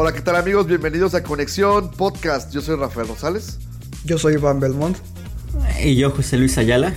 Hola, 0.00 0.12
¿qué 0.12 0.20
tal 0.20 0.36
amigos? 0.36 0.68
Bienvenidos 0.68 1.14
a 1.16 1.24
Conexión 1.24 1.90
Podcast. 1.90 2.52
Yo 2.52 2.60
soy 2.60 2.76
Rafael 2.76 3.08
Rosales. 3.08 3.58
Yo 4.04 4.16
soy 4.16 4.34
Iván 4.34 4.60
Belmont. 4.60 4.96
Y 5.82 5.96
yo, 5.96 6.12
José 6.12 6.36
Luis 6.36 6.56
Ayala. 6.56 6.92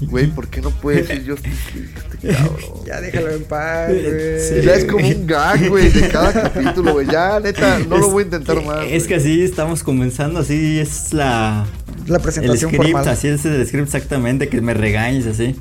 Güey, 0.00 0.28
¿por 0.28 0.48
qué 0.48 0.62
no 0.62 0.70
puedes 0.70 1.06
decir 1.06 1.24
yo 1.24 1.34
este, 1.34 1.50
este 2.14 2.28
cabrón? 2.34 2.80
Ya 2.86 3.02
déjalo 3.02 3.28
en 3.28 3.44
paz, 3.44 3.90
güey. 3.90 4.62
Ya 4.64 4.72
es 4.74 4.86
como 4.86 5.06
un 5.06 5.26
gag, 5.26 5.68
güey, 5.68 5.90
de 5.90 6.08
cada 6.08 6.32
capítulo, 6.32 6.94
güey. 6.94 7.06
Ya, 7.08 7.38
neta, 7.40 7.80
no 7.80 7.98
lo 7.98 8.08
voy 8.08 8.22
a 8.22 8.24
intentar 8.24 8.58
que- 8.58 8.64
más. 8.64 8.86
Es 8.88 9.06
que 9.06 9.16
así 9.16 9.42
estamos 9.42 9.82
comenzando, 9.82 10.40
así 10.40 10.78
es 10.80 11.12
la... 11.12 11.66
La 12.06 12.16
El 12.16 12.22
presentación 12.22 12.70
script, 12.70 12.84
formal. 12.92 13.06
así 13.06 13.28
es 13.28 13.44
el 13.44 13.66
script 13.66 13.84
exactamente, 13.88 14.48
que 14.48 14.62
me 14.62 14.72
regañes 14.72 15.26
así. 15.26 15.56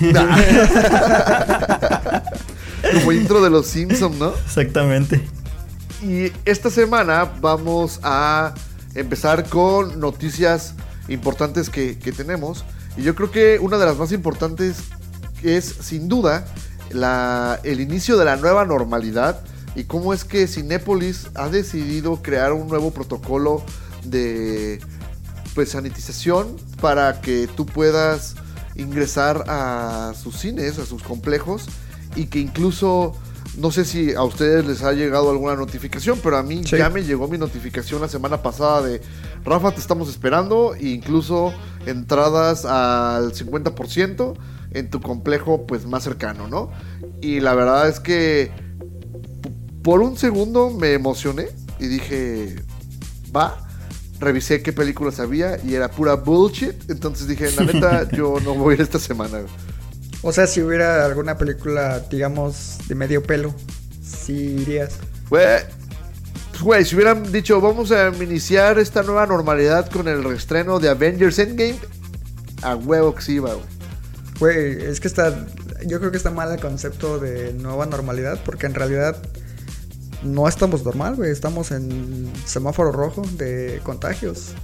Como 2.94 3.12
intro 3.12 3.40
de 3.40 3.50
los 3.50 3.68
Simpsons, 3.68 4.16
¿no? 4.18 4.32
Exactamente. 4.46 5.20
Y 6.02 6.32
esta 6.44 6.70
semana 6.70 7.24
vamos 7.40 7.98
a 8.04 8.54
empezar 8.94 9.48
con 9.48 9.98
noticias 9.98 10.74
importantes 11.08 11.70
que, 11.70 11.94
tenemos. 12.16 12.64
Y 12.96 13.02
yo 13.02 13.14
creo 13.14 13.30
que 13.30 13.58
una 13.58 13.78
de 13.78 13.86
las 13.86 13.96
más 13.96 14.12
importantes 14.12 14.78
es, 15.42 15.64
sin 15.64 16.08
duda, 16.08 16.44
el 17.64 17.80
inicio 17.80 18.16
de 18.16 18.24
la 18.24 18.36
nueva 18.36 18.64
normalidad 18.64 19.40
y 19.74 19.84
cómo 19.84 20.14
es 20.14 20.24
que 20.24 20.46
Cinépolis 20.46 21.28
ha 21.34 21.48
decidido 21.48 22.22
crear 22.22 22.52
un 22.52 22.68
nuevo 22.68 22.92
protocolo 22.92 23.62
de 24.04 24.80
pues, 25.54 25.70
sanitización 25.70 26.56
para 26.80 27.20
que 27.20 27.48
tú 27.48 27.66
puedas 27.66 28.36
ingresar 28.76 29.44
a 29.48 30.12
sus 30.20 30.36
cines, 30.38 30.78
a 30.78 30.86
sus 30.86 31.02
complejos 31.02 31.66
y 32.14 32.26
que 32.26 32.38
incluso 32.38 33.16
no 33.58 33.70
sé 33.70 33.84
si 33.84 34.14
a 34.14 34.22
ustedes 34.22 34.64
les 34.66 34.82
ha 34.82 34.92
llegado 34.92 35.30
alguna 35.30 35.56
notificación, 35.56 36.18
pero 36.22 36.36
a 36.38 36.42
mí 36.42 36.62
Sí. 36.64 36.76
ya 36.76 36.90
me 36.90 37.02
llegó 37.04 37.28
mi 37.28 37.38
notificación 37.38 38.00
la 38.00 38.08
semana 38.08 38.42
pasada 38.42 38.82
de 38.82 39.00
Rafa, 39.44 39.72
te 39.72 39.80
estamos 39.80 40.08
esperando, 40.08 40.74
e 40.74 40.88
incluso 40.88 41.52
entradas 41.86 42.64
al 42.64 43.32
50% 43.34 44.34
en 44.72 44.90
tu 44.90 45.00
complejo 45.00 45.66
pues 45.66 45.86
más 45.86 46.04
cercano, 46.04 46.46
¿no? 46.48 46.70
Y 47.20 47.40
la 47.40 47.54
verdad 47.54 47.88
es 47.88 48.00
que 48.00 48.50
por 49.82 50.00
un 50.02 50.16
segundo 50.16 50.70
me 50.70 50.92
emocioné 50.92 51.48
y 51.80 51.86
dije, 51.86 52.56
va. 53.34 53.64
Revisé 54.20 54.62
qué 54.62 54.72
películas 54.72 55.20
había 55.20 55.58
y 55.64 55.74
era 55.76 55.88
pura 55.92 56.14
bullshit. 56.14 56.90
Entonces 56.90 57.28
dije, 57.28 57.52
la 57.56 57.62
neta, 57.72 58.08
yo 58.16 58.34
no 58.44 58.54
voy 58.54 58.72
a 58.72 58.74
ir 58.74 58.80
esta 58.80 58.98
semana. 58.98 59.42
O 60.22 60.32
sea, 60.32 60.46
si 60.46 60.60
hubiera 60.62 61.04
alguna 61.06 61.36
película, 61.38 62.00
digamos, 62.10 62.78
de 62.88 62.94
medio 62.94 63.22
pelo, 63.22 63.54
sí 64.02 64.56
irías. 64.62 64.94
Güey, 65.30 65.60
pues, 66.50 66.62
güey, 66.62 66.84
si 66.84 66.94
hubieran 66.96 67.30
dicho, 67.30 67.60
vamos 67.60 67.92
a 67.92 68.08
iniciar 68.08 68.78
esta 68.78 69.02
nueva 69.02 69.26
normalidad 69.26 69.88
con 69.90 70.08
el 70.08 70.24
reestreno 70.24 70.80
de 70.80 70.88
Avengers 70.88 71.38
Endgame, 71.38 71.78
a 72.62 72.74
huevo 72.74 73.14
que 73.14 73.22
sí 73.22 73.34
iba, 73.34 73.54
güey. 73.54 73.66
Güey, 74.40 74.82
es 74.90 75.00
que 75.00 75.08
está. 75.08 75.46
Yo 75.86 76.00
creo 76.00 76.10
que 76.10 76.16
está 76.16 76.30
mal 76.32 76.50
el 76.52 76.60
concepto 76.60 77.18
de 77.20 77.52
nueva 77.52 77.86
normalidad, 77.86 78.40
porque 78.44 78.66
en 78.66 78.74
realidad 78.74 79.16
no 80.24 80.48
estamos 80.48 80.84
normal, 80.84 81.14
güey. 81.14 81.30
Estamos 81.30 81.70
en 81.70 82.32
semáforo 82.44 82.90
rojo 82.90 83.22
de 83.36 83.80
contagios 83.84 84.54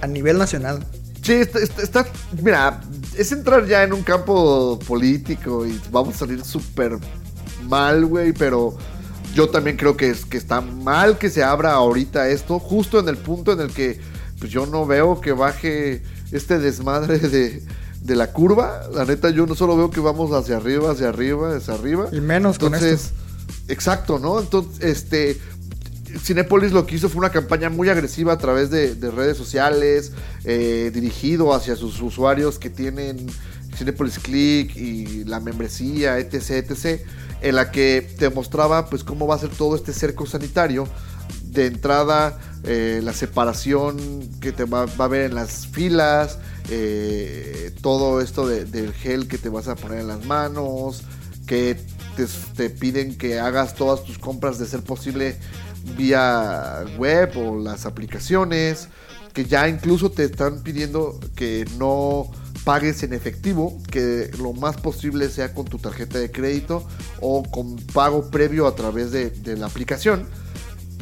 a 0.00 0.06
nivel 0.06 0.38
nacional. 0.38 0.86
Sí, 1.22 1.34
está, 1.34 1.58
está- 1.58 1.82
está- 1.82 2.06
mira, 2.42 2.80
es 3.16 3.32
entrar 3.32 3.66
ya 3.66 3.82
en 3.82 3.92
un 3.92 4.02
campo 4.02 4.78
político 4.86 5.66
y 5.66 5.80
vamos 5.90 6.16
a 6.16 6.18
salir 6.20 6.44
súper 6.44 6.98
mal, 7.68 8.04
güey, 8.06 8.32
pero 8.32 8.76
yo 9.34 9.48
también 9.48 9.76
creo 9.76 9.96
que, 9.96 10.10
es, 10.10 10.24
que 10.24 10.36
está 10.36 10.60
mal 10.60 11.18
que 11.18 11.30
se 11.30 11.42
abra 11.42 11.72
ahorita 11.72 12.28
esto, 12.28 12.58
justo 12.58 12.98
en 13.00 13.08
el 13.08 13.16
punto 13.16 13.52
en 13.52 13.60
el 13.60 13.72
que 13.72 14.00
pues 14.38 14.50
yo 14.50 14.66
no 14.66 14.86
veo 14.86 15.20
que 15.20 15.32
baje 15.32 16.02
este 16.32 16.58
desmadre 16.58 17.18
de, 17.18 17.62
de 18.00 18.16
la 18.16 18.32
curva. 18.32 18.82
La 18.92 19.04
neta, 19.04 19.30
yo 19.30 19.46
no 19.46 19.54
solo 19.54 19.76
veo 19.76 19.90
que 19.90 20.00
vamos 20.00 20.32
hacia 20.32 20.56
arriba, 20.58 20.92
hacia 20.92 21.08
arriba, 21.08 21.56
hacia 21.56 21.74
arriba. 21.74 22.08
Y 22.12 22.20
menos 22.20 22.58
con 22.58 22.74
Entonces, 22.74 23.06
esto. 23.06 23.72
exacto, 23.72 24.18
¿no? 24.18 24.38
Entonces, 24.40 24.84
este, 24.84 25.40
Cinepolis 26.18 26.72
lo 26.72 26.86
que 26.86 26.96
hizo 26.96 27.08
fue 27.08 27.18
una 27.20 27.30
campaña 27.30 27.70
muy 27.70 27.88
agresiva 27.88 28.32
a 28.32 28.38
través 28.38 28.70
de, 28.70 28.94
de 28.94 29.10
redes 29.10 29.36
sociales, 29.36 30.12
eh, 30.44 30.90
dirigido 30.92 31.54
hacia 31.54 31.76
sus 31.76 32.00
usuarios 32.00 32.58
que 32.58 32.70
tienen 32.70 33.26
Cinepolis 33.76 34.18
Click 34.18 34.76
y 34.76 35.24
la 35.24 35.40
membresía, 35.40 36.18
etc, 36.18 36.70
etc, 36.70 37.00
en 37.42 37.56
la 37.56 37.70
que 37.70 38.06
te 38.18 38.30
mostraba 38.30 38.86
pues 38.88 39.04
cómo 39.04 39.26
va 39.26 39.34
a 39.34 39.38
ser 39.38 39.50
todo 39.50 39.76
este 39.76 39.92
cerco 39.92 40.26
sanitario. 40.26 40.88
De 41.42 41.66
entrada, 41.66 42.38
eh, 42.64 43.00
la 43.02 43.12
separación 43.12 43.96
que 44.40 44.52
te 44.52 44.64
va, 44.64 44.82
a 44.82 45.04
haber 45.04 45.22
en 45.22 45.34
las 45.36 45.66
filas, 45.68 46.38
eh, 46.68 47.72
todo 47.80 48.20
esto 48.20 48.46
de- 48.46 48.64
del 48.64 48.92
gel 48.92 49.28
que 49.28 49.38
te 49.38 49.48
vas 49.48 49.68
a 49.68 49.76
poner 49.76 50.00
en 50.00 50.08
las 50.08 50.24
manos, 50.26 51.02
que 51.46 51.76
te 52.56 52.70
piden 52.70 53.16
que 53.16 53.38
hagas 53.40 53.74
todas 53.74 54.04
tus 54.04 54.18
compras 54.18 54.58
de 54.58 54.66
ser 54.66 54.82
posible 54.82 55.36
vía 55.96 56.84
web 56.98 57.36
o 57.36 57.58
las 57.58 57.86
aplicaciones, 57.86 58.88
que 59.32 59.44
ya 59.44 59.68
incluso 59.68 60.10
te 60.10 60.24
están 60.24 60.62
pidiendo 60.62 61.18
que 61.34 61.64
no 61.78 62.30
pagues 62.64 63.02
en 63.02 63.12
efectivo, 63.12 63.78
que 63.90 64.30
lo 64.38 64.52
más 64.52 64.76
posible 64.76 65.28
sea 65.28 65.52
con 65.52 65.66
tu 65.66 65.78
tarjeta 65.78 66.18
de 66.18 66.30
crédito 66.30 66.86
o 67.20 67.42
con 67.42 67.76
pago 67.76 68.30
previo 68.30 68.66
a 68.66 68.74
través 68.74 69.12
de, 69.12 69.56
la 69.56 69.66
aplicación, 69.66 70.26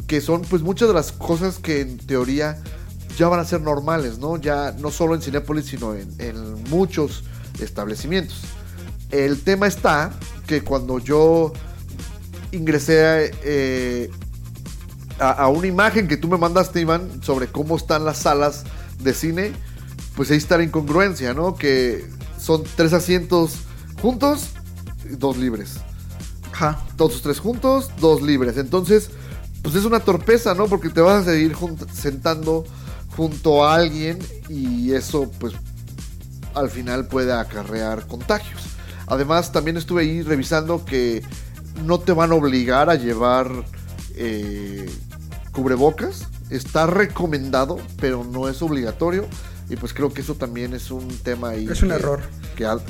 que 0.07 0.19
son 0.19 0.41
pues 0.41 0.61
muchas 0.61 0.89
de 0.89 0.93
las 0.93 1.11
cosas 1.11 1.59
que 1.59 1.81
en 1.81 1.97
teoría 1.97 2.61
ya 3.17 3.27
van 3.29 3.39
a 3.39 3.45
ser 3.45 3.61
normales, 3.61 4.17
¿no? 4.17 4.37
Ya 4.37 4.75
no 4.79 4.91
solo 4.91 5.15
en 5.15 5.21
Cinepolis, 5.21 5.65
sino 5.65 5.93
en, 5.93 6.09
en 6.17 6.63
muchos 6.69 7.23
establecimientos. 7.61 8.41
El 9.11 9.41
tema 9.41 9.67
está 9.67 10.11
que 10.47 10.63
cuando 10.63 10.97
yo 10.99 11.53
ingresé 12.51 13.31
eh, 13.43 14.09
a, 15.23 15.31
a 15.31 15.47
una 15.47 15.67
imagen 15.67 16.07
que 16.07 16.17
tú 16.17 16.27
me 16.27 16.37
mandaste, 16.37 16.81
Iván, 16.81 17.21
sobre 17.23 17.47
cómo 17.47 17.75
están 17.77 18.05
las 18.05 18.17
salas 18.17 18.63
de 18.99 19.13
cine, 19.13 19.51
pues 20.15 20.31
ahí 20.31 20.37
está 20.37 20.57
la 20.57 20.63
incongruencia, 20.63 21.33
¿no? 21.33 21.55
Que 21.55 22.05
son 22.39 22.63
tres 22.75 22.93
asientos 22.93 23.55
juntos 24.01 24.49
dos 25.09 25.37
libres. 25.37 25.75
Ajá. 26.51 26.79
Todos 26.97 27.21
tres 27.21 27.39
juntos, 27.39 27.89
dos 27.99 28.21
libres. 28.21 28.57
Entonces, 28.57 29.09
pues 29.61 29.75
es 29.75 29.85
una 29.85 29.99
torpeza, 29.99 30.53
¿no? 30.53 30.67
Porque 30.67 30.89
te 30.89 31.01
vas 31.01 31.23
a 31.23 31.31
seguir 31.31 31.55
sentando 31.93 32.65
junto 33.15 33.65
a 33.65 33.75
alguien 33.75 34.19
y 34.49 34.91
eso, 34.91 35.29
pues, 35.39 35.53
al 36.53 36.69
final 36.69 37.07
puede 37.07 37.33
acarrear 37.33 38.07
contagios. 38.07 38.61
Además, 39.07 39.51
también 39.51 39.77
estuve 39.77 40.03
ahí 40.03 40.21
revisando 40.21 40.85
que 40.85 41.23
no 41.83 41.99
te 41.99 42.13
van 42.13 42.31
a 42.31 42.35
obligar 42.35 42.89
a 42.89 42.95
llevar 42.95 43.49
eh, 44.15 44.89
cubrebocas. 45.53 46.27
Está 46.49 46.85
recomendado, 46.87 47.77
pero 48.01 48.23
no 48.25 48.49
es 48.49 48.61
obligatorio. 48.61 49.25
Y 49.69 49.77
pues 49.77 49.93
creo 49.93 50.13
que 50.13 50.21
eso 50.21 50.35
también 50.35 50.73
es 50.73 50.91
un 50.91 51.07
tema 51.19 51.49
ahí. 51.51 51.67
Es 51.71 51.81
un 51.81 51.89
que- 51.89 51.95
error. 51.95 52.19
que 52.55 52.65
al- 52.65 52.81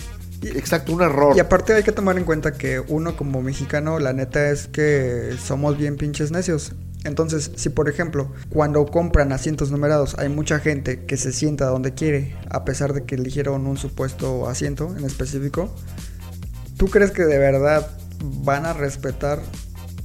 exacto, 0.42 0.92
un 0.92 1.02
error. 1.04 1.38
Y 1.38 1.40
aparte 1.40 1.74
hay 1.74 1.84
que 1.84 1.92
tomar 1.92 2.18
en 2.18 2.26
cuenta 2.26 2.54
que 2.54 2.80
uno 2.80 3.16
como 3.16 3.42
mexicano, 3.42 4.00
la 4.00 4.12
neta 4.12 4.50
es 4.50 4.68
que 4.68 5.36
somos 5.42 5.78
bien 5.78 5.96
pinches 5.98 6.32
necios. 6.32 6.74
Entonces, 7.06 7.52
si 7.56 7.70
por 7.70 7.90
ejemplo, 7.90 8.32
cuando 8.50 8.86
compran 8.86 9.32
asientos 9.34 9.72
numerados, 9.72 10.16
hay 10.18 10.30
mucha 10.30 10.60
gente 10.60 11.06
que 11.06 11.18
se 11.18 11.32
sienta 11.34 11.66
donde 11.68 11.94
quiere, 11.94 12.36
a 12.50 12.64
pesar 12.66 12.94
de 12.94 13.04
que 13.04 13.16
eligieron 13.16 13.68
un 13.68 13.78
supuesto 13.78 14.50
asiento 14.50 14.94
en 14.98 15.04
específico, 15.06 15.70
¿tú 16.78 16.88
crees 16.88 17.12
que 17.12 17.24
de 17.24 17.38
verdad 17.38 17.88
van 18.24 18.66
a 18.66 18.72
respetar 18.74 19.40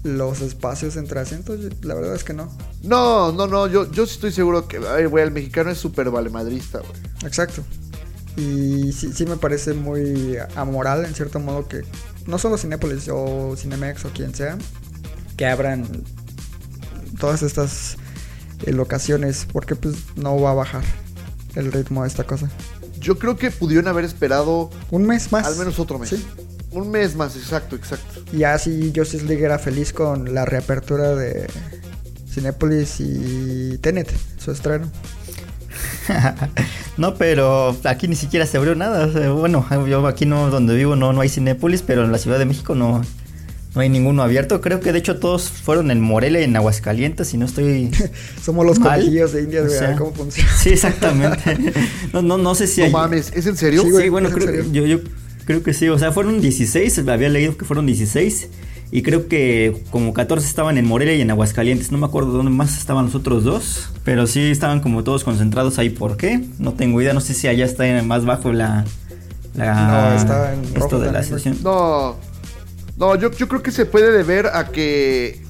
los 0.04 0.40
espacios 0.40 0.96
entre 0.96 1.20
asientos? 1.20 1.58
La 1.82 1.94
verdad 1.94 2.14
es 2.14 2.24
que 2.24 2.32
no. 2.32 2.50
No, 2.82 3.32
no, 3.32 3.46
no, 3.46 3.66
yo, 3.66 3.90
yo 3.90 4.06
sí 4.06 4.14
estoy 4.14 4.32
seguro 4.32 4.68
que, 4.68 4.78
ay, 4.78 5.06
güey, 5.06 5.24
el 5.24 5.30
mexicano 5.30 5.70
es 5.70 5.78
súper 5.78 6.10
valemadrista, 6.10 6.78
güey. 6.80 6.92
Exacto. 7.24 7.62
Y 8.36 8.92
sí, 8.92 9.12
sí 9.12 9.26
me 9.26 9.36
parece 9.36 9.74
muy 9.74 10.36
amoral 10.54 11.04
en 11.04 11.14
cierto 11.14 11.40
modo 11.40 11.66
que 11.66 11.82
no 12.26 12.38
solo 12.38 12.56
Cinépolis 12.56 13.08
o 13.10 13.54
Cinemex 13.56 14.04
o 14.04 14.10
quien 14.10 14.34
sea, 14.34 14.56
que 15.36 15.46
abran 15.46 16.04
todas 17.18 17.42
estas 17.42 17.96
eh, 18.64 18.72
locaciones, 18.72 19.46
porque 19.52 19.74
pues 19.74 19.96
no 20.16 20.40
va 20.40 20.52
a 20.52 20.54
bajar 20.54 20.84
el 21.56 21.72
ritmo 21.72 22.02
de 22.02 22.08
esta 22.08 22.24
cosa. 22.24 22.48
Yo 23.00 23.18
creo 23.18 23.36
que 23.36 23.50
pudieron 23.50 23.88
haber 23.88 24.04
esperado 24.04 24.70
Un 24.90 25.06
mes 25.06 25.32
más. 25.32 25.46
al 25.46 25.56
menos 25.56 25.78
otro 25.78 25.98
mes. 25.98 26.10
Sí. 26.10 26.26
Un 26.70 26.91
mes 26.91 27.17
más, 27.17 27.37
exacto, 27.37 27.76
exacto. 27.76 28.20
Y 28.32 28.44
así 28.44 28.93
Justice 28.94 29.25
League 29.25 29.44
era 29.44 29.59
feliz 29.59 29.93
con 29.93 30.35
la 30.35 30.44
reapertura 30.44 31.15
de 31.15 31.47
Cinépolis 32.31 32.97
y 33.00 33.79
Tenet, 33.79 34.12
su 34.38 34.50
estreno. 34.50 34.91
no, 36.97 37.15
pero 37.15 37.76
aquí 37.85 38.09
ni 38.09 38.17
siquiera 38.17 38.47
se 38.47 38.56
abrió 38.56 38.75
nada. 38.75 39.06
o 39.06 39.12
sea, 39.12 39.31
bueno, 39.31 39.67
yo 39.87 40.06
aquí 40.06 40.26
no, 40.26 40.50
donde 40.50 40.75
vivo 40.75 40.97
no, 40.97 41.12
no 41.12 41.20
hay 41.20 41.29
Cinépolis, 41.29 41.82
pero 41.82 42.05
en 42.05 42.12
la 42.12 42.19
Ciudad 42.19 42.38
de 42.38 42.44
México 42.44 42.75
no, 42.75 43.03
no 43.75 43.81
hay 43.81 43.88
ninguno 43.88 44.23
abierto. 44.23 44.61
Creo 44.61 44.81
que 44.81 44.93
de 44.93 44.99
hecho 44.99 45.19
todos 45.19 45.49
fueron 45.50 45.91
en 45.91 46.00
Morelia 46.00 46.41
y 46.41 46.44
en 46.44 46.56
Aguascalientes, 46.56 47.29
si 47.29 47.38
no 47.38 47.47
estoy 47.47 47.91
Somos 48.43 48.67
los 48.67 48.79
conejillos 48.79 49.32
de 49.32 49.43
India, 49.43 49.62
O 49.62 49.69
sea, 49.69 49.97
¿cómo 49.97 50.12
funciona? 50.12 50.50
Sí, 50.59 50.70
exactamente. 50.70 51.59
No, 52.12 52.23
no, 52.23 52.38
no 52.38 52.55
sé 52.55 52.67
si 52.67 52.81
No 52.81 52.87
hay- 52.87 52.93
mames, 52.93 53.32
¿es 53.35 53.47
en 53.47 53.56
serio? 53.56 53.82
Sí, 53.82 53.91
Sí, 54.03 54.09
bueno, 54.09 54.29
¿es 54.29 54.35
en 54.35 54.41
creo, 54.70 54.73
yo 54.87 55.00
creo 55.48 55.62
que 55.62 55.72
sí. 55.72 55.88
O 55.88 55.98
sea, 55.98 56.12
fueron 56.12 56.40
16. 56.42 56.98
Había 57.08 57.30
leído 57.30 57.56
que 57.56 57.64
fueron 57.64 57.86
16. 57.86 58.48
Y 58.90 59.02
creo 59.02 59.26
que 59.28 59.82
como 59.90 60.12
14 60.12 60.46
estaban 60.46 60.76
en 60.78 60.86
Morelia 60.86 61.14
y 61.14 61.22
en 61.22 61.30
Aguascalientes. 61.30 61.90
No 61.90 61.96
me 61.98 62.04
acuerdo 62.06 62.30
dónde 62.32 62.50
más 62.52 62.76
estaban 62.78 63.06
los 63.06 63.14
otros 63.14 63.44
dos. 63.44 63.88
Pero 64.04 64.26
sí 64.26 64.40
estaban 64.50 64.80
como 64.80 65.02
todos 65.04 65.24
concentrados 65.24 65.78
ahí. 65.78 65.88
¿Por 65.90 66.16
qué? 66.18 66.40
No 66.58 66.74
tengo 66.74 67.00
idea. 67.00 67.14
No 67.14 67.20
sé 67.22 67.32
si 67.34 67.48
allá 67.48 67.64
está 67.64 67.86
en- 67.88 68.06
más 68.06 68.24
bajo 68.26 68.52
la. 68.52 68.84
la 69.54 70.12
No, 70.12 70.16
está 70.20 70.52
en 70.54 70.64
esto 70.64 70.78
rojo 70.80 70.98
de 71.00 71.12
la 71.12 71.22
sesión. 71.22 71.56
No, 71.62 72.16
no, 72.98 73.16
yo, 73.16 73.30
yo 73.32 73.48
creo 73.48 73.62
que 73.62 73.70
se 73.70 73.86
puede 73.86 74.12
deber 74.12 74.48
a 74.48 74.68
que, 74.68 75.40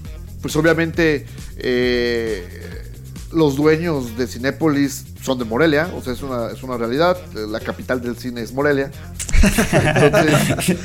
pues 0.42 0.54
obviamente, 0.56 1.26
eh, 1.58 2.44
los 3.32 3.56
dueños 3.56 4.16
de 4.16 4.26
Cinépolis 4.28 5.04
son 5.22 5.38
de 5.38 5.44
Morelia, 5.44 5.90
o 5.94 6.02
sea, 6.02 6.12
es 6.12 6.22
una, 6.22 6.50
es 6.50 6.62
una 6.62 6.76
realidad, 6.76 7.16
eh, 7.34 7.46
la 7.48 7.60
capital 7.60 8.00
del 8.00 8.16
cine 8.16 8.42
es 8.42 8.52
Morelia. 8.52 8.90
Entonces, 9.72 10.76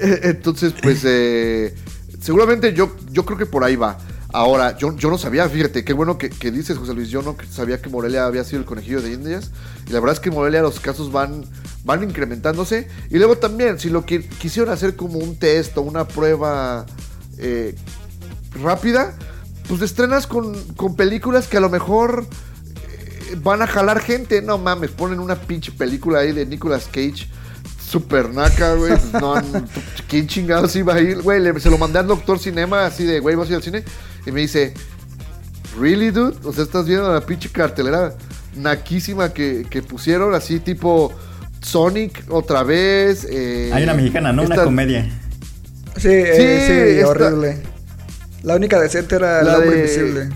entonces, 0.22 0.74
pues, 0.82 1.02
eh, 1.04 1.74
seguramente 2.20 2.72
yo, 2.72 2.96
yo 3.10 3.24
creo 3.24 3.38
que 3.38 3.46
por 3.46 3.64
ahí 3.64 3.76
va. 3.76 3.98
Ahora, 4.32 4.76
yo, 4.76 4.96
yo 4.96 5.10
no 5.10 5.18
sabía, 5.18 5.48
fíjate, 5.48 5.84
qué 5.84 5.92
bueno 5.92 6.18
que, 6.18 6.28
que 6.28 6.50
dices, 6.50 6.76
José 6.76 6.92
Luis, 6.92 7.08
yo 7.08 7.22
no 7.22 7.36
sabía 7.50 7.80
que 7.80 7.88
Morelia 7.88 8.26
había 8.26 8.42
sido 8.42 8.58
el 8.58 8.64
conejillo 8.64 9.00
de 9.00 9.12
Indias. 9.12 9.52
Y 9.86 9.92
la 9.92 10.00
verdad 10.00 10.14
es 10.14 10.20
que 10.20 10.30
en 10.30 10.34
Morelia 10.34 10.60
los 10.60 10.80
casos 10.80 11.12
van, 11.12 11.44
van 11.84 12.02
incrementándose. 12.02 12.88
Y 13.10 13.18
luego 13.18 13.38
también, 13.38 13.78
si 13.78 13.90
lo 13.90 14.04
que 14.04 14.26
quisieron 14.26 14.72
hacer 14.72 14.96
como 14.96 15.18
un 15.18 15.36
test 15.36 15.78
o 15.78 15.82
una 15.82 16.08
prueba 16.08 16.84
eh, 17.38 17.76
rápida, 18.60 19.14
pues 19.68 19.82
estrenas 19.82 20.26
con, 20.26 20.60
con 20.74 20.96
películas 20.96 21.46
que 21.46 21.58
a 21.58 21.60
lo 21.60 21.70
mejor 21.70 22.26
van 23.42 23.62
a 23.62 23.66
jalar 23.66 24.00
gente. 24.00 24.42
No 24.42 24.58
mames, 24.58 24.90
ponen 24.90 25.18
una 25.20 25.36
pinche 25.36 25.72
película 25.72 26.20
ahí 26.20 26.32
de 26.32 26.46
Nicolas 26.46 26.86
Cage. 26.86 27.28
Super 27.86 28.30
naca, 28.32 28.74
güey. 28.74 28.92
No, 29.12 29.34
¿quién 30.08 30.26
chingados 30.26 30.74
iba 30.76 30.94
a 30.94 31.00
ir? 31.00 31.22
Güey, 31.22 31.40
le- 31.40 31.60
se 31.60 31.70
lo 31.70 31.78
mandé 31.78 31.98
al 31.98 32.06
doctor 32.06 32.38
Cinema 32.38 32.86
así 32.86 33.04
de, 33.04 33.20
güey, 33.20 33.36
¿vas 33.36 33.46
a 33.48 33.50
ir 33.52 33.56
al 33.56 33.62
cine? 33.62 33.84
Y 34.26 34.32
me 34.32 34.40
dice, 34.40 34.74
¿really, 35.78 36.10
dude? 36.10 36.36
O 36.44 36.52
sea, 36.52 36.64
estás 36.64 36.86
viendo 36.86 37.12
la 37.12 37.20
pinche 37.20 37.48
cartelera 37.50 38.14
naquísima 38.56 39.32
que, 39.32 39.66
que 39.68 39.82
pusieron, 39.82 40.34
así 40.34 40.60
tipo 40.60 41.12
Sonic 41.60 42.24
otra 42.30 42.62
vez. 42.62 43.26
eh, 43.30 43.70
Hay 43.72 43.82
una 43.84 43.94
mexicana, 43.94 44.32
¿no? 44.32 44.42
Una 44.44 44.56
comedia. 44.64 45.04
Sí, 45.96 46.08
eh, 46.08 46.34
Sí, 46.36 46.66
sí, 46.72 46.98
esta- 46.98 47.08
horrible. 47.08 47.62
La 48.42 48.56
única 48.56 48.80
decente 48.80 49.14
era 49.16 49.40
el 49.40 49.46
La 49.46 49.54
hombre 49.58 49.70
de- 49.70 49.78
invisible. 49.78 50.28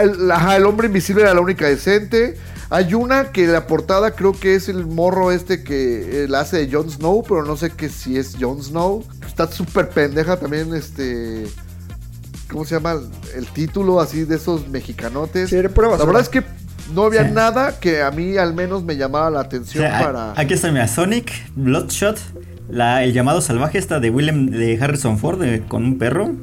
El, 0.00 0.30
ajá, 0.30 0.56
el 0.56 0.64
hombre 0.66 0.86
invisible 0.88 1.22
era 1.22 1.34
la 1.34 1.40
única 1.40 1.66
decente. 1.66 2.36
Hay 2.70 2.92
una 2.94 3.32
que 3.32 3.46
la 3.46 3.66
portada 3.66 4.10
creo 4.10 4.32
que 4.32 4.54
es 4.54 4.68
el 4.68 4.86
morro 4.86 5.32
este 5.32 5.62
que 5.62 6.24
eh, 6.24 6.28
la 6.28 6.40
hace 6.40 6.66
de 6.66 6.72
Jon 6.72 6.90
Snow, 6.90 7.22
pero 7.22 7.44
no 7.44 7.56
sé 7.56 7.70
que 7.70 7.88
si 7.88 8.18
es 8.18 8.36
Jon 8.38 8.62
Snow. 8.62 9.04
Está 9.26 9.50
súper 9.50 9.88
pendeja 9.90 10.36
también, 10.36 10.74
este... 10.74 11.46
¿Cómo 12.50 12.64
se 12.64 12.74
llama? 12.76 12.96
El 13.34 13.46
título 13.46 14.00
así 14.00 14.24
de 14.24 14.36
esos 14.36 14.68
mexicanotes. 14.68 15.50
Sí, 15.50 15.56
era 15.56 15.68
pura 15.68 15.88
la 15.96 16.04
verdad 16.04 16.22
es 16.22 16.28
que 16.30 16.42
no 16.94 17.04
había 17.04 17.26
Sí. 17.26 17.32
nada 17.34 17.78
que 17.78 18.00
a 18.02 18.10
mí 18.10 18.38
al 18.38 18.54
menos 18.54 18.82
me 18.84 18.96
llamara 18.96 19.30
la 19.30 19.38
O 19.38 19.42
atención 19.42 19.84
sea, 19.84 20.00
para... 20.02 20.32
Aquí 20.34 20.54
está, 20.54 20.72
mira, 20.72 20.88
Sonic, 20.88 21.30
Bloodshot, 21.56 22.18
la, 22.70 23.04
el 23.04 23.12
llamado 23.12 23.42
salvaje 23.42 23.76
esta 23.78 24.00
de 24.00 24.08
Willem 24.10 24.46
de 24.46 24.78
Harrison 24.82 25.18
Ford 25.18 25.40
de- 25.40 25.60
con 25.68 25.84
un 25.84 25.98
perro. 25.98 26.34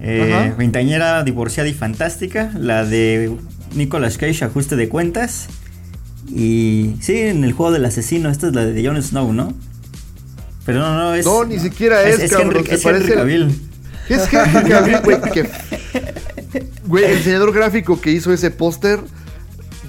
Eh, 0.00 0.32
Ajá. 0.32 0.54
Veintañera 0.56 1.22
divorciada 1.24 1.68
y 1.68 1.74
fantástica. 1.74 2.52
La 2.58 2.84
de 2.84 3.32
Nicolas 3.74 4.18
Cage, 4.18 4.44
ajuste 4.44 4.76
de 4.76 4.88
cuentas. 4.88 5.46
Y 6.28 6.96
sí, 7.00 7.16
en 7.18 7.42
el 7.44 7.52
juego 7.52 7.72
del 7.72 7.84
asesino, 7.84 8.28
esta 8.30 8.48
es 8.48 8.54
la 8.54 8.64
de 8.66 8.86
Jon 8.86 9.02
Snow, 9.02 9.32
¿no? 9.32 9.54
Pero 10.66 10.80
no, 10.80 10.94
no, 10.94 11.14
es. 11.14 11.24
No, 11.24 11.44
ni 11.44 11.58
siquiera 11.58 12.02
es, 12.06 12.30
cabrón, 12.30 12.56
Henry, 12.58 12.66
se 12.68 12.74
es 12.74 12.84
Henry 12.84 12.92
parece 13.00 13.12
el- 13.12 13.18
Cavill. 13.18 13.60
Es 14.08 14.32
Henry 14.32 14.70
Cavill, 14.70 14.98
güey, 15.02 15.20
que... 15.32 15.50
Güey, 16.86 17.04
el 17.04 17.16
diseñador 17.18 17.52
gráfico 17.52 18.00
que 18.00 18.10
hizo 18.10 18.32
ese 18.32 18.50
póster, 18.50 19.00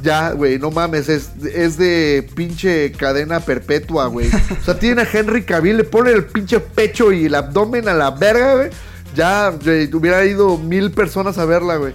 ya, 0.04 0.32
güey, 0.32 0.60
no 0.60 0.72
mames, 0.72 1.08
es, 1.10 1.30
es 1.54 1.78
de 1.78 2.28
pinche 2.36 2.92
cadena 2.94 3.40
perpetua, 3.42 4.08
güey. 4.08 4.28
O 4.28 4.66
sea, 4.66 4.78
tiene 4.80 5.02
a 5.04 5.08
Henry 5.12 5.44
Cavill, 5.44 5.78
le 5.78 5.84
pone 5.86 6.12
el 6.12 6.26
pinche 6.26 6.60
pecho 6.60 7.12
y 7.14 7.26
el 7.26 7.36
abdomen 7.36 7.88
a 7.88 7.94
la 7.94 8.12
verga, 8.12 8.56
güey. 8.56 8.70
Ya, 9.16 9.50
güey, 9.50 9.94
hubiera 9.94 10.26
ido 10.26 10.58
mil 10.58 10.92
personas 10.92 11.38
a 11.38 11.46
verla, 11.46 11.78
güey. 11.78 11.94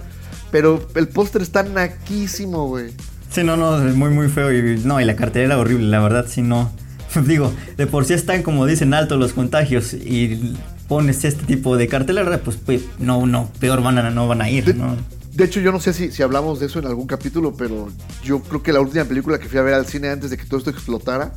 Pero 0.51 0.87
el 0.95 1.07
póster 1.07 1.41
está 1.41 1.63
naquísimo, 1.63 2.67
güey. 2.67 2.91
Sí, 3.29 3.43
no, 3.43 3.57
no, 3.57 3.85
es 3.85 3.95
muy, 3.95 4.09
muy 4.09 4.29
feo. 4.29 4.51
Y, 4.53 4.79
no, 4.83 5.01
y 5.01 5.05
la 5.05 5.15
cartelera 5.15 5.57
horrible, 5.57 5.87
la 5.87 5.99
verdad, 5.99 6.25
sí, 6.29 6.41
no. 6.41 6.71
Digo, 7.25 7.51
de 7.77 7.87
por 7.87 8.05
sí 8.05 8.13
están, 8.13 8.43
como 8.43 8.65
dicen, 8.65 8.93
altos 8.93 9.19
los 9.19 9.33
contagios. 9.33 9.93
Y 9.93 10.55
pones 10.87 11.23
este 11.25 11.45
tipo 11.45 11.77
de 11.77 11.87
cartelera, 11.87 12.39
pues, 12.39 12.57
pues 12.57 12.83
no, 12.99 13.25
no, 13.25 13.49
peor 13.59 13.81
van 13.81 13.97
a, 13.97 14.09
no 14.11 14.27
van 14.27 14.41
a 14.41 14.49
ir, 14.49 14.75
¿no? 14.75 14.95
De 15.33 15.43
hecho, 15.43 15.59
yo 15.59 15.73
no 15.73 15.81
sé 15.81 15.93
si, 15.93 16.11
si 16.11 16.23
hablamos 16.23 16.61
de 16.61 16.67
eso 16.67 16.79
en 16.79 16.85
algún 16.85 17.07
capítulo, 17.07 17.53
pero 17.57 17.89
yo 18.23 18.41
creo 18.41 18.63
que 18.63 18.71
la 18.71 18.79
última 18.79 19.03
película 19.03 19.37
que 19.37 19.49
fui 19.49 19.59
a 19.59 19.63
ver 19.63 19.73
al 19.73 19.85
cine 19.85 20.09
antes 20.09 20.29
de 20.29 20.37
que 20.37 20.45
todo 20.45 20.59
esto 20.59 20.69
explotara 20.69 21.33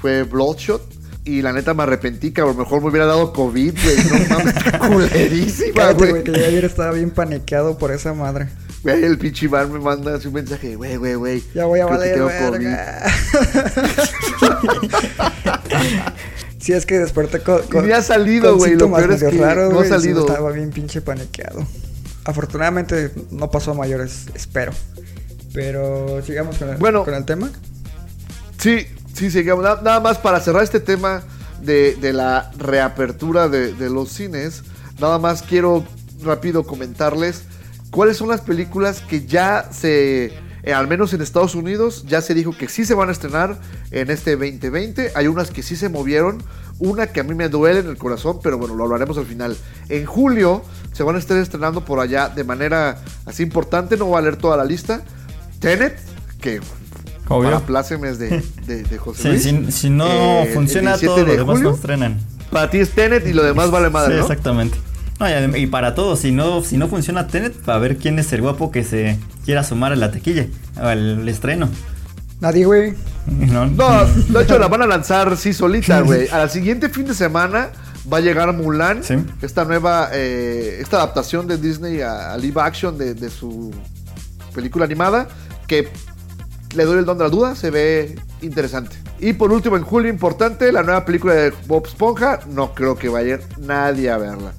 fue 0.00 0.24
Bloodshot. 0.24 0.82
Y 1.28 1.42
la 1.42 1.52
neta 1.52 1.74
me 1.74 1.82
arrepentí, 1.82 2.30
que 2.30 2.40
a 2.40 2.44
lo 2.44 2.54
mejor 2.54 2.80
me 2.80 2.88
hubiera 2.88 3.04
dado 3.04 3.34
COVID, 3.34 3.74
güey. 3.74 3.96
No 4.28 4.36
mames, 4.36 4.56
está 4.56 4.78
culerísima, 4.78 5.92
güey. 5.92 6.24
que 6.24 6.32
yo 6.32 6.46
ayer 6.46 6.64
estaba 6.64 6.92
bien 6.92 7.10
paniqueado 7.10 7.76
por 7.76 7.92
esa 7.92 8.14
madre. 8.14 8.48
Güey, 8.82 9.04
el 9.04 9.18
pinche 9.18 9.44
Iván 9.44 9.70
me 9.70 9.78
manda 9.78 10.14
así 10.14 10.28
un 10.28 10.34
mensaje, 10.34 10.76
güey, 10.76 10.96
güey, 10.96 11.16
güey. 11.16 11.42
Ya 11.54 11.66
voy 11.66 11.80
a 11.80 11.86
valer 11.86 12.18
verga. 12.18 13.02
sí, 16.58 16.72
es 16.72 16.86
que 16.86 16.98
desperté 16.98 17.40
con, 17.40 17.60
Y 17.72 17.86
ni 17.86 17.92
ha 17.92 18.00
salido, 18.00 18.50
con 18.52 18.58
güey, 18.60 18.76
lo 18.76 18.90
peor 18.90 19.12
es 19.12 19.22
que 19.22 19.30
raros, 19.32 19.64
no 19.72 19.80
ha 19.80 19.82
güey, 19.82 19.88
sí, 19.90 19.94
salido. 19.94 20.26
estaba 20.26 20.50
bien 20.52 20.70
pinche 20.70 21.02
paniqueado. 21.02 21.66
Afortunadamente 22.24 23.10
no 23.30 23.50
pasó 23.50 23.72
a 23.72 23.74
mayores, 23.74 24.26
espero. 24.34 24.72
Pero 25.52 26.22
sigamos 26.24 26.56
con 26.56 26.70
el, 26.70 26.76
Bueno. 26.76 27.04
con 27.04 27.14
el 27.14 27.24
tema. 27.24 27.50
Sí, 28.58 28.86
sí, 29.18 29.30
sigamos. 29.30 29.64
Na- 29.64 29.80
Nada 29.82 30.00
más 30.00 30.18
para 30.18 30.40
cerrar 30.40 30.62
este 30.62 30.80
tema 30.80 31.22
de, 31.60 31.96
de 31.96 32.12
la 32.12 32.50
reapertura 32.56 33.48
de, 33.48 33.74
de 33.74 33.90
los 33.90 34.10
cines, 34.10 34.62
nada 35.00 35.18
más 35.18 35.42
quiero 35.42 35.84
rápido 36.22 36.64
comentarles 36.64 37.42
cuáles 37.90 38.16
son 38.16 38.28
las 38.28 38.40
películas 38.40 39.00
que 39.00 39.26
ya 39.26 39.68
se, 39.72 40.26
eh, 40.62 40.72
al 40.74 40.86
menos 40.88 41.12
en 41.14 41.20
Estados 41.22 41.54
Unidos, 41.54 42.04
ya 42.06 42.20
se 42.20 42.34
dijo 42.34 42.56
que 42.56 42.68
sí 42.68 42.84
se 42.84 42.94
van 42.94 43.08
a 43.08 43.12
estrenar 43.12 43.58
en 43.90 44.10
este 44.10 44.32
2020. 44.36 45.12
Hay 45.14 45.26
unas 45.26 45.50
que 45.50 45.62
sí 45.62 45.74
se 45.76 45.88
movieron, 45.88 46.42
una 46.78 47.06
que 47.08 47.20
a 47.20 47.24
mí 47.24 47.34
me 47.34 47.48
duele 47.48 47.80
en 47.80 47.88
el 47.88 47.96
corazón, 47.96 48.38
pero 48.42 48.58
bueno, 48.58 48.74
lo 48.74 48.84
hablaremos 48.84 49.18
al 49.18 49.26
final. 49.26 49.56
En 49.88 50.06
julio 50.06 50.62
se 50.92 51.02
van 51.02 51.16
a 51.16 51.18
estar 51.18 51.36
estrenando 51.38 51.84
por 51.84 51.98
allá 52.00 52.28
de 52.28 52.44
manera 52.44 52.98
así 53.26 53.42
importante, 53.42 53.96
no 53.96 54.06
voy 54.06 54.18
a 54.18 54.22
leer 54.22 54.36
toda 54.36 54.56
la 54.56 54.64
lista. 54.64 55.02
Tenet, 55.60 55.98
que 56.40 56.60
Obvio. 57.28 57.50
para 57.50 57.60
plácemes 57.66 58.18
de, 58.18 58.42
de, 58.66 58.82
de 58.84 58.98
José 58.98 59.22
Sí, 59.40 59.52
Luis. 59.52 59.66
si, 59.74 59.80
si 59.80 59.90
no 59.90 60.06
Eh, 60.06 60.50
funciona, 60.54 60.92
17 60.96 61.06
todo 61.06 61.18
lo 61.26 61.30
de 61.32 61.36
demás 61.38 61.56
julio. 61.56 61.70
no 61.70 61.76
estrenan. 61.76 62.18
Para 62.50 62.70
ti 62.70 62.78
es 62.78 62.90
Tenet 62.90 63.26
y 63.26 63.32
lo 63.32 63.42
demás 63.42 63.70
vale 63.70 63.90
madre, 63.90 64.14
sí, 64.14 64.16
¿no? 64.18 64.22
exactamente. 64.22 64.78
No, 65.20 65.56
y, 65.56 65.66
para 65.66 65.94
todos, 65.96 66.20
si 66.20 66.30
no, 66.30 66.62
si 66.62 66.78
no 66.78 66.86
funciona 66.88 67.26
Tenet, 67.26 67.52
para 67.54 67.78
ver 67.78 67.96
quién 67.96 68.18
es 68.20 68.32
el 68.32 68.40
guapo 68.40 68.70
que 68.70 68.84
se 68.84 69.18
quiera 69.44 69.64
sumar 69.64 69.92
a 69.92 69.96
la 69.96 70.10
taquilla, 70.12 70.46
al 70.76 71.28
estreno. 71.28 71.68
Nadie, 72.40 72.64
güey. 72.66 72.94
No, 73.26 73.66
No, 73.66 74.04
de 74.06 74.42
hecho 74.42 74.58
la 74.58 74.68
van 74.68 74.82
a 74.82 74.86
lanzar 74.86 75.36
sí 75.36 75.52
solita, 75.52 76.00
güey. 76.02 76.28
Al 76.28 76.48
siguiente 76.50 76.88
fin 76.88 77.04
de 77.04 77.14
semana 77.14 77.70
va 78.10 78.18
a 78.18 78.20
llegar 78.20 78.50
Mulan, 78.54 79.02
Sí. 79.04 79.16
esta 79.42 79.64
nueva, 79.66 80.08
eh, 80.14 80.78
esta 80.80 80.96
adaptación 80.98 81.46
de 81.46 81.58
Disney 81.58 82.00
a, 82.00 82.32
a 82.32 82.36
live 82.38 82.58
action 82.62 82.96
de, 82.96 83.12
de 83.14 83.28
su 83.28 83.70
película 84.54 84.84
animada, 84.86 85.28
que 85.66 85.88
le 86.74 86.84
doy 86.84 86.98
el 86.98 87.04
don 87.04 87.18
de 87.18 87.24
la 87.24 87.30
duda, 87.30 87.54
se 87.54 87.70
ve 87.70 88.18
interesante. 88.40 88.96
Y 89.20 89.32
por 89.32 89.52
último, 89.52 89.76
en 89.76 89.82
julio, 89.82 90.10
importante, 90.10 90.70
la 90.70 90.82
nueva 90.82 91.04
película 91.04 91.34
de 91.34 91.52
Bob 91.66 91.86
Esponja. 91.86 92.40
No 92.48 92.74
creo 92.74 92.96
que 92.96 93.08
vaya 93.08 93.40
nadie 93.58 94.10
a 94.10 94.18
verla. 94.18 94.52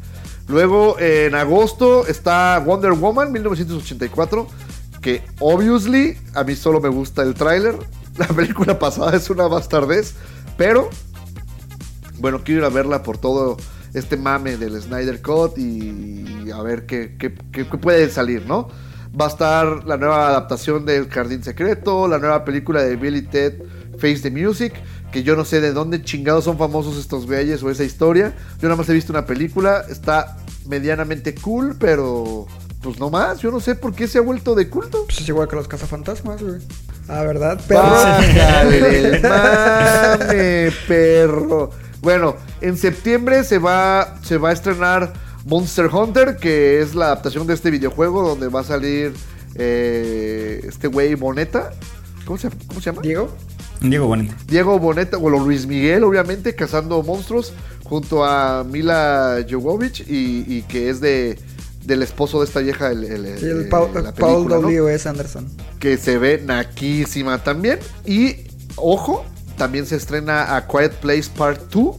Luego, 0.47 0.99
en 0.99 1.35
agosto, 1.35 2.07
está 2.07 2.61
Wonder 2.65 2.93
Woman 2.93 3.31
1984. 3.31 4.47
Que 5.01 5.23
obviously 5.39 6.17
a 6.33 6.43
mí 6.43 6.55
solo 6.55 6.81
me 6.81 6.89
gusta 6.89 7.23
el 7.23 7.33
tráiler. 7.33 7.75
La 8.17 8.27
película 8.27 8.77
pasada 8.77 9.15
es 9.15 9.29
una 9.29 9.47
bastardez. 9.47 10.15
Pero, 10.57 10.89
bueno, 12.19 12.41
quiero 12.43 12.61
ir 12.61 12.65
a 12.65 12.69
verla 12.69 13.01
por 13.03 13.17
todo 13.17 13.55
este 13.93 14.17
mame 14.17 14.57
del 14.57 14.79
Snyder 14.81 15.21
Cut 15.21 15.57
y 15.57 16.51
a 16.51 16.61
ver 16.61 16.85
qué, 16.85 17.09
puede 17.81 18.09
salir, 18.09 18.45
¿no? 18.45 18.69
Va 19.19 19.25
a 19.25 19.29
estar 19.29 19.85
la 19.85 19.97
nueva 19.97 20.27
adaptación 20.27 20.85
del 20.85 21.09
Jardín 21.09 21.43
Secreto, 21.43 22.07
la 22.07 22.19
nueva 22.19 22.45
película 22.45 22.83
de 22.83 22.95
Billy 22.95 23.23
Ted 23.23 23.53
Face 23.97 24.19
the 24.19 24.31
Music, 24.31 24.73
que 25.11 25.23
yo 25.23 25.35
no 25.35 25.45
sé 25.45 25.61
de 25.61 25.73
dónde 25.73 26.01
chingados 26.03 26.43
son 26.45 26.57
famosos 26.57 26.97
estos 26.97 27.25
güeyes 27.25 27.63
o 27.63 27.69
esa 27.69 27.83
historia. 27.83 28.33
Yo 28.59 28.67
nada 28.67 28.75
más 28.75 28.87
he 28.89 28.93
visto 28.93 29.11
una 29.11 29.25
película, 29.25 29.83
está 29.89 30.37
medianamente 30.67 31.33
cool, 31.35 31.75
pero 31.79 32.45
pues 32.81 32.99
no 32.99 33.09
más. 33.09 33.39
Yo 33.39 33.51
no 33.51 33.59
sé 33.59 33.75
por 33.75 33.93
qué 33.93 34.07
se 34.07 34.19
ha 34.19 34.21
vuelto 34.21 34.55
de 34.55 34.69
culto. 34.69 35.05
Pues 35.05 35.19
es 35.21 35.29
igual 35.29 35.47
que 35.47 35.55
los 35.55 35.67
cazafantasmas, 35.67 36.41
güey. 36.41 36.61
Ah, 37.07 37.23
¿verdad? 37.23 37.59
Perro. 37.67 37.81
Mame, 40.27 40.71
perro. 40.87 41.71
Bueno, 42.01 42.35
en 42.61 42.77
septiembre 42.77 43.43
se 43.43 43.57
va, 43.57 44.19
se 44.23 44.37
va 44.37 44.49
a 44.49 44.53
estrenar 44.53 45.11
Monster 45.45 45.87
Hunter, 45.87 46.37
que 46.37 46.81
es 46.81 46.95
la 46.95 47.05
adaptación 47.07 47.47
de 47.47 47.53
este 47.53 47.71
videojuego 47.71 48.27
donde 48.27 48.47
va 48.49 48.61
a 48.61 48.63
salir 48.63 49.13
eh, 49.55 50.61
este 50.67 50.87
güey 50.87 51.15
Boneta. 51.15 51.71
¿Cómo 52.25 52.37
se, 52.37 52.49
¿Cómo 52.67 52.79
se 52.79 52.87
llama? 52.91 53.01
Diego. 53.01 53.29
Diego 53.81 54.07
Boneta. 54.07 54.35
Diego 54.47 54.77
Boneta, 54.79 55.17
o 55.17 55.29
Luis 55.29 55.65
Miguel, 55.65 56.03
obviamente, 56.03 56.53
cazando 56.53 57.01
monstruos, 57.01 57.53
junto 57.85 58.25
a 58.25 58.63
Mila 58.63 59.37
Jovovich, 59.49 60.01
y, 60.01 60.43
y 60.47 60.63
que 60.67 60.89
es 60.89 60.99
de 61.01 61.39
del 61.85 62.03
esposo 62.03 62.39
de 62.41 62.45
esta 62.45 62.59
vieja, 62.59 62.91
el, 62.91 63.03
el- 63.05 63.39
Sí, 63.39 63.45
el 63.45 63.67
Paul, 63.69 63.89
la 63.95 64.13
Paul 64.13 64.47
película. 64.47 65.09
Anderson. 65.09 65.47
que 65.79 65.97
se 65.97 66.19
ve 66.19 66.43
naquísima 66.45 67.41
también. 67.43 67.79
Y, 68.05 68.35
ojo, 68.75 69.25
también 69.57 69.87
se 69.87 69.95
estrena 69.95 70.55
A 70.55 70.67
Quiet 70.67 70.91
Place 70.99 71.29
Part 71.35 71.71
2, 71.73 71.95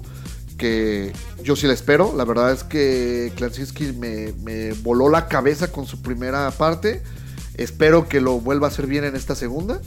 que 0.59 1.13
yo 1.43 1.57
sí 1.57 1.67
la 1.67 1.73
espero. 1.73 2.15
La 2.17 2.25
verdad 2.25 2.53
es 2.53 2.65
que 2.65 3.33
Klasinski 3.37 3.93
me, 3.93 4.33
me 4.43 4.73
voló 4.75 5.09
la 5.09 5.29
cabeza 5.29 5.71
con 5.71 5.87
su 5.87 6.01
primera 6.03 6.51
parte. 6.51 7.03
Espero 7.55 8.09
que 8.09 8.21
lo 8.21 8.41
vuelva 8.41 8.69
a 8.69 8.71
hacer 8.71 8.87
bien 8.87 9.05
en 9.05 9.17
esta 9.17 9.35
segunda. 9.35 9.81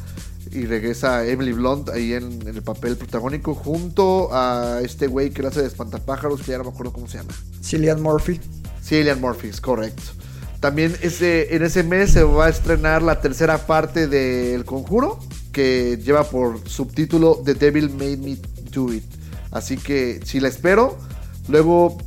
Y 0.52 0.66
regresa 0.66 1.26
Emily 1.26 1.52
Blunt 1.54 1.90
ahí 1.90 2.14
en, 2.14 2.48
en 2.48 2.56
el 2.56 2.62
papel 2.62 2.96
protagónico 2.96 3.56
junto 3.56 4.30
a 4.32 4.82
este 4.84 5.08
güey 5.08 5.32
que 5.32 5.42
lo 5.42 5.48
hace 5.48 5.62
de 5.62 5.68
espantapájaros, 5.68 6.42
que 6.42 6.52
ya 6.52 6.60
no 6.60 6.66
me 6.66 6.70
acuerdo 6.70 6.94
cómo 6.94 7.08
se 7.08 7.18
llama. 7.18 7.34
Cillian 7.64 8.02
Murphy. 8.02 8.40
Cillian 8.84 9.20
Murphy, 9.20 9.48
es 9.48 9.62
correcto. 9.62 10.04
También 10.60 10.96
ese, 11.02 11.56
en 11.56 11.64
ese 11.64 11.84
mes 11.84 12.12
se 12.12 12.24
va 12.24 12.46
a 12.46 12.50
estrenar 12.50 13.02
la 13.02 13.20
tercera 13.20 13.66
parte 13.66 14.08
de 14.08 14.54
El 14.54 14.64
Conjuro, 14.64 15.20
que 15.52 16.00
lleva 16.02 16.24
por 16.24 16.70
subtítulo 16.70 17.42
The 17.44 17.56
Devil 17.56 17.90
Made 17.90 18.18
Me 18.18 18.38
Do 18.72 18.94
It. 18.94 19.04
Así 19.52 19.78
que 19.78 20.22
sí 20.24 20.40
la 20.40 20.48
espero. 20.48 20.98
Luego 21.48 21.98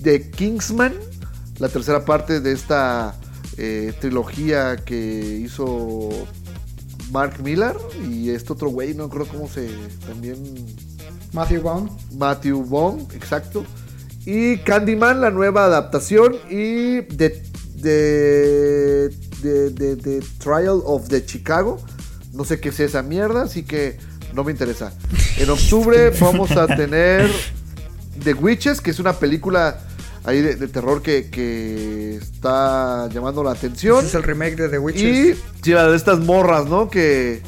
de 0.00 0.30
Kingsman, 0.30 0.94
la 1.58 1.68
tercera 1.68 2.04
parte 2.04 2.40
de 2.40 2.52
esta 2.52 3.14
eh, 3.56 3.92
trilogía 4.00 4.76
que 4.76 5.40
hizo 5.44 6.08
Mark 7.10 7.40
Millar 7.42 7.76
y 8.08 8.30
este 8.30 8.52
otro 8.52 8.68
güey, 8.70 8.94
no 8.94 9.08
creo 9.08 9.26
cómo 9.26 9.48
se 9.48 9.68
también 10.06 10.36
Matthew 11.32 11.62
Vaughn. 11.62 11.90
Matthew 12.16 12.64
Vaughn, 12.64 13.06
exacto. 13.14 13.64
Y 14.24 14.58
Candyman, 14.58 15.20
la 15.20 15.30
nueva 15.30 15.64
adaptación. 15.66 16.34
Y 16.50 17.02
The, 17.02 17.42
the, 17.80 19.10
the- 19.42 19.70
the- 19.70 19.96
the 19.96 20.20
Trial 20.38 20.82
of 20.84 21.08
the 21.08 21.24
Chicago. 21.24 21.78
No 22.32 22.44
sé 22.44 22.58
qué 22.60 22.68
es 22.70 22.80
esa 22.80 23.02
mierda, 23.02 23.42
así 23.42 23.62
que 23.62 23.98
no 24.34 24.44
me 24.44 24.52
interesa. 24.52 24.92
En 25.38 25.48
octubre 25.50 26.10
vamos 26.20 26.50
a 26.52 26.66
tener 26.66 27.30
The 28.26 28.34
Witches, 28.34 28.80
que 28.80 28.90
es 28.90 28.98
una 28.98 29.12
película 29.14 29.78
ahí 30.24 30.42
de, 30.42 30.56
de 30.56 30.66
terror 30.68 31.00
que, 31.00 31.30
que 31.30 32.16
está 32.16 33.08
llamando 33.12 33.44
la 33.44 33.52
atención. 33.52 33.98
Ese 34.00 34.08
es 34.08 34.14
el 34.16 34.22
remake 34.24 34.56
de 34.56 34.68
The 34.68 34.76
Y 34.76 34.78
Witches. 34.78 35.38
sí, 35.62 35.70
la 35.72 35.88
de 35.88 35.96
estas 35.96 36.18
morras, 36.18 36.66
¿no? 36.66 36.90
Que 36.90 37.40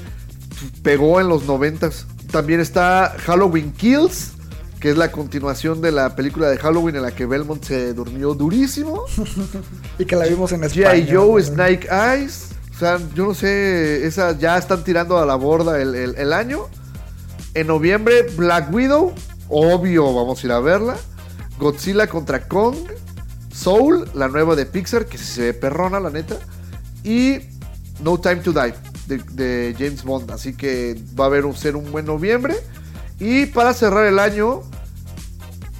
pegó 0.83 1.21
en 1.21 1.29
los 1.29 1.45
noventas. 1.45 2.07
También 2.31 2.61
está 2.61 3.17
Halloween 3.27 3.73
Kills, 3.73 4.33
que 4.81 4.91
es 4.91 4.97
la 4.97 5.11
continuación 5.11 5.81
de 5.81 5.91
la 5.91 6.15
película 6.15 6.49
de 6.51 6.59
Halloween 6.59 6.95
en 6.97 7.03
la 7.03 7.11
que 7.11 7.27
Belmont 7.27 7.65
se 7.65 7.93
durmió 7.95 8.35
durísimo. 8.35 9.03
Y 9.99 10.05
que 10.05 10.15
la 10.15 10.27
vimos 10.27 10.53
en 10.53 10.63
España. 10.63 10.93
G.I. 10.95 11.09
Joe. 11.13 11.43
Snake 11.43 11.89
Eyes. 11.91 12.51
O 12.75 12.79
sea, 12.79 12.99
yo 13.17 13.27
no 13.27 13.35
sé, 13.35 14.07
esas 14.07 14.39
ya 14.39 14.57
están 14.57 14.85
tirando 14.85 15.19
a 15.19 15.27
la 15.27 15.35
borda 15.35 15.83
el, 15.83 15.97
el- 15.97 16.15
el 16.17 16.33
año. 16.33 16.67
En 17.55 17.67
noviembre, 17.67 18.23
Black 18.37 18.73
Widow. 18.73 19.13
Obvio, 19.49 20.13
vamos 20.15 20.43
a 20.43 20.47
ir 20.47 20.53
a 20.53 20.61
verla. 20.61 20.97
Godzilla 21.59 22.07
contra 22.07 22.47
Kong. 22.47 22.77
Soul, 23.53 24.09
la 24.15 24.29
nueva 24.29 24.55
de 24.55 24.67
Pixar, 24.67 25.07
que 25.07 25.19
se 25.19 25.41
ve 25.43 25.55
perrona, 25.55 25.99
la 25.99 26.11
neta. 26.11 26.37
Y 27.03 27.39
No 28.03 28.19
Time 28.21 28.37
to 28.37 28.53
Die, 28.53 28.75
de, 29.09 29.19
de 29.33 29.75
James 29.77 30.05
Bond. 30.05 30.31
Así 30.31 30.55
que 30.55 30.97
va 31.19 31.25
a 31.25 31.27
haber 31.27 31.45
un, 31.45 31.57
ser 31.57 31.75
un 31.75 31.91
buen 31.91 32.07
noviembre. 32.07 32.55
Y 33.19 33.47
para 33.47 33.75
cerrar 33.75 34.07
el 34.07 34.21
año, 34.21 34.63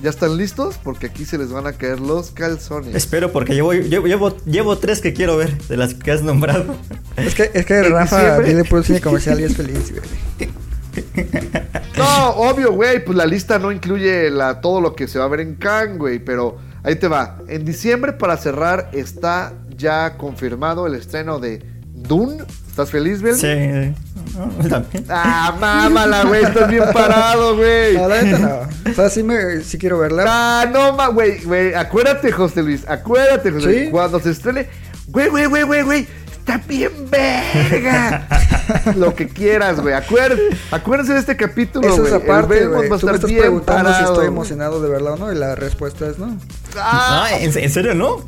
¿ya 0.03 0.11
están 0.11 0.37
listos? 0.37 0.77
Porque 0.83 1.07
aquí 1.07 1.25
se 1.25 1.39
les 1.39 1.51
van 1.51 1.67
a 1.69 1.75
caer 1.75 2.01
los 2.01 2.33
calzones. 2.33 2.97
Espero 2.97 3.31
porque 3.31 3.55
llevo, 3.55 3.73
llevo, 3.75 4.07
llevo, 4.09 4.37
llevo 4.45 4.79
tres 4.79 5.01
que 5.01 5.13
quiero 5.13 5.37
ver 5.37 5.57
de 5.69 5.77
las 5.77 5.95
que 5.95 6.11
has 6.11 6.23
nombrado. 6.23 6.75
Es 7.17 7.35
que, 7.35 7.51
es 7.55 7.65
que 7.65 7.83
Rafa 7.83 8.39
por 8.69 8.79
un 8.79 8.85
cine 8.85 9.01
comercial 9.01 9.41
y 9.41 9.45
es 9.45 9.57
feliz, 9.57 9.93
güey. 9.93 10.51
No, 11.97 12.31
obvio, 12.31 12.73
güey, 12.73 13.05
pues 13.05 13.17
la 13.17 13.27
lista 13.27 13.59
no 13.59 13.73
incluye 13.73 14.31
la, 14.31 14.61
todo 14.61 14.81
lo 14.81 14.95
que 14.95 15.09
se 15.09 15.19
va 15.19 15.25
a 15.25 15.29
ver 15.29 15.41
en 15.41 15.57
Cannes, 15.57 15.99
güey, 15.99 16.21
pero 16.21 16.57
ahí 16.85 16.95
te 16.95 17.09
va. 17.09 17.39
En 17.49 17.65
diciembre, 17.65 18.13
para 18.13 18.37
cerrar, 18.37 18.91
está 18.93 19.53
ya 19.77 20.17
confirmado 20.17 20.87
el 20.87 20.95
estreno 20.95 21.41
de 21.41 21.65
Dune. 21.93 22.45
¿Estás 22.71 22.91
feliz, 22.93 23.21
Bel? 23.21 23.35
Sí, 23.35 23.95
no, 24.37 24.69
también. 24.69 25.05
Ah, 25.09 25.57
mámala, 25.59 26.25
güey, 26.25 26.45
estás 26.45 26.71
bien 26.71 26.85
parado, 26.93 27.57
güey. 27.57 27.97
No, 27.97 28.09
la 28.09 28.23
neta 28.23 28.39
no. 28.39 28.91
O 28.91 28.95
sea, 28.95 29.11
sí, 29.11 29.25
me, 29.25 29.61
sí 29.63 29.79
quiero 29.79 29.99
verla. 29.99 30.25
Ah, 30.29 30.67
no, 30.73 30.93
ma, 30.93 31.09
güey, 31.09 31.43
güey, 31.43 31.75
acuérdate, 31.75 32.31
José 32.31 32.63
Luis, 32.63 32.89
acuérdate, 32.89 33.51
José 33.51 33.71
¿Sí? 33.71 33.79
Luis, 33.79 33.91
cuando 33.91 34.21
se 34.21 34.31
estrene, 34.31 34.69
güey, 35.09 35.29
güey, 35.29 35.47
güey, 35.47 35.65
güey, 35.65 35.83
güey, 35.83 36.09
está 36.49 36.67
bien 36.67 37.11
verga. 37.11 38.27
Lo 38.97 39.15
que 39.15 39.29
quieras, 39.29 39.81
güey, 39.81 39.95
acuérdense 39.95 41.13
de 41.13 41.21
este 41.21 41.37
capítulo, 41.37 41.87
Eso 41.89 42.07
es 42.07 42.13
aparte, 42.13 42.67
güey. 42.67 42.89
Tú 42.89 43.07
me 43.07 43.13
estás 43.17 43.97
si 43.97 44.05
estoy 44.05 44.27
emocionado 44.27 44.81
de 44.83 44.89
verla 44.89 45.13
o 45.13 45.17
no, 45.17 45.33
y 45.33 45.37
la 45.37 45.55
respuesta 45.55 46.07
es 46.09 46.19
no. 46.19 46.39
Ah, 46.77 47.27
Ah, 47.31 47.39
¿en, 47.41 47.57
en 47.57 47.71
serio 47.71 47.95
no? 47.95 48.25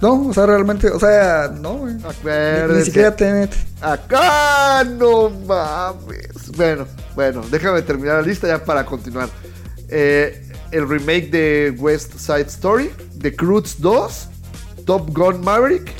No, 0.00 0.28
o 0.28 0.34
sea, 0.34 0.44
realmente, 0.44 0.90
o 0.90 0.98
sea, 1.00 1.50
no, 1.60 1.74
güey. 1.74 1.94
Ni, 1.94 2.04
Acuérdese. 2.04 2.78
ni 2.78 2.84
siquiera 2.84 3.16
Tenet. 3.16 3.54
Acá 3.80 4.84
no 4.84 5.30
mames. 5.30 6.52
Bueno, 6.56 6.86
bueno, 7.14 7.42
déjame 7.50 7.80
terminar 7.82 8.16
la 8.16 8.22
lista 8.22 8.46
ya 8.46 8.62
para 8.62 8.84
continuar. 8.84 9.30
Eh, 9.88 10.46
el 10.72 10.88
remake 10.88 11.30
de 11.30 11.74
West 11.78 12.18
Side 12.18 12.48
Story, 12.48 12.90
The 13.20 13.34
Croods 13.34 13.80
2, 13.80 14.28
Top 14.84 15.08
Gun 15.16 15.40
Maverick 15.42 15.90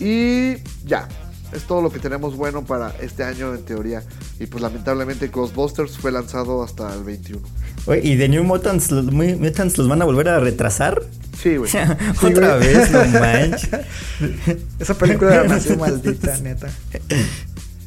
y 0.00 0.56
ya. 0.84 1.08
Es 1.52 1.64
todo 1.64 1.82
lo 1.82 1.90
que 1.90 1.98
tenemos 1.98 2.36
bueno 2.36 2.64
para 2.64 2.94
este 3.00 3.24
año 3.24 3.52
en 3.54 3.64
teoría. 3.64 4.04
Y 4.38 4.46
pues 4.46 4.62
lamentablemente 4.62 5.26
Ghostbusters 5.28 5.98
fue 5.98 6.12
lanzado 6.12 6.62
hasta 6.62 6.94
el 6.94 7.02
21. 7.02 7.42
Oye, 7.86 8.00
¿y 8.04 8.14
de 8.14 8.28
New 8.28 8.44
Mutants 8.44 8.92
los, 8.92 9.06
Mu- 9.06 9.36
Mutants 9.36 9.76
los 9.76 9.88
van 9.88 10.00
a 10.00 10.04
volver 10.04 10.28
a 10.28 10.38
retrasar? 10.38 11.02
Sí, 11.42 11.56
güey. 11.56 11.68
Otra 12.22 12.54
vez, 12.56 12.90
no 12.92 13.04
manches. 13.18 13.68
Esa 14.78 14.94
película 14.94 15.32
era 15.34 15.42
demasiado 15.42 15.80
maldita, 15.80 16.36
neta. 16.38 16.68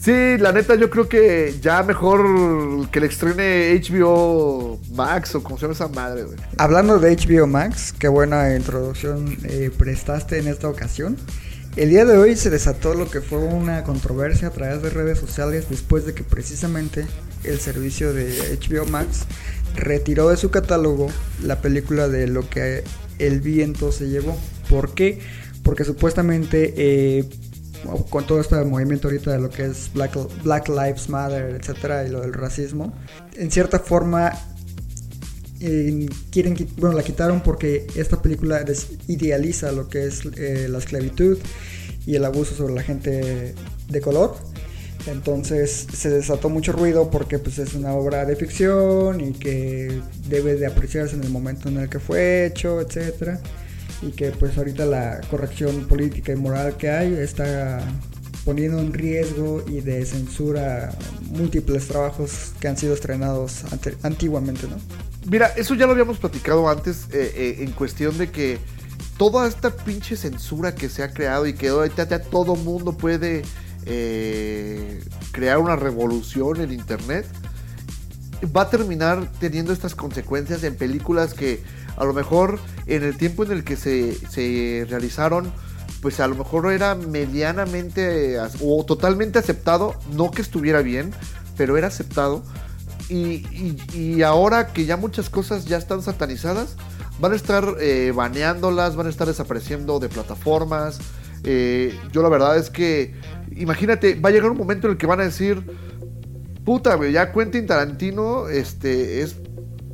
Sí, 0.02 0.12
la 0.40 0.52
neta 0.52 0.76
yo 0.76 0.90
creo 0.90 1.08
que 1.08 1.56
ya 1.62 1.82
mejor 1.84 2.90
que 2.90 3.00
le 3.00 3.06
estrene 3.08 3.80
HBO 3.82 4.78
Max 4.94 5.36
o 5.36 5.42
como 5.44 5.56
se 5.58 5.62
llama 5.62 5.74
esa 5.74 5.88
madre, 5.88 6.24
güey. 6.24 6.38
Hablando 6.58 7.00
de 7.00 7.16
HBO 7.16 7.48
Max, 7.48 7.94
qué 7.98 8.10
buena 8.10 8.54
introducción 8.54 9.38
eh, 9.46 9.72
prestaste 9.78 10.40
en 10.40 10.50
esta 10.50 10.68
ocasión. 10.68 11.16
El 11.76 11.90
día 11.90 12.06
de 12.06 12.16
hoy 12.20 12.36
se 12.36 12.52
desató 12.52 12.94
lo 12.94 13.10
que 13.10 13.20
fue 13.20 13.40
una 13.40 13.84
controversia 13.84 14.50
a 14.50 14.52
través 14.52 14.84
de 14.84 14.92
redes 14.92 15.18
sociales 15.18 15.66
después 15.72 16.06
de 16.06 16.14
que 16.14 16.24
precisamente 16.24 17.08
el 17.44 17.60
servicio 17.60 18.14
de 18.14 18.60
HBO 18.60 18.86
Max 18.86 19.26
retiró 19.76 20.30
de 20.30 20.38
su 20.38 20.52
catálogo 20.52 21.08
la 21.42 21.62
película 21.62 22.08
de 22.08 22.28
lo 22.28 22.48
que 22.48 22.84
el 23.18 23.42
viento 23.42 23.92
se 23.92 24.08
llevó. 24.08 24.38
¿Por 24.70 24.94
qué? 24.94 25.20
Porque 25.64 25.84
supuestamente 25.84 26.76
eh, 26.78 27.26
con 28.12 28.28
todo 28.28 28.40
este 28.40 28.64
movimiento 28.64 29.08
ahorita 29.08 29.32
de 29.32 29.40
lo 29.40 29.50
que 29.50 29.66
es 29.66 29.90
Black, 29.96 30.16
Black 30.44 30.70
Lives 30.70 31.10
Matter, 31.10 31.56
etcétera, 31.60 32.06
y 32.06 32.12
lo 32.12 32.22
del 32.22 32.34
racismo, 32.34 32.94
en 33.36 33.50
cierta 33.50 33.80
forma 33.80 34.32
eh, 35.64 36.08
quieren, 36.32 36.56
qui- 36.56 36.68
bueno, 36.78 36.96
la 36.96 37.04
quitaron 37.04 37.42
porque 37.42 37.88
esta 37.96 38.22
película 38.22 38.64
idealiza 39.08 39.72
lo 39.72 39.88
que 39.90 40.06
es 40.06 40.22
eh, 40.38 40.68
la 40.70 40.78
esclavitud 40.78 41.38
y 42.06 42.16
el 42.16 42.26
abuso 42.26 42.54
sobre 42.56 42.74
la 42.76 42.84
gente 42.84 43.56
de 43.90 44.02
color. 44.02 44.36
Entonces 45.08 45.88
se 45.94 46.10
desató 46.10 46.50
mucho 46.50 46.72
ruido 46.72 47.10
porque 47.12 47.38
pues 47.40 47.60
es 47.60 47.74
una 47.74 47.94
obra 47.94 48.26
de 48.26 48.36
ficción 48.38 49.20
y 49.20 49.34
que 49.34 50.00
debe 50.30 50.56
de 50.56 50.66
apreciarse 50.66 51.16
en 51.16 51.24
el 51.24 51.30
momento 51.30 51.68
en 51.70 51.78
el 51.78 51.90
que 51.90 52.00
fue 52.00 52.46
hecho, 52.46 52.80
etcétera. 52.80 53.42
Y 54.02 54.12
que 54.12 54.32
pues 54.32 54.58
ahorita 54.58 54.86
la 54.86 55.22
corrección 55.30 55.88
política 55.88 56.32
y 56.34 56.36
moral 56.36 56.78
que 56.78 56.90
hay 56.90 57.14
está 57.14 57.82
poniendo 58.46 58.80
en 58.80 58.94
riesgo 58.94 59.64
y 59.68 59.80
de 59.82 60.06
censura 60.06 60.94
múltiples 61.32 61.88
trabajos 61.88 62.52
que 62.60 62.68
han 62.68 62.78
sido 62.78 62.94
estrenados 62.94 63.64
antiguamente, 64.04 64.68
¿no? 64.68 64.78
Mira, 65.26 65.48
eso 65.56 65.76
ya 65.76 65.86
lo 65.86 65.94
habíamos 65.94 66.18
platicado 66.18 66.70
antes 66.70 67.08
eh, 67.12 67.34
eh, 67.36 67.56
en 67.60 67.72
cuestión 67.72 68.18
de 68.18 68.30
que 68.30 68.60
toda 69.18 69.48
esta 69.48 69.72
pinche 69.72 70.18
censura 70.18 70.76
que 70.76 70.90
se 70.90 71.04
ha 71.04 71.14
creado 71.14 71.46
y 71.46 71.54
que 71.54 71.70
todo 72.30 72.56
mundo 72.56 72.98
puede 72.98 73.44
eh, 73.86 75.04
crear 75.32 75.60
una 75.60 75.76
revolución 75.76 76.62
en 76.62 76.72
internet 76.72 77.26
va 78.56 78.64
a 78.64 78.70
terminar 78.70 79.32
teniendo 79.40 79.72
estas 79.72 79.96
consecuencias 79.96 80.64
en 80.64 80.76
películas 80.76 81.34
que 81.34 81.64
a 81.96 82.04
lo 82.04 82.14
mejor 82.14 82.60
en 82.86 83.04
el 83.04 83.16
tiempo 83.16 83.44
en 83.46 83.52
el 83.52 83.64
que 83.64 83.78
se, 83.78 84.16
se 84.30 84.86
realizaron 84.90 85.54
pues 86.04 86.20
a 86.20 86.28
lo 86.28 86.36
mejor 86.36 86.70
era 86.74 86.96
medianamente 86.96 88.38
o 88.60 88.84
totalmente 88.84 89.40
aceptado, 89.40 89.96
no 90.12 90.32
que 90.32 90.42
estuviera 90.42 90.82
bien, 90.82 91.14
pero 91.56 91.78
era 91.78 91.88
aceptado. 91.88 92.44
Y, 93.14 93.78
y- 93.94 93.98
y 94.16 94.22
ahora 94.24 94.68
que 94.74 94.86
ya 94.86 94.98
muchas 94.98 95.30
cosas 95.30 95.66
ya 95.66 95.78
están 95.78 96.02
satanizadas, 96.02 96.76
van 97.20 97.34
a 97.34 97.36
estar 97.36 97.76
eh, 97.80 98.12
baneándolas, 98.16 98.96
van 98.96 99.08
a 99.08 99.10
estar 99.10 99.28
desapareciendo 99.28 100.00
de 100.00 100.10
plataformas. 100.10 101.00
Eh, 101.44 101.96
yo 102.12 102.24
la 102.24 102.30
verdad 102.30 102.58
es 102.58 102.70
que, 102.70 103.14
imagínate, 103.56 104.16
va 104.16 104.30
a 104.30 104.32
llegar 104.32 104.50
un 104.52 104.58
momento 104.58 104.88
en 104.88 104.94
el 104.94 104.98
que 104.98 105.06
van 105.06 105.20
a 105.20 105.24
decir, 105.26 105.64
puta, 106.66 106.98
ya 107.10 107.32
Quentin 107.32 107.68
Tarantino 107.68 108.48
este, 108.48 109.22
es 109.22 109.36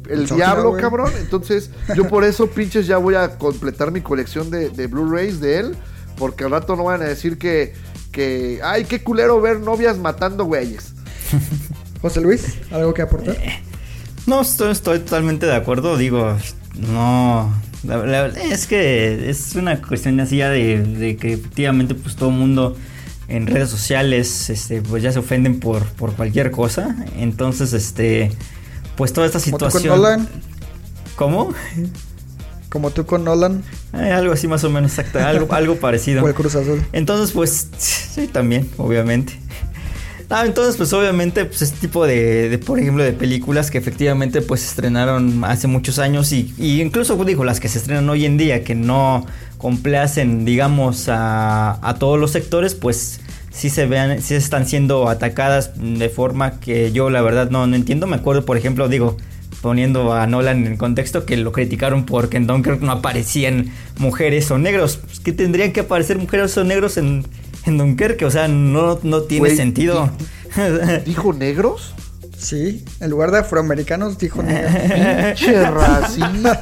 el 0.07 0.25
diablo, 0.37 0.71
cabrón. 0.81 1.11
Entonces, 1.19 1.71
yo 1.95 2.07
por 2.07 2.23
eso, 2.23 2.47
pinches, 2.47 2.87
ya 2.87 2.97
voy 2.97 3.15
a 3.15 3.37
completar 3.37 3.91
mi 3.91 4.01
colección 4.01 4.49
de, 4.49 4.69
de 4.69 4.87
Blu-rays 4.87 5.39
de 5.41 5.59
él. 5.59 5.75
Porque 6.17 6.43
al 6.45 6.51
rato 6.51 6.75
no 6.75 6.83
van 6.85 7.01
a 7.01 7.05
decir 7.05 7.37
que, 7.37 7.73
que, 8.11 8.59
ay, 8.63 8.85
qué 8.85 9.03
culero 9.03 9.39
ver 9.41 9.59
novias 9.59 9.97
matando 9.97 10.45
güeyes. 10.45 10.93
José 12.01 12.21
Luis, 12.21 12.57
¿algo 12.71 12.93
que 12.93 13.01
aportar? 13.01 13.35
No, 14.25 14.41
estoy, 14.41 14.71
estoy 14.71 14.99
totalmente 14.99 15.45
de 15.45 15.55
acuerdo. 15.55 15.97
Digo, 15.97 16.37
no. 16.75 17.53
la- 17.83 18.05
la- 18.05 18.27
es 18.27 18.67
que 18.67 19.29
es 19.29 19.55
una 19.55 19.81
cuestión 19.81 20.19
así 20.19 20.37
ya 20.37 20.49
de, 20.49 20.81
de 20.83 21.15
que 21.17 21.33
efectivamente, 21.33 21.95
pues 21.95 22.15
todo 22.15 22.29
el 22.29 22.35
mundo 22.35 22.77
en 23.27 23.47
redes 23.47 23.69
sociales, 23.69 24.49
este, 24.49 24.81
pues 24.81 25.03
ya 25.03 25.11
se 25.11 25.19
ofenden 25.19 25.59
por, 25.59 25.85
por 25.85 26.13
cualquier 26.13 26.51
cosa. 26.51 26.95
Entonces, 27.17 27.73
este, 27.73 28.31
pues 28.95 29.13
toda 29.13 29.27
esta 29.27 29.39
tú 29.39 29.51
con 29.51 29.59
situación. 29.59 29.95
Nolan, 29.97 30.27
¿Cómo? 31.15 31.53
como 32.69 32.91
tú 32.91 33.05
con 33.07 33.23
Nolan 33.23 33.63
Eh, 33.93 34.11
algo 34.11 34.31
así 34.33 34.47
más 34.47 34.63
o 34.63 34.69
menos 34.69 34.91
exacto, 34.91 35.19
algo, 35.19 35.51
algo 35.53 35.75
parecido. 35.79 36.23
o 36.23 36.27
el 36.27 36.33
Cruz 36.35 36.55
Azul. 36.55 36.83
Entonces, 36.93 37.31
pues, 37.33 37.67
sí, 37.77 38.27
también, 38.27 38.69
obviamente. 38.77 39.39
Ah, 40.31 40.45
entonces, 40.45 40.77
pues, 40.77 40.93
obviamente, 40.93 41.43
pues, 41.45 41.63
este 41.63 41.79
tipo 41.79 42.05
de, 42.05 42.49
de, 42.49 42.57
por 42.59 42.79
ejemplo, 42.79 43.03
de 43.03 43.13
películas 43.13 43.71
que 43.71 43.79
efectivamente, 43.79 44.41
pues, 44.41 44.61
se 44.61 44.67
estrenaron 44.67 45.43
hace 45.43 45.65
muchos 45.67 45.97
años 45.97 46.31
y, 46.31 46.53
y 46.59 46.81
incluso, 46.81 47.23
digo, 47.25 47.43
las 47.43 47.59
que 47.59 47.67
se 47.67 47.79
estrenan 47.79 48.07
hoy 48.09 48.25
en 48.25 48.37
día, 48.37 48.63
que 48.63 48.75
no 48.75 49.25
complacen, 49.57 50.45
digamos, 50.45 51.09
a, 51.09 51.79
a 51.87 51.95
todos 51.95 52.19
los 52.19 52.29
sectores, 52.29 52.75
pues, 52.75 53.21
sí 53.49 53.71
se 53.71 53.87
vean, 53.87 54.21
sí 54.21 54.35
están 54.35 54.67
siendo 54.67 55.09
atacadas 55.09 55.71
de 55.75 56.09
forma 56.09 56.59
que 56.59 56.91
yo, 56.91 57.09
la 57.09 57.23
verdad, 57.23 57.49
no, 57.49 57.65
no 57.65 57.75
entiendo. 57.75 58.05
Me 58.05 58.17
acuerdo, 58.17 58.45
por 58.45 58.55
ejemplo, 58.55 58.87
digo, 58.87 59.17
poniendo 59.61 60.13
a 60.13 60.27
Nolan 60.27 60.65
en 60.67 60.77
contexto 60.77 61.25
que 61.25 61.37
lo 61.37 61.51
criticaron 61.51 62.05
porque 62.05 62.37
en 62.37 62.47
Dunkirk 62.47 62.81
no 62.81 62.91
aparecían 62.91 63.71
mujeres 63.97 64.49
o 64.51 64.59
negros. 64.59 64.97
Pues, 64.97 65.19
que 65.19 65.31
tendrían 65.31 65.73
que 65.73 65.81
aparecer 65.81 66.19
mujeres 66.19 66.55
o 66.57 66.63
negros 66.63 66.97
en, 66.97 67.25
en 67.65 67.77
Dunkerque, 67.77 68.25
o 68.25 68.31
sea, 68.31 68.47
no, 68.47 68.99
no 69.03 69.21
tiene 69.23 69.55
sentido. 69.55 70.09
¿Dijo 71.05 71.33
negros? 71.33 71.93
Sí, 72.39 72.85
en 73.01 73.09
lugar 73.09 73.31
de 73.31 73.39
afroamericanos 73.39 74.17
dijo 74.17 74.41
negro. 74.41 74.69
Che 75.35 75.69
racista, 75.69 76.59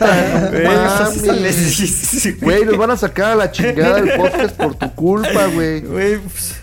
Güey, 2.42 2.66
nos 2.66 2.78
van 2.78 2.92
a 2.92 2.98
sacar 2.98 3.34
a 3.34 3.36
la 3.36 3.52
chingada 3.52 4.02
del 4.02 4.18
podcast 4.18 4.56
por 4.56 4.74
tu 4.74 4.92
culpa, 4.96 5.46
güey. 5.54 5.82
Güey, 5.82 6.18
pues, 6.18 6.56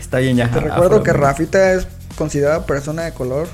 está 0.00 0.18
bien 0.18 0.36
ya. 0.36 0.50
Te 0.50 0.58
recuerdo 0.58 1.04
que 1.04 1.12
Rafita 1.12 1.74
es 1.74 1.86
considerada 2.16 2.66
persona 2.66 3.02
de 3.02 3.12
color. 3.12 3.46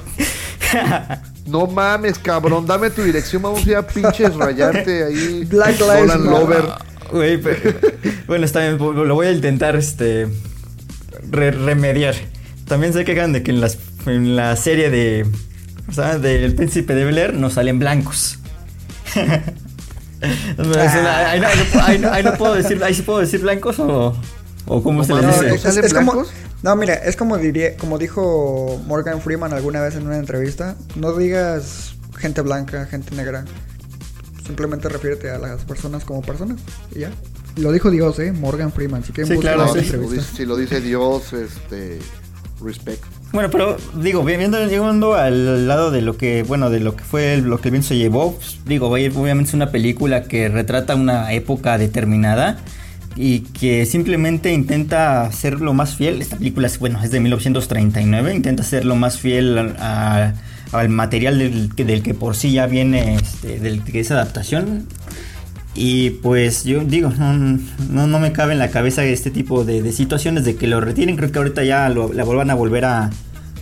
No 1.47 1.67
mames, 1.67 2.19
cabrón, 2.19 2.67
dame 2.67 2.89
tu 2.89 3.03
dirección, 3.03 3.43
vamos 3.43 3.67
a 3.67 3.69
ir 3.69 3.77
a 3.77 3.87
pinches 3.87 4.35
rayarte 4.35 5.05
ahí. 5.05 5.45
Black 5.45 5.79
Lives 5.81 6.07
Matter. 6.07 6.21
Lover. 6.21 6.92
Güey, 7.13 7.39
pero- 7.39 7.79
bueno, 8.27 8.45
está 8.45 8.61
bien, 8.61 8.79
lo 8.79 9.15
voy 9.15 9.27
a 9.27 9.33
intentar 9.33 9.77
este 9.77 10.27
re- 11.31 11.51
remediar. 11.53 12.15
También 12.67 12.93
se 12.93 13.05
quejan 13.05 13.33
de 13.33 13.43
que 13.43 13.51
en, 13.51 13.61
las, 13.61 13.79
en 14.07 14.35
la 14.37 14.57
serie 14.57 14.91
de 14.91 15.27
o 15.89 15.93
sea, 15.93 16.19
del 16.19 16.55
príncipe 16.55 16.95
de 16.95 17.05
Bel 17.05 17.19
Air 17.19 17.35
no 17.35 17.51
salen 17.51 17.79
blancos. 17.79 18.39
ahí, 19.15 19.53
no, 20.57 20.75
ahí 20.75 21.41
no- 21.41 21.83
ahí 21.83 21.99
no- 21.99 22.13
ahí 22.13 22.23
no 22.25 22.35
puedo 22.35 22.55
decir, 22.55 22.83
ahí 22.83 22.95
sí 22.95 23.03
puedo 23.03 23.19
decir 23.19 23.41
blancos 23.41 23.79
o, 23.79 24.17
o 24.67 24.83
cómo 24.83 25.05
se 25.05 25.13
les 25.15 25.23
dice. 25.27 25.49
¿no 25.49 25.87
es, 25.87 25.93
como, 25.95 26.13
blancos? 26.13 26.33
no, 26.63 26.77
mira, 26.77 26.95
es 26.95 27.17
como 27.17 27.37
diría, 27.39 27.77
como 27.77 27.99
dijo 27.99 28.81
Morgan 28.87 29.21
Freeman 29.21 29.53
alguna 29.53 29.81
vez 29.81 29.97
en 29.97 30.07
una 30.07 30.17
entrevista, 30.19 30.77
no 30.97 31.13
digas 31.17 31.95
gente 32.17 32.41
blanca, 32.41 32.87
gente 32.87 33.15
negra. 33.17 33.45
Simplemente 34.45 34.89
refiérete 34.89 35.31
a 35.31 35.39
las 35.39 35.65
personas 35.65 36.05
como 36.05 36.23
personas 36.23 36.59
y 36.95 37.01
ya. 37.01 37.11
Lo 37.57 37.71
dijo 37.73 37.91
Dios, 37.91 38.19
eh, 38.19 38.33
Morgan 38.33 38.73
Freeman. 38.73 39.05
Si 39.05 39.13
quieren 39.13 39.35
Sí, 39.35 39.41
claro, 39.41 39.69
si, 39.69 39.75
lo 39.75 39.81
entrevista. 39.81 40.15
dice, 40.17 40.37
si 40.37 40.47
lo 40.47 40.57
dice 40.57 40.81
Dios, 40.81 41.33
este. 41.33 41.99
Respect. 42.65 43.03
Bueno, 43.33 43.51
pero 43.51 43.77
digo, 44.01 44.23
viendo, 44.23 44.65
llegando 44.67 45.15
al 45.15 45.67
lado 45.67 45.91
de 45.91 46.01
lo 46.01 46.17
que, 46.17 46.45
bueno, 46.45 46.71
de 46.71 46.79
lo 46.79 46.95
que 46.95 47.03
fue 47.03 47.35
el- 47.35 47.43
lo 47.43 47.61
que 47.61 47.69
el 47.69 47.73
viento 47.73 47.89
se 47.89 47.97
llevó, 47.97 48.37
pues, 48.37 48.59
digo, 48.67 48.87
obviamente 48.89 49.49
es 49.49 49.55
una 49.55 49.73
película 49.73 50.23
que 50.25 50.49
retrata 50.49 50.95
una 50.95 51.33
época 51.33 51.77
determinada 51.77 52.59
y 53.17 53.41
que 53.41 53.85
simplemente 53.85 54.53
intenta 54.53 55.31
ser 55.33 55.61
lo 55.61 55.75
más 55.75 55.97
fiel. 55.97 56.23
Esta 56.23 56.37
película 56.37 56.69
es, 56.69 56.79
bueno, 56.79 57.03
es 57.03 57.11
de 57.11 57.19
1939, 57.19 58.33
intenta 58.35 58.63
ser 58.63 58.85
lo 58.85 58.95
más 58.95 59.19
fiel 59.19 59.59
al, 59.59 59.77
a- 59.81 60.35
al 60.73 60.89
material 60.89 61.39
del, 61.39 61.71
que- 61.75 61.85
del 61.85 62.03
que 62.03 62.15
por 62.15 62.35
sí 62.37 62.53
ya 62.53 62.67
viene, 62.67 63.15
este, 63.17 63.59
del 63.61 63.83
que 63.85 64.01
es 64.01 64.11
adaptación. 64.11 64.87
Y 65.75 66.11
pues 66.23 66.65
yo 66.65 66.81
digo, 66.85 67.11
no, 67.19 67.33
no, 67.89 68.07
no 68.07 68.19
me 68.19 68.33
cabe 68.33 68.53
en 68.53 68.59
la 68.59 68.69
cabeza 68.71 69.05
este 69.05 69.31
tipo 69.31 69.65
de, 69.65 69.83
de 69.83 69.93
situaciones 69.93 70.45
de 70.45 70.57
que 70.57 70.67
lo 70.67 70.81
retiren. 70.83 71.17
Creo 71.17 71.33
que 71.33 71.39
ahorita 71.39 71.65
ya 71.65 71.89
lo, 71.89 72.13
la 72.13 72.25
vuelvan 72.25 72.51
a 72.51 72.55
volver 72.55 72.85
a, 72.85 73.09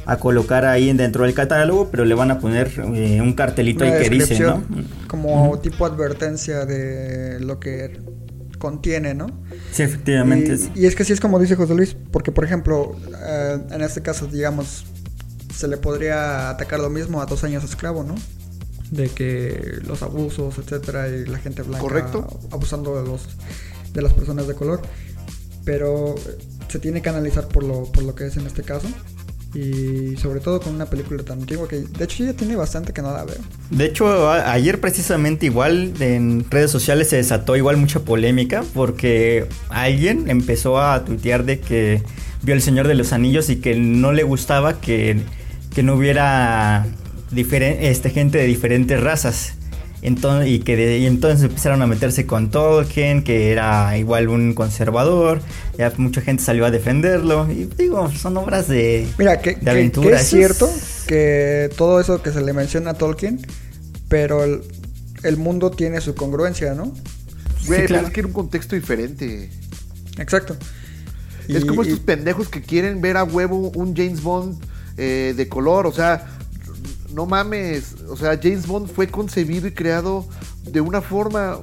a 0.06 0.16
colocar 0.16 0.64
ahí 0.64 0.92
dentro 0.92 1.22
del 1.24 1.34
catálogo, 1.34 1.88
pero 1.90 2.04
le 2.04 2.14
van 2.16 2.32
a 2.32 2.40
poner 2.40 2.72
eh, 2.94 3.20
un 3.20 3.32
cartelito 3.34 3.84
Una 3.84 3.94
ahí 3.94 4.02
que 4.02 4.10
dice, 4.10 4.40
¿no? 4.40 4.64
Como 5.06 5.56
tipo 5.60 5.86
advertencia 5.86 6.64
de 6.66 7.38
lo 7.40 7.60
que 7.60 8.00
contiene, 8.58 9.14
¿no? 9.14 9.28
Sí, 9.70 9.84
efectivamente. 9.84 10.58
Y, 10.74 10.80
y 10.82 10.86
es 10.86 10.96
que 10.96 11.04
sí 11.04 11.12
es 11.12 11.20
como 11.20 11.38
dice 11.38 11.54
José 11.54 11.74
Luis, 11.76 11.96
porque 12.10 12.32
por 12.32 12.44
ejemplo, 12.44 12.96
eh, 13.24 13.56
en 13.70 13.82
este 13.82 14.02
caso, 14.02 14.26
digamos, 14.26 14.84
se 15.60 15.68
le 15.68 15.76
podría 15.76 16.48
atacar 16.48 16.80
lo 16.80 16.88
mismo 16.88 17.20
a 17.20 17.26
dos 17.26 17.44
años 17.44 17.62
esclavo, 17.64 18.02
¿no? 18.02 18.14
De 18.90 19.10
que 19.10 19.78
los 19.86 20.02
abusos, 20.02 20.56
etcétera, 20.58 21.08
y 21.08 21.26
la 21.26 21.38
gente 21.38 21.62
blanca 21.62 21.82
Correcto. 21.82 22.40
abusando 22.50 23.00
de 23.00 23.06
los 23.06 23.28
de 23.92 24.00
las 24.02 24.14
personas 24.14 24.48
de 24.48 24.54
color. 24.54 24.80
Pero 25.64 26.14
se 26.68 26.78
tiene 26.78 27.02
que 27.02 27.10
analizar 27.10 27.46
por 27.48 27.62
lo, 27.62 27.84
por 27.84 28.04
lo 28.04 28.14
que 28.14 28.26
es 28.26 28.36
en 28.38 28.46
este 28.46 28.62
caso. 28.62 28.88
Y 29.52 30.16
sobre 30.16 30.40
todo 30.40 30.60
con 30.60 30.74
una 30.74 30.86
película 30.86 31.24
tan 31.24 31.40
antigua 31.40 31.68
que 31.68 31.78
de 31.80 32.04
hecho 32.04 32.24
ya 32.24 32.32
tiene 32.32 32.56
bastante 32.56 32.92
que 32.92 33.02
no 33.02 33.12
la 33.12 33.24
veo. 33.24 33.36
De 33.70 33.84
hecho, 33.84 34.30
ayer 34.30 34.80
precisamente 34.80 35.44
igual 35.46 35.92
en 36.00 36.48
redes 36.48 36.70
sociales 36.70 37.08
se 37.08 37.16
desató 37.16 37.56
igual 37.56 37.76
mucha 37.76 38.00
polémica 38.00 38.64
porque 38.72 39.46
alguien 39.68 40.30
empezó 40.30 40.80
a 40.80 41.04
tuitear 41.04 41.44
de 41.44 41.60
que 41.60 42.02
vio 42.42 42.54
El 42.54 42.62
Señor 42.62 42.86
de 42.86 42.94
los 42.94 43.12
Anillos 43.12 43.50
y 43.50 43.56
que 43.56 43.74
no 43.74 44.12
le 44.12 44.22
gustaba 44.22 44.80
que, 44.80 45.20
que 45.74 45.82
no 45.82 45.94
hubiera 45.94 46.86
este, 47.34 48.10
gente 48.10 48.38
de 48.38 48.46
diferentes 48.46 49.00
razas. 49.00 49.54
Entonces, 50.02 50.48
y 50.50 50.60
que 50.60 50.76
de- 50.76 50.98
y 50.98 51.06
entonces 51.06 51.44
empezaron 51.44 51.82
a 51.82 51.86
meterse 51.86 52.24
con 52.24 52.50
Tolkien, 52.50 53.22
que 53.22 53.52
era 53.52 53.98
igual 53.98 54.28
un 54.28 54.54
conservador. 54.54 55.42
Ya 55.76 55.92
mucha 55.98 56.22
gente 56.22 56.42
salió 56.42 56.64
a 56.64 56.70
defenderlo. 56.70 57.50
Y 57.52 57.68
digo, 57.76 58.10
son 58.10 58.36
obras 58.38 58.66
de, 58.66 59.06
Mira, 59.18 59.40
que, 59.40 59.50
de 59.56 59.60
que- 59.60 59.70
aventura. 59.70 60.16
que 60.16 60.22
es 60.22 60.28
cierto 60.28 60.70
que 61.06 61.68
todo 61.76 62.00
eso 62.00 62.22
que 62.22 62.30
se 62.32 62.40
le 62.40 62.52
menciona 62.54 62.90
a 62.92 62.94
Tolkien, 62.94 63.46
pero 64.08 64.42
el, 64.42 64.62
el 65.22 65.36
mundo 65.36 65.70
tiene 65.70 66.00
su 66.00 66.14
congruencia, 66.14 66.72
¿no? 66.74 66.92
Güey, 67.66 67.84
claro. 67.86 68.06
es 68.06 68.12
que 68.14 68.20
era 68.20 68.26
un 68.26 68.32
contexto 68.32 68.74
diferente. 68.76 69.50
Exacto. 70.18 70.56
es 71.46 71.62
Y- 71.62 71.66
como 71.66 71.82
y- 71.84 71.88
estos 71.88 72.00
pendejos 72.00 72.48
que 72.48 72.62
quieren 72.62 73.02
ver 73.02 73.18
a 73.18 73.24
huevo 73.24 73.70
un 73.74 73.94
James 73.94 74.22
Bond 74.22 74.56
eh, 74.96 75.34
de 75.36 75.48
color. 75.48 75.86
O 75.86 75.92
sea, 75.92 76.26
no 77.14 77.26
mames. 77.26 77.96
O 78.08 78.16
sea, 78.16 78.38
James 78.40 78.66
Bond 78.66 78.88
fue 78.88 79.08
concebido 79.08 79.66
y 79.66 79.72
creado 79.72 80.26
de 80.64 80.80
una 80.80 81.00
forma. 81.00 81.58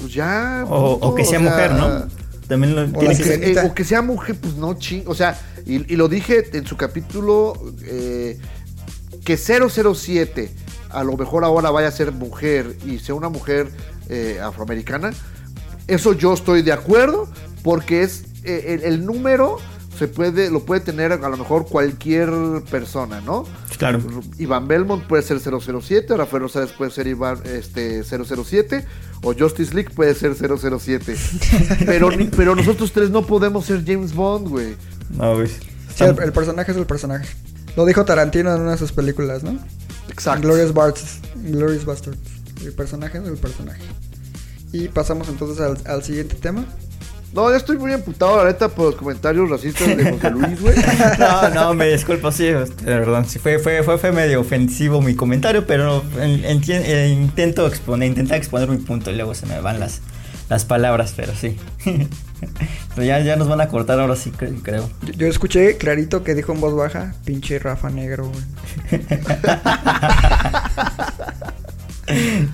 Pues 0.00 0.12
ya. 0.12 0.64
O, 0.68 0.92
o 0.94 1.14
que 1.14 1.24
sea 1.24 1.40
sea, 1.40 1.50
mujer, 1.50 1.72
¿no? 1.72 2.06
También 2.48 2.74
lo 2.74 2.86
tiene 2.98 3.16
que 3.16 3.52
eh, 3.52 3.66
o 3.66 3.74
que 3.74 3.84
sea 3.84 4.00
mujer, 4.00 4.36
pues 4.40 4.54
no 4.54 4.74
ching. 4.74 5.02
O 5.06 5.14
sea, 5.14 5.38
y, 5.66 5.92
y 5.92 5.96
lo 5.96 6.08
dije 6.08 6.48
en 6.56 6.66
su 6.66 6.76
capítulo 6.76 7.52
eh, 7.84 8.38
que 9.24 9.36
007 9.36 10.50
a 10.90 11.04
lo 11.04 11.16
mejor 11.18 11.44
ahora 11.44 11.70
vaya 11.70 11.88
a 11.88 11.90
ser 11.92 12.12
mujer 12.12 12.76
y 12.86 12.98
sea 12.98 13.14
una 13.14 13.28
mujer 13.28 13.68
eh, 14.08 14.40
afroamericana. 14.42 15.10
Eso 15.86 16.14
yo 16.14 16.32
estoy 16.32 16.62
de 16.62 16.72
acuerdo 16.72 17.28
porque 17.62 18.02
es 18.02 18.24
el, 18.44 18.82
el 18.82 19.04
número 19.04 19.58
se 19.98 20.08
puede 20.08 20.50
lo 20.50 20.64
puede 20.64 20.80
tener 20.80 21.12
a 21.12 21.16
lo 21.28 21.36
mejor 21.36 21.66
cualquier 21.66 22.30
persona, 22.70 23.20
¿no? 23.20 23.44
Claro. 23.78 24.00
Iván 24.38 24.68
Belmont 24.68 25.04
puede 25.04 25.22
ser 25.22 25.38
007, 25.40 26.16
Rafael 26.16 26.42
Rosales 26.42 26.70
puede 26.72 26.90
ser 26.90 27.06
Iván, 27.06 27.40
este, 27.44 28.02
007 28.04 28.84
o 29.22 29.34
Justice 29.34 29.74
League 29.74 29.90
puede 29.94 30.14
ser 30.14 30.34
007. 30.36 31.16
pero, 31.86 32.10
ni- 32.10 32.24
pero 32.26 32.54
nosotros 32.54 32.92
tres 32.92 33.10
no 33.10 33.26
podemos 33.26 33.66
ser 33.66 33.84
James 33.84 34.14
Bond, 34.14 34.48
güey. 34.48 34.76
No, 35.10 35.34
güey. 35.34 35.48
Sí, 35.48 36.04
el, 36.04 36.16
el 36.22 36.32
personaje 36.32 36.70
es 36.70 36.76
el 36.78 36.86
personaje. 36.86 37.26
Lo 37.76 37.84
dijo 37.84 38.04
Tarantino 38.04 38.54
en 38.54 38.60
una 38.62 38.72
de 38.72 38.78
sus 38.78 38.92
películas, 38.92 39.42
¿no? 39.42 39.58
Exacto. 40.08 40.42
Glorious 40.46 40.72
Bastards. 40.72 41.20
Glorious 41.36 41.84
Bastards. 41.84 42.18
El 42.64 42.72
personaje 42.72 43.18
es 43.18 43.24
el 43.24 43.36
personaje. 43.36 43.82
Y 44.72 44.88
pasamos 44.88 45.28
entonces 45.28 45.60
al, 45.60 45.78
al 45.86 46.02
siguiente 46.02 46.34
tema. 46.36 46.64
No, 47.34 47.50
ya 47.50 47.56
estoy 47.58 47.76
muy 47.76 47.92
emputado, 47.92 48.38
la 48.38 48.44
neta, 48.50 48.68
por 48.68 48.86
los 48.86 48.94
comentarios 48.96 49.50
racistas 49.50 49.94
de 49.96 50.10
José 50.12 50.30
Luis, 50.30 50.60
güey. 50.60 50.74
No, 51.18 51.48
no, 51.50 51.74
me 51.74 51.88
disculpo, 51.88 52.32
sí, 52.32 52.50
perdón, 52.84 53.26
sí, 53.26 53.38
fue, 53.38 53.58
fue, 53.58 53.82
fue, 53.82 53.98
fue 53.98 54.12
medio 54.12 54.40
ofensivo 54.40 55.02
mi 55.02 55.14
comentario, 55.14 55.66
pero 55.66 56.02
en- 56.18 56.62
eh, 56.68 57.08
intento 57.08 57.66
exponer, 57.66 58.08
intentar 58.08 58.38
exponer 58.38 58.68
mi 58.68 58.78
punto 58.78 59.10
y 59.10 59.16
luego 59.16 59.34
se 59.34 59.44
me 59.46 59.60
van 59.60 59.78
las, 59.78 60.00
las 60.48 60.64
palabras, 60.64 61.12
pero 61.16 61.34
sí. 61.34 61.56
Pero 62.94 63.04
ya, 63.04 63.18
ya 63.18 63.34
nos 63.34 63.48
van 63.48 63.60
a 63.60 63.66
cortar 63.68 63.98
ahora 63.98 64.14
sí, 64.14 64.30
cre- 64.30 64.60
creo. 64.62 64.88
Yo, 65.02 65.12
yo 65.12 65.26
escuché 65.26 65.76
clarito 65.76 66.22
que 66.22 66.36
dijo 66.36 66.52
en 66.52 66.60
voz 66.60 66.72
baja, 66.74 67.14
pinche 67.24 67.58
Rafa 67.58 67.90
Negro, 67.90 68.30
güey. 68.30 69.02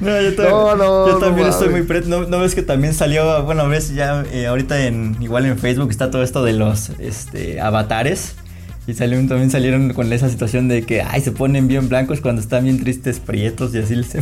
No, 0.01 0.21
yo, 0.21 0.35
también- 0.35 0.49
No, 0.51 0.77
no, 0.77 1.07
yo 1.07 1.12
no 1.14 1.19
también 1.19 1.49
estoy 1.49 1.69
muy 1.69 1.83
pre 1.83 2.01
no, 2.03 2.27
no 2.27 2.40
ves 2.40 2.55
que 2.55 2.62
también 2.62 2.95
salió, 2.95 3.43
bueno, 3.45 3.69
ves 3.69 3.95
ya 3.95 4.25
eh, 4.33 4.47
ahorita 4.47 4.87
en 4.87 5.17
igual 5.21 5.47
en 5.47 5.59
Facebook 5.59 5.90
está 5.90 6.11
todo 6.11 6.23
esto 6.23 6.45
de 6.45 6.53
los 6.55 6.90
este 6.99 7.61
avatares 7.61 8.35
y 8.87 8.95
salieron 8.95 9.29
también 9.29 9.51
salieron 9.51 9.93
con 9.95 10.12
esa 10.12 10.29
situación 10.29 10.69
de 10.69 10.83
que 10.83 11.03
ay 11.03 11.21
se 11.23 11.33
ponen 11.33 11.69
bien 11.69 11.88
blancos 11.88 12.21
cuando 12.21 12.43
están 12.43 12.64
bien 12.64 12.81
tristes, 12.81 13.19
prietos 13.21 13.75
y 13.75 13.79
así 13.79 14.03
se 14.05 14.21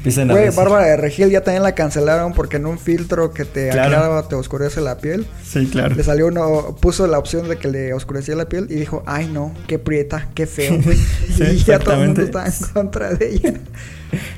empiezan 0.00 0.30
a 0.30 0.34
Güey. 0.34 0.50
Bárbara 0.50 0.86
de 0.86 0.96
Regil 0.96 1.28
ya 1.30 1.42
también 1.42 1.62
la 1.62 1.74
cancelaron 1.74 2.32
porque 2.32 2.56
en 2.56 2.64
un 2.66 2.78
filtro 2.78 3.32
que 3.32 3.44
te 3.44 3.68
Claro. 3.68 3.96
aclara 3.98 4.28
te 4.28 4.34
oscurece 4.34 4.80
la 4.80 4.96
piel. 4.98 5.26
Sí, 5.44 5.66
claro. 5.66 5.94
Le 5.94 6.02
salió 6.02 6.26
uno, 6.26 6.74
puso 6.80 7.06
la 7.06 7.18
opción 7.18 7.48
de 7.48 7.56
que 7.58 7.68
le 7.68 7.92
oscurecía 7.92 8.34
la 8.34 8.48
piel 8.48 8.66
y 8.70 8.76
dijo, 8.76 9.02
ay 9.06 9.28
no, 9.28 9.54
qué 9.66 9.78
prieta, 9.78 10.28
qué 10.34 10.46
feo, 10.46 10.80
güey. 10.82 10.96
Sí, 11.36 11.44
y 11.52 11.56
ya 11.64 11.78
todo 11.78 11.94
el 11.94 12.06
mundo 12.06 12.22
está 12.22 12.46
en 12.46 12.52
contra 12.72 13.12
de 13.14 13.34
ella. 13.34 13.54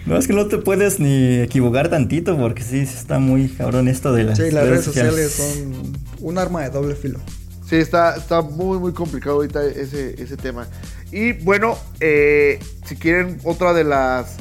No, 0.05 0.18
es 0.18 0.27
que 0.27 0.35
no 0.35 0.48
te 0.48 0.59
puedes 0.59 1.01
ni 1.01 1.38
equivocar 1.40 1.88
tantito 1.88 2.37
porque 2.37 2.62
sí, 2.62 2.85
sí 2.85 2.94
está 2.94 3.18
muy 3.18 3.48
cabrón 3.48 3.88
esto 3.88 4.12
de 4.12 4.25
las, 4.25 4.37
Sí, 4.37 4.51
las 4.51 4.68
redes 4.68 4.85
sociales 4.85 5.33
son 5.33 5.94
un 6.20 6.37
arma 6.37 6.61
de 6.62 6.68
doble 6.68 6.94
filo. 6.94 7.20
Sí, 7.66 7.77
está, 7.77 8.16
está 8.16 8.42
muy, 8.42 8.79
muy 8.79 8.92
complicado 8.92 9.37
ahorita 9.37 9.64
ese, 9.64 10.22
ese 10.22 10.37
tema. 10.37 10.66
Y 11.11 11.33
bueno, 11.33 11.79
eh, 12.01 12.59
si 12.85 12.96
quieren, 12.96 13.38
otra 13.44 13.72
de 13.72 13.85
las 13.85 14.37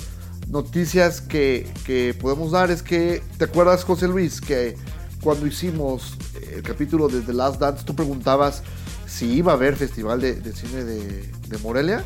noticias 0.51 1.21
que, 1.21 1.67
que 1.85 2.13
podemos 2.19 2.51
dar 2.51 2.71
es 2.71 2.83
que, 2.83 3.23
¿te 3.37 3.45
acuerdas, 3.45 3.83
José 3.83 4.07
Luis, 4.07 4.41
que 4.41 4.75
cuando 5.23 5.47
hicimos 5.47 6.17
el 6.53 6.61
capítulo 6.61 7.07
de 7.07 7.21
The 7.21 7.33
Last 7.33 7.59
Dance, 7.59 7.83
tú 7.85 7.95
preguntabas 7.95 8.63
si 9.07 9.31
iba 9.33 9.53
a 9.53 9.55
haber 9.55 9.75
festival 9.75 10.19
de, 10.21 10.33
de 10.35 10.53
cine 10.53 10.83
de, 10.83 11.31
de 11.47 11.57
Morelia? 11.59 12.03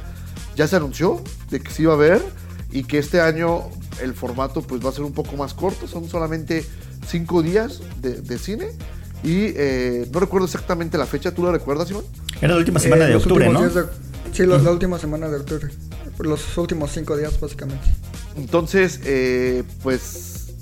Ya 0.56 0.68
se 0.68 0.76
anunció 0.76 1.22
de 1.50 1.60
que 1.60 1.72
sí 1.72 1.84
iba 1.84 1.94
a 1.94 1.96
haber 1.96 2.22
y 2.72 2.84
que 2.84 2.98
este 3.00 3.20
año 3.22 3.64
el 4.02 4.14
formato 4.14 4.62
pues 4.62 4.84
va 4.86 4.90
a 4.90 4.94
ser 4.94 5.04
un 5.04 5.14
poco 5.14 5.36
más 5.38 5.54
corto, 5.54 5.88
son 5.88 6.08
solamente 6.08 6.66
cinco 7.08 7.42
días 7.42 7.82
de, 8.02 8.22
de 8.22 8.38
cine. 8.38 8.68
Y 9.24 9.54
eh, 9.56 10.08
no 10.14 10.20
recuerdo 10.20 10.46
exactamente 10.46 10.98
la 11.00 11.06
fecha, 11.08 11.34
¿tú 11.34 11.44
la 11.44 11.52
recuerdas, 11.52 11.90
Iván? 11.90 12.04
Era 12.42 12.50
la 12.54 12.60
última 12.60 12.80
semana 12.80 13.06
Eh, 13.06 13.10
de 13.10 13.16
octubre, 13.16 13.50
¿no? 13.50 13.60
sí, 14.32 14.44
los- 14.46 14.62
la 14.64 14.72
última 14.72 15.00
semana 15.00 15.30
de 15.30 15.38
octubre. 15.38 15.68
Los 16.20 16.58
últimos 16.58 16.92
cinco 16.92 17.18
días, 17.18 17.40
básicamente. 17.40 17.86
Entonces, 18.36 19.00
eh, 19.04 19.64
pues 19.84 20.54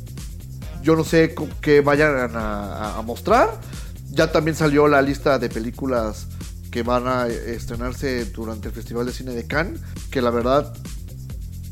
yo 0.82 0.96
no 0.96 1.04
sé 1.04 1.34
qué 1.62 1.82
vayan 1.82 2.36
a, 2.36 2.98
a 2.98 3.02
mostrar. 3.02 3.60
Ya 4.12 4.32
también 4.32 4.56
salió 4.56 4.88
la 4.88 5.02
lista 5.02 5.40
de 5.40 5.50
películas 5.50 6.28
que 6.74 6.84
van 6.84 7.08
a 7.08 7.28
eh, 7.28 7.56
estrenarse 7.56 8.26
durante 8.26 8.68
el 8.68 8.74
Festival 8.74 9.06
de 9.06 9.14
Cine 9.14 9.32
de 9.34 9.46
Cannes, 9.46 9.80
que 10.12 10.22
la 10.22 10.32
verdad 10.32 10.74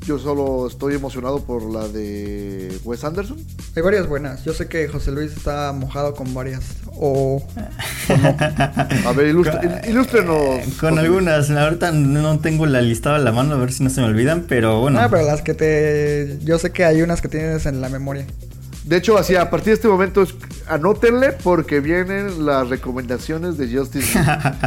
yo 0.06 0.18
solo 0.20 0.68
estoy 0.68 0.96
emocionado 0.96 1.44
por 1.44 1.64
la 1.72 1.88
de 1.88 2.76
Wes 2.84 3.04
Anderson. 3.04 3.38
Hay 3.76 3.82
varias 3.84 4.08
buenas. 4.08 4.44
Yo 4.44 4.54
sé 4.54 4.68
que 4.68 4.88
José 4.88 5.12
Luis 5.12 5.32
está 5.32 5.72
mojado 5.74 6.14
con 6.16 6.34
varias. 6.34 6.64
O 6.96 7.42
A 8.10 9.14
ver, 9.16 9.28
ilustre- 9.28 9.82
ilústrenos. 9.90 10.66
Con 10.80 10.98
algunas, 11.00 11.50
ahorita 11.50 11.92
no 11.92 12.40
tengo 12.40 12.66
la 12.66 12.82
lista 12.82 13.16
a 13.16 13.20
la 13.20 13.32
mano, 13.32 13.56
a 13.56 13.58
ver 13.58 13.72
si 13.72 13.84
no 13.84 13.90
se 13.90 14.02
me 14.02 14.08
olvidan, 14.08 14.46
pero 14.48 14.82
bueno. 14.82 15.00
Ah, 15.00 15.08
pero 15.10 15.24
las 15.26 15.42
que 15.42 15.54
te... 15.54 16.40
Yo 16.44 16.58
sé 16.60 16.72
que 16.72 16.84
hay 16.84 17.02
unas 17.02 17.22
que 17.22 17.28
tienes 17.28 17.66
en 17.66 17.80
la 17.82 17.90
memoria. 17.90 18.26
De 18.86 18.98
hecho, 18.98 19.18
así 19.18 19.36
a 19.36 19.50
partir 19.52 19.68
de 19.68 19.74
este 19.76 19.88
momento, 19.88 20.26
anótenle 20.68 21.34
porque 21.44 21.80
vienen 21.80 22.46
las 22.48 22.68
recomendaciones 22.68 23.56
de 23.58 23.72
Justice 23.78 24.20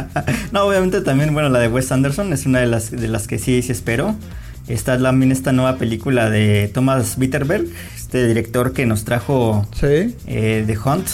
no, 0.53 0.63
obviamente 0.63 1.01
también, 1.01 1.33
bueno, 1.33 1.49
la 1.49 1.59
de 1.59 1.67
Wes 1.67 1.91
Anderson 1.91 2.31
es 2.31 2.45
una 2.45 2.59
de 2.61 2.67
las, 2.67 2.91
de 2.91 3.07
las 3.09 3.27
que 3.27 3.37
sí, 3.37 3.61
sí 3.61 3.73
espero. 3.73 4.15
Está 4.67 4.99
también 5.01 5.31
esta 5.31 5.51
nueva 5.51 5.77
película 5.77 6.29
de 6.29 6.69
Thomas 6.73 7.17
Bitterberg, 7.19 7.65
este 7.95 8.27
director 8.27 8.73
que 8.73 8.85
nos 8.85 9.03
trajo 9.05 9.67
Sí. 9.79 10.15
eh, 10.25 10.63
The 10.65 10.77
Hunt 10.77 11.07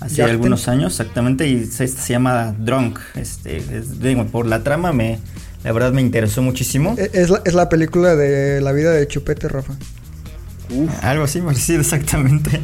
hace 0.00 0.16
Yachten. 0.16 0.30
algunos 0.30 0.66
años, 0.66 0.92
exactamente, 0.98 1.46
y 1.46 1.54
esta 1.56 1.86
se 1.86 2.12
llama 2.12 2.54
Drunk. 2.58 2.98
Este, 3.14 3.58
es- 3.58 4.00
digo, 4.00 4.24
por 4.26 4.46
la 4.46 4.62
trama 4.64 4.92
me, 4.92 5.18
la 5.62 5.70
verdad 5.72 5.92
me 5.92 6.00
interesó 6.00 6.42
muchísimo. 6.42 6.96
E- 6.98 7.10
Es 7.12 7.30
la, 7.30 7.42
es 7.44 7.54
la 7.54 7.68
película 7.68 8.16
de 8.16 8.60
la 8.60 8.72
vida 8.72 8.90
de 8.92 9.06
Chupete, 9.06 9.46
Rafa. 9.48 9.74
Algo 11.02 11.24
así, 11.24 11.40
parecido 11.44 11.80
exactamente. 11.80 12.60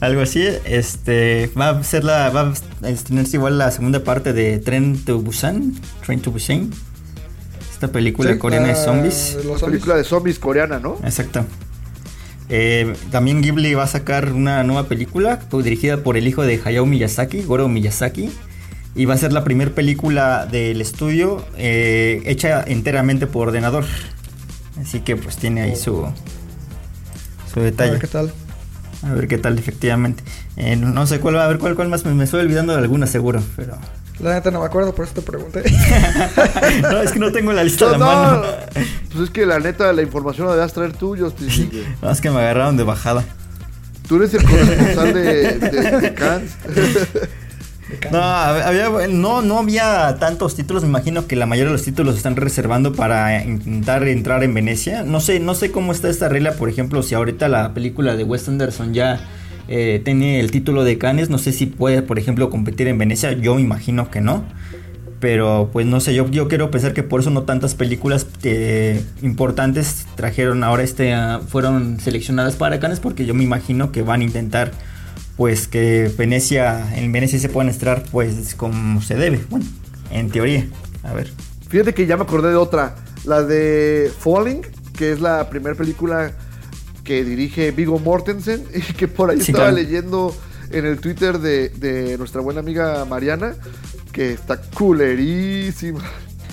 Algo 0.00 0.22
así, 0.22 0.44
este 0.64 1.50
va 1.58 1.70
a 1.70 1.84
ser 1.84 2.04
la 2.04 2.28
va 2.30 2.52
a 2.82 2.88
estrenarse 2.88 3.36
igual 3.36 3.58
la 3.58 3.70
segunda 3.70 4.02
parte 4.04 4.32
de 4.32 4.58
Tren 4.58 4.98
to 5.04 5.20
Busan, 5.20 5.72
Train 6.04 6.20
to 6.20 6.30
Busan. 6.30 6.70
Esta 7.84 7.92
película 7.92 8.32
Sí, 8.32 8.38
coreana 8.38 8.66
de 8.68 8.72
la- 8.74 8.78
zombies. 8.84 9.34
La 9.36 9.42
zombies. 9.42 9.60
película 9.62 9.94
de 9.96 10.04
zombies 10.04 10.38
coreana, 10.38 10.78
¿no? 10.78 10.96
Exacto. 11.04 11.44
Eh, 12.48 12.94
también 13.10 13.40
Ghibli 13.42 13.74
va 13.74 13.84
a 13.84 13.86
sacar 13.86 14.32
una 14.32 14.62
nueva 14.64 14.84
película 14.88 15.40
pues, 15.50 15.64
dirigida 15.64 15.98
por 15.98 16.16
el 16.16 16.26
hijo 16.28 16.42
de 16.42 16.60
Hayao 16.64 16.86
Miyazaki, 16.86 17.42
Goro 17.42 17.68
Miyazaki. 17.68 18.30
Y 18.96 19.06
va 19.06 19.14
a 19.14 19.18
ser 19.18 19.32
la 19.32 19.42
primera 19.44 19.72
película 19.72 20.46
del 20.46 20.80
estudio 20.80 21.44
eh, 21.56 22.22
hecha 22.26 22.62
enteramente 22.66 23.26
por 23.26 23.48
ordenador. 23.48 23.84
Así 24.80 25.00
que 25.00 25.16
pues 25.16 25.36
tiene 25.36 25.62
ahí 25.62 25.74
su, 25.76 26.06
su 27.52 27.60
A 27.60 27.62
detalle. 27.64 27.92
ver 27.92 28.00
qué 28.00 28.06
tal. 28.06 28.32
A 29.02 29.12
ver 29.14 29.26
qué 29.28 29.36
tal, 29.38 29.58
efectivamente. 29.58 30.22
Eh, 30.56 30.76
no 30.76 31.06
sé 31.06 31.18
cuál 31.18 31.36
va, 31.36 31.44
a 31.44 31.48
ver 31.48 31.58
cuál, 31.58 31.74
cuál 31.74 31.88
más. 31.88 32.04
Me, 32.04 32.14
me 32.14 32.24
estoy 32.24 32.40
olvidando 32.40 32.72
de 32.72 32.78
alguna, 32.78 33.06
seguro. 33.06 33.42
Pero. 33.56 33.76
La 34.20 34.34
neta 34.34 34.50
no 34.50 34.60
me 34.60 34.66
acuerdo, 34.66 34.94
por 34.94 35.04
eso 35.04 35.14
te 35.14 35.22
pregunté. 35.22 35.62
no, 36.82 37.02
es 37.02 37.12
que 37.12 37.18
no 37.18 37.32
tengo 37.32 37.52
la 37.52 37.64
lista 37.64 37.88
a 37.88 37.90
la 37.92 37.98
No, 37.98 38.06
mano. 38.06 38.42
Pues 39.12 39.24
es 39.24 39.30
que 39.30 39.44
la 39.44 39.58
neta, 39.58 39.92
la 39.92 40.02
información 40.02 40.46
la 40.46 40.54
debes 40.54 40.72
traer 40.72 40.92
tú, 40.92 41.16
güey. 41.16 41.32
No, 42.00 42.10
es 42.10 42.20
que 42.20 42.30
me 42.30 42.38
agarraron 42.38 42.76
de 42.76 42.84
bajada. 42.84 43.24
Tú 44.08 44.16
eres 44.16 44.34
el 44.34 44.44
corresponsal 44.44 45.14
de, 45.14 45.58
de, 45.58 46.00
de 46.00 46.14
Cannes. 46.14 46.56
No, 48.10 48.22
había, 48.22 48.88
no, 49.08 49.42
no 49.42 49.58
había 49.58 50.16
tantos 50.18 50.54
títulos. 50.56 50.82
Me 50.82 50.88
imagino 50.88 51.26
que 51.26 51.36
la 51.36 51.46
mayoría 51.46 51.70
de 51.70 51.76
los 51.76 51.84
títulos 51.84 52.14
se 52.14 52.18
están 52.18 52.36
reservando 52.36 52.92
para 52.92 53.42
intentar 53.44 54.06
entrar 54.08 54.42
en 54.42 54.54
Venecia. 54.54 55.02
No 55.02 55.20
sé, 55.20 55.40
no 55.40 55.54
sé 55.54 55.70
cómo 55.70 55.92
está 55.92 56.08
esta 56.08 56.28
regla. 56.28 56.52
Por 56.52 56.68
ejemplo, 56.68 57.02
si 57.02 57.14
ahorita 57.14 57.48
la 57.48 57.74
película 57.74 58.16
de 58.16 58.24
Wes 58.24 58.48
Anderson 58.48 58.94
ya 58.94 59.20
eh, 59.68 60.00
tiene 60.04 60.40
el 60.40 60.50
título 60.50 60.84
de 60.84 60.98
Cannes, 60.98 61.30
no 61.30 61.38
sé 61.38 61.52
si 61.52 61.66
puede, 61.66 62.02
por 62.02 62.18
ejemplo, 62.18 62.50
competir 62.50 62.88
en 62.88 62.98
Venecia. 62.98 63.32
Yo 63.32 63.54
me 63.54 63.62
imagino 63.62 64.10
que 64.10 64.20
no. 64.20 64.44
Pero 65.20 65.70
pues 65.72 65.86
no 65.86 66.00
sé, 66.00 66.14
yo, 66.14 66.28
yo 66.30 66.48
quiero 66.48 66.70
pensar 66.70 66.92
que 66.92 67.02
por 67.02 67.20
eso 67.20 67.30
no 67.30 67.44
tantas 67.44 67.74
películas 67.74 68.26
eh, 68.42 69.02
importantes 69.22 70.06
trajeron 70.16 70.62
ahora 70.62 70.82
este, 70.82 71.14
ah, 71.14 71.40
fueron 71.48 71.98
seleccionadas 71.98 72.56
para 72.56 72.78
Cannes 72.78 73.00
porque 73.00 73.24
yo 73.24 73.32
me 73.32 73.42
imagino 73.42 73.90
que 73.90 74.02
van 74.02 74.20
a 74.20 74.24
intentar 74.24 74.72
pues 75.38 75.66
que 75.66 76.12
Venecia, 76.18 76.94
en 76.96 77.10
Venecia 77.10 77.38
se 77.38 77.48
puedan 77.48 77.70
estrenar 77.70 78.04
pues 78.12 78.54
como 78.54 79.00
se 79.00 79.14
debe, 79.14 79.40
bueno, 79.48 79.64
en 80.10 80.28
teoría, 80.28 80.66
a 81.02 81.14
ver. 81.14 81.30
Fíjate 81.68 81.94
que 81.94 82.06
ya 82.06 82.18
me 82.18 82.24
acordé 82.24 82.50
de 82.50 82.56
otra, 82.56 82.94
la 83.24 83.42
de 83.42 84.12
Falling, 84.18 84.60
que 84.94 85.12
es 85.12 85.20
la 85.20 85.48
primera 85.48 85.74
película 85.74 86.32
que 87.04 87.22
dirige 87.24 87.70
Vigo 87.70 87.98
Mortensen 87.98 88.64
y 88.74 88.80
que 88.94 89.06
por 89.08 89.30
ahí 89.30 89.40
Sí, 89.40 89.52
estaba 89.52 89.70
claro. 89.70 89.76
leyendo 89.84 90.36
en 90.70 90.86
el 90.86 90.98
Twitter 90.98 91.38
de, 91.38 91.68
de 91.68 92.18
nuestra 92.18 92.40
buena 92.40 92.60
amiga 92.60 93.04
Mariana 93.04 93.54
que 94.12 94.32
está 94.32 94.60
culerísima. 94.60 96.02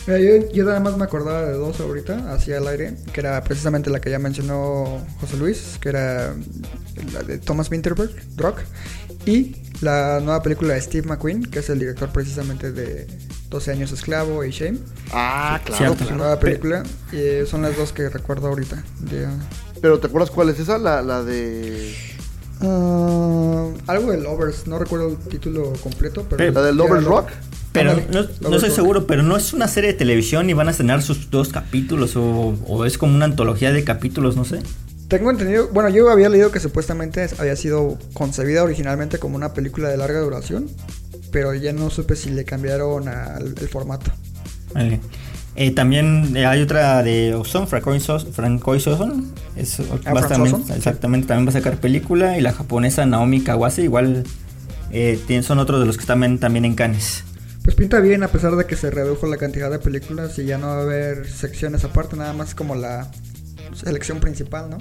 Mira, 0.08 0.20
yo, 0.20 0.52
yo 0.52 0.64
nada 0.66 0.80
más 0.80 0.98
me 0.98 1.04
acordaba 1.04 1.46
de 1.46 1.54
dos 1.54 1.80
ahorita, 1.80 2.34
hacia 2.34 2.58
el 2.58 2.68
aire, 2.68 2.96
que 3.14 3.20
era 3.20 3.44
precisamente 3.44 3.92
la 3.92 4.02
que 4.02 4.10
ya 4.10 4.18
mencionó 4.18 5.00
José 5.20 5.38
Luis, 5.38 5.78
que 5.80 5.90
era 5.90 6.34
la 7.14 7.22
de 7.22 7.38
Thomas 7.38 7.70
Winterberg, 7.70 8.10
Rock, 8.36 8.62
y 9.28 9.56
la 9.82 10.20
nueva 10.24 10.42
película 10.42 10.74
de 10.74 10.82
Steve 10.82 11.08
McQueen, 11.08 11.44
que 11.46 11.60
es 11.60 11.70
el 11.70 11.78
director 11.78 12.10
precisamente 12.10 12.72
de 12.72 13.06
12 13.52 13.72
años 13.72 13.92
esclavo 13.92 14.44
y 14.44 14.50
Shame. 14.50 14.80
Ah, 15.12 15.62
claro. 15.64 15.78
Cierto. 15.96 16.06
Su 16.06 16.16
nueva 16.16 16.40
película, 16.40 16.82
y 17.12 17.46
son 17.46 17.62
las 17.62 17.78
dos 17.78 17.94
que 17.94 18.10
recuerdo 18.10 18.48
ahorita. 18.48 18.84
de, 19.02 19.28
Pero 19.82 20.00
¿te 20.00 20.08
acuerdas 20.08 20.30
cuál 20.32 20.50
es 20.50 20.60
esa? 20.60 20.78
La, 20.78 21.02
la 21.02 21.24
de... 21.24 21.94
ah, 22.62 23.70
algo 23.88 24.12
de 24.12 24.18
Lovers, 24.20 24.68
no 24.68 24.80
recuerdo 24.80 25.08
el 25.10 25.18
título 25.18 25.74
completo, 25.82 26.26
pero... 26.30 26.38
Pero- 26.38 26.52
La 26.54 26.62
de 26.62 26.74
Lovers 26.74 27.04
Rock. 27.06 27.30
Pero 27.74 27.94
no, 28.12 28.26
no 28.42 28.56
estoy 28.58 28.70
seguro, 28.70 29.08
pero 29.08 29.24
no 29.24 29.38
es 29.38 29.54
una 29.54 29.66
serie 29.70 29.94
de 29.94 29.98
televisión 29.98 30.50
y 30.50 30.54
van 30.54 30.68
a 30.68 30.72
estrenar 30.72 31.02
sus 31.02 31.32
dos 31.32 31.50
capítulos 31.50 32.18
o, 32.18 32.54
o 32.68 32.84
es 32.86 32.98
como 32.98 33.16
una 33.16 33.24
antología 33.24 33.72
de 33.72 33.86
capítulos, 33.86 34.36
no 34.36 34.44
sé. 34.44 34.60
Tengo 35.08 35.32
entendido, 35.32 35.70
bueno, 35.70 35.88
yo 35.88 36.10
había 36.10 36.28
leído 36.28 36.52
que 36.52 36.60
supuestamente 36.60 37.30
había 37.40 37.56
sido 37.56 37.98
concebida 38.14 38.64
originalmente 38.64 39.20
como 39.20 39.38
una 39.38 39.54
película 39.54 39.88
de 39.88 39.96
larga 39.96 40.20
duración, 40.20 40.70
pero 41.32 41.54
ya 41.54 41.72
no 41.72 41.90
supe 41.90 42.18
si 42.18 42.32
le 42.32 42.44
cambiaron 42.44 43.08
al 43.08 43.56
el 43.58 43.70
formato. 43.70 44.12
Vale. 44.74 45.00
Eh, 45.56 45.72
también 45.72 46.36
eh, 46.38 46.46
hay 46.46 46.62
otra 46.62 47.04
de 47.04 47.36
Ozone, 47.36 47.68
Francois 47.68 48.08
Ozone. 48.88 49.26
Es, 49.56 49.80
Ah, 50.06 50.22
también- 50.28 50.56
Ozon, 50.56 50.76
exactamente, 50.76 51.28
también 51.28 51.46
va 51.48 51.50
a 51.50 51.54
sacar 51.62 51.78
película. 51.78 52.38
Y 52.38 52.42
la 52.42 52.54
japonesa 52.54 53.06
Naomi 53.06 53.42
Kawase, 53.42 53.84
igual 53.84 54.24
eh, 54.92 55.20
son 55.44 55.60
otros 55.60 55.80
de 55.82 55.86
los 55.86 55.98
que 55.98 56.02
están 56.02 56.38
también 56.40 56.66
en 56.66 56.76
Cannes. 56.76 57.24
Pues 57.64 57.76
pinta 57.76 58.00
bien 58.00 58.24
a 58.24 58.28
pesar 58.30 58.56
de 58.56 58.66
que 58.66 58.76
se 58.76 58.90
redujo 58.90 59.28
la 59.28 59.38
cantidad 59.38 59.70
de 59.70 59.78
películas 59.78 60.38
y 60.40 60.46
ya 60.46 60.58
no 60.58 60.68
va 60.68 60.78
a 60.78 60.82
haber 60.82 61.28
secciones 61.30 61.84
aparte, 61.84 62.16
nada 62.16 62.34
más 62.34 62.56
como 62.56 62.74
la 62.76 63.12
selección 63.74 64.20
principal, 64.20 64.70
¿no? 64.70 64.78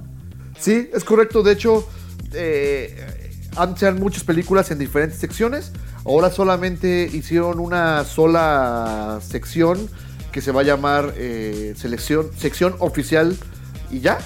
Sí, 0.58 0.88
es 0.94 1.04
correcto. 1.04 1.42
De 1.42 1.52
hecho, 1.52 1.86
eh, 2.32 2.96
antes 3.56 3.82
eran 3.82 3.98
muchas 4.00 4.24
películas 4.24 4.70
en 4.70 4.78
diferentes 4.78 5.18
secciones. 5.18 5.72
Ahora 6.06 6.30
solamente 6.30 7.10
hicieron 7.12 7.58
una 7.60 8.04
sola 8.04 9.18
sección 9.22 9.88
que 10.32 10.40
se 10.40 10.52
va 10.52 10.60
a 10.60 10.64
llamar 10.64 11.14
eh, 11.16 11.74
selección, 11.76 12.30
sección 12.36 12.74
oficial 12.78 13.36
y 13.90 14.00
ya. 14.00 14.18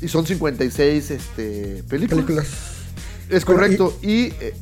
Y 0.00 0.08
son 0.08 0.26
56 0.26 1.10
este, 1.10 1.84
películas. 1.88 2.24
Películas. 2.24 2.46
Es 3.28 3.44
Bueno, 3.44 3.60
correcto. 3.60 3.98
Y, 4.02 4.26
eh, 4.40 4.54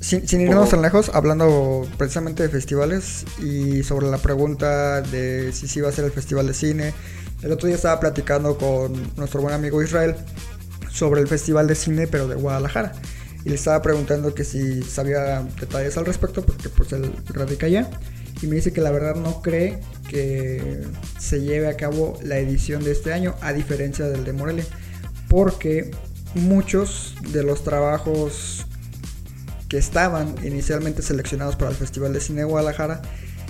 Sin, 0.00 0.28
sin 0.28 0.40
irnos 0.40 0.70
tan 0.70 0.82
lejos, 0.82 1.10
hablando 1.12 1.86
precisamente 1.96 2.44
de 2.44 2.48
festivales 2.48 3.24
y 3.40 3.82
sobre 3.82 4.06
la 4.06 4.18
pregunta 4.18 5.02
de 5.02 5.52
si 5.52 5.66
sí 5.66 5.80
va 5.80 5.88
a 5.88 5.92
ser 5.92 6.04
el 6.04 6.12
festival 6.12 6.46
de 6.46 6.54
cine, 6.54 6.94
el 7.42 7.52
otro 7.52 7.66
día 7.66 7.76
estaba 7.76 7.98
platicando 8.00 8.58
con 8.58 8.92
nuestro 9.16 9.40
buen 9.40 9.54
amigo 9.54 9.82
Israel 9.82 10.16
sobre 10.90 11.20
el 11.20 11.28
festival 11.28 11.66
de 11.68 11.74
cine, 11.74 12.06
pero 12.06 12.26
de 12.26 12.34
Guadalajara. 12.34 12.92
Y 13.44 13.50
le 13.50 13.54
estaba 13.54 13.80
preguntando 13.82 14.34
que 14.34 14.44
si 14.44 14.82
sabía 14.82 15.42
detalles 15.60 15.96
al 15.96 16.06
respecto, 16.06 16.44
porque 16.44 16.68
pues 16.68 16.92
él 16.92 17.12
radica 17.28 17.66
allá. 17.66 17.88
Y 18.40 18.46
me 18.46 18.56
dice 18.56 18.72
que 18.72 18.80
la 18.80 18.90
verdad 18.90 19.16
no 19.16 19.42
cree 19.42 19.80
que 20.08 20.82
se 21.18 21.40
lleve 21.40 21.68
a 21.68 21.76
cabo 21.76 22.18
la 22.22 22.38
edición 22.38 22.84
de 22.84 22.92
este 22.92 23.12
año, 23.12 23.34
a 23.40 23.52
diferencia 23.52 24.06
del 24.06 24.24
de 24.24 24.32
Morelia. 24.32 24.64
Porque 25.28 25.90
muchos 26.34 27.16
de 27.32 27.42
los 27.42 27.64
trabajos 27.64 28.66
que 29.68 29.76
estaban 29.76 30.34
inicialmente 30.44 31.02
seleccionados 31.02 31.56
para 31.56 31.70
el 31.70 31.76
Festival 31.76 32.12
de 32.12 32.20
Cine 32.20 32.44
Guadalajara 32.44 33.02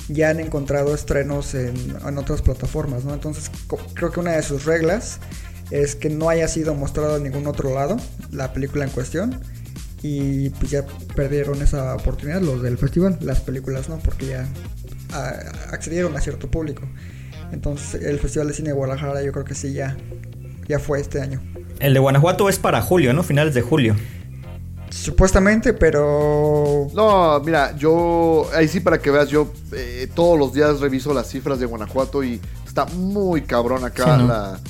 ya 0.09 0.31
han 0.31 0.41
encontrado 0.41 0.95
estrenos 0.95 1.55
en, 1.55 1.77
en 2.05 2.19
otras 2.19 2.43
plataformas, 2.43 3.05
¿no? 3.05 3.15
Entonces 3.15 3.51
creo 3.95 4.11
que 4.11 4.21
una 4.21 4.33
de 4.33 4.43
sus 4.43 4.65
reglas 4.65 5.21
es 5.71 5.95
que 5.95 6.09
no 6.09 6.31
haya 6.31 6.49
sido 6.49 6.75
mostrado 6.75 7.19
en 7.19 7.25
ningún 7.25 7.47
otro 7.47 7.75
lado 7.75 7.99
la 8.33 8.53
película 8.53 8.85
en 8.85 8.91
cuestión 8.91 9.39
y 10.03 10.51
pues 10.51 10.71
ya 10.71 10.87
perdieron 11.15 11.61
esa 11.61 11.95
oportunidad 11.95 12.41
los 12.41 12.63
del 12.63 12.79
festival, 12.79 13.19
las 13.21 13.41
películas 13.41 13.89
no, 13.89 13.99
porque 13.99 14.27
ya 14.27 14.49
ah, 15.13 15.33
accedieron 15.71 16.17
a 16.17 16.21
cierto 16.21 16.51
público. 16.51 16.83
Entonces 17.53 18.03
el 18.03 18.19
Festival 18.19 18.49
de 18.49 18.55
Cine 18.55 18.69
de 18.69 18.75
Guadalajara 18.75 19.23
yo 19.23 19.33
creo 19.33 19.45
que 19.45 19.55
sí 19.55 19.73
ya, 19.73 19.97
ya 20.67 20.79
fue 20.79 21.01
este 21.01 21.21
año. 21.21 21.41
El 21.81 21.95
de 21.95 22.01
Guanajuato 22.01 22.49
es 22.49 22.59
para 22.59 22.83
julio, 22.83 23.13
¿no? 23.13 23.23
Finales 23.23 23.55
de 23.55 23.63
julio. 23.63 23.97
Supuestamente, 24.91 25.75
pero 25.75 26.89
no, 26.95 27.41
mira, 27.41 27.77
yo, 27.77 28.49
ahí 28.55 28.69
sí 28.69 28.81
para 28.81 28.99
que 28.99 29.11
veas, 29.11 29.29
yo 29.29 29.53
eh, 29.73 30.09
todos 30.15 30.39
los 30.39 30.55
días 30.55 30.81
reviso 30.81 31.13
las 31.13 31.29
cifras 31.29 31.61
de 31.61 31.67
Guanajuato 31.67 32.25
y 32.25 32.41
está 32.67 32.87
muy 32.87 33.43
cabrón 33.43 33.85
acá 33.85 34.05
Sí, 34.05 34.23
¿no? 34.23 34.29
la, 34.29 34.61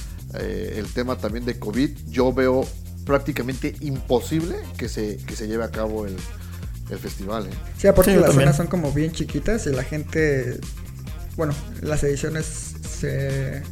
eh, 0.40 0.74
el 0.76 0.92
tema 0.92 1.16
también 1.16 1.44
de 1.44 1.58
COVID. 1.58 1.90
Yo 2.08 2.32
veo 2.32 2.64
prácticamente 3.06 3.76
imposible 3.80 4.56
que 4.76 4.88
se, 4.88 5.16
que 5.18 5.36
se 5.36 5.46
lleve 5.46 5.64
a 5.64 5.70
cabo 5.70 6.04
el, 6.04 6.16
el 6.90 6.98
festival. 6.98 7.46
¿eh? 7.46 7.50
Sí, 7.76 7.86
aparte 7.86 8.10
Sí, 8.12 8.16
las 8.16 8.26
también. 8.26 8.46
zonas 8.46 8.56
son 8.56 8.66
como 8.68 8.92
bien 8.92 9.12
chiquitas 9.12 9.66
y 9.66 9.70
la 9.70 9.84
gente, 9.84 10.58
bueno, 11.36 11.54
las 11.82 12.02
ediciones, 12.04 12.46
se- 12.98 13.62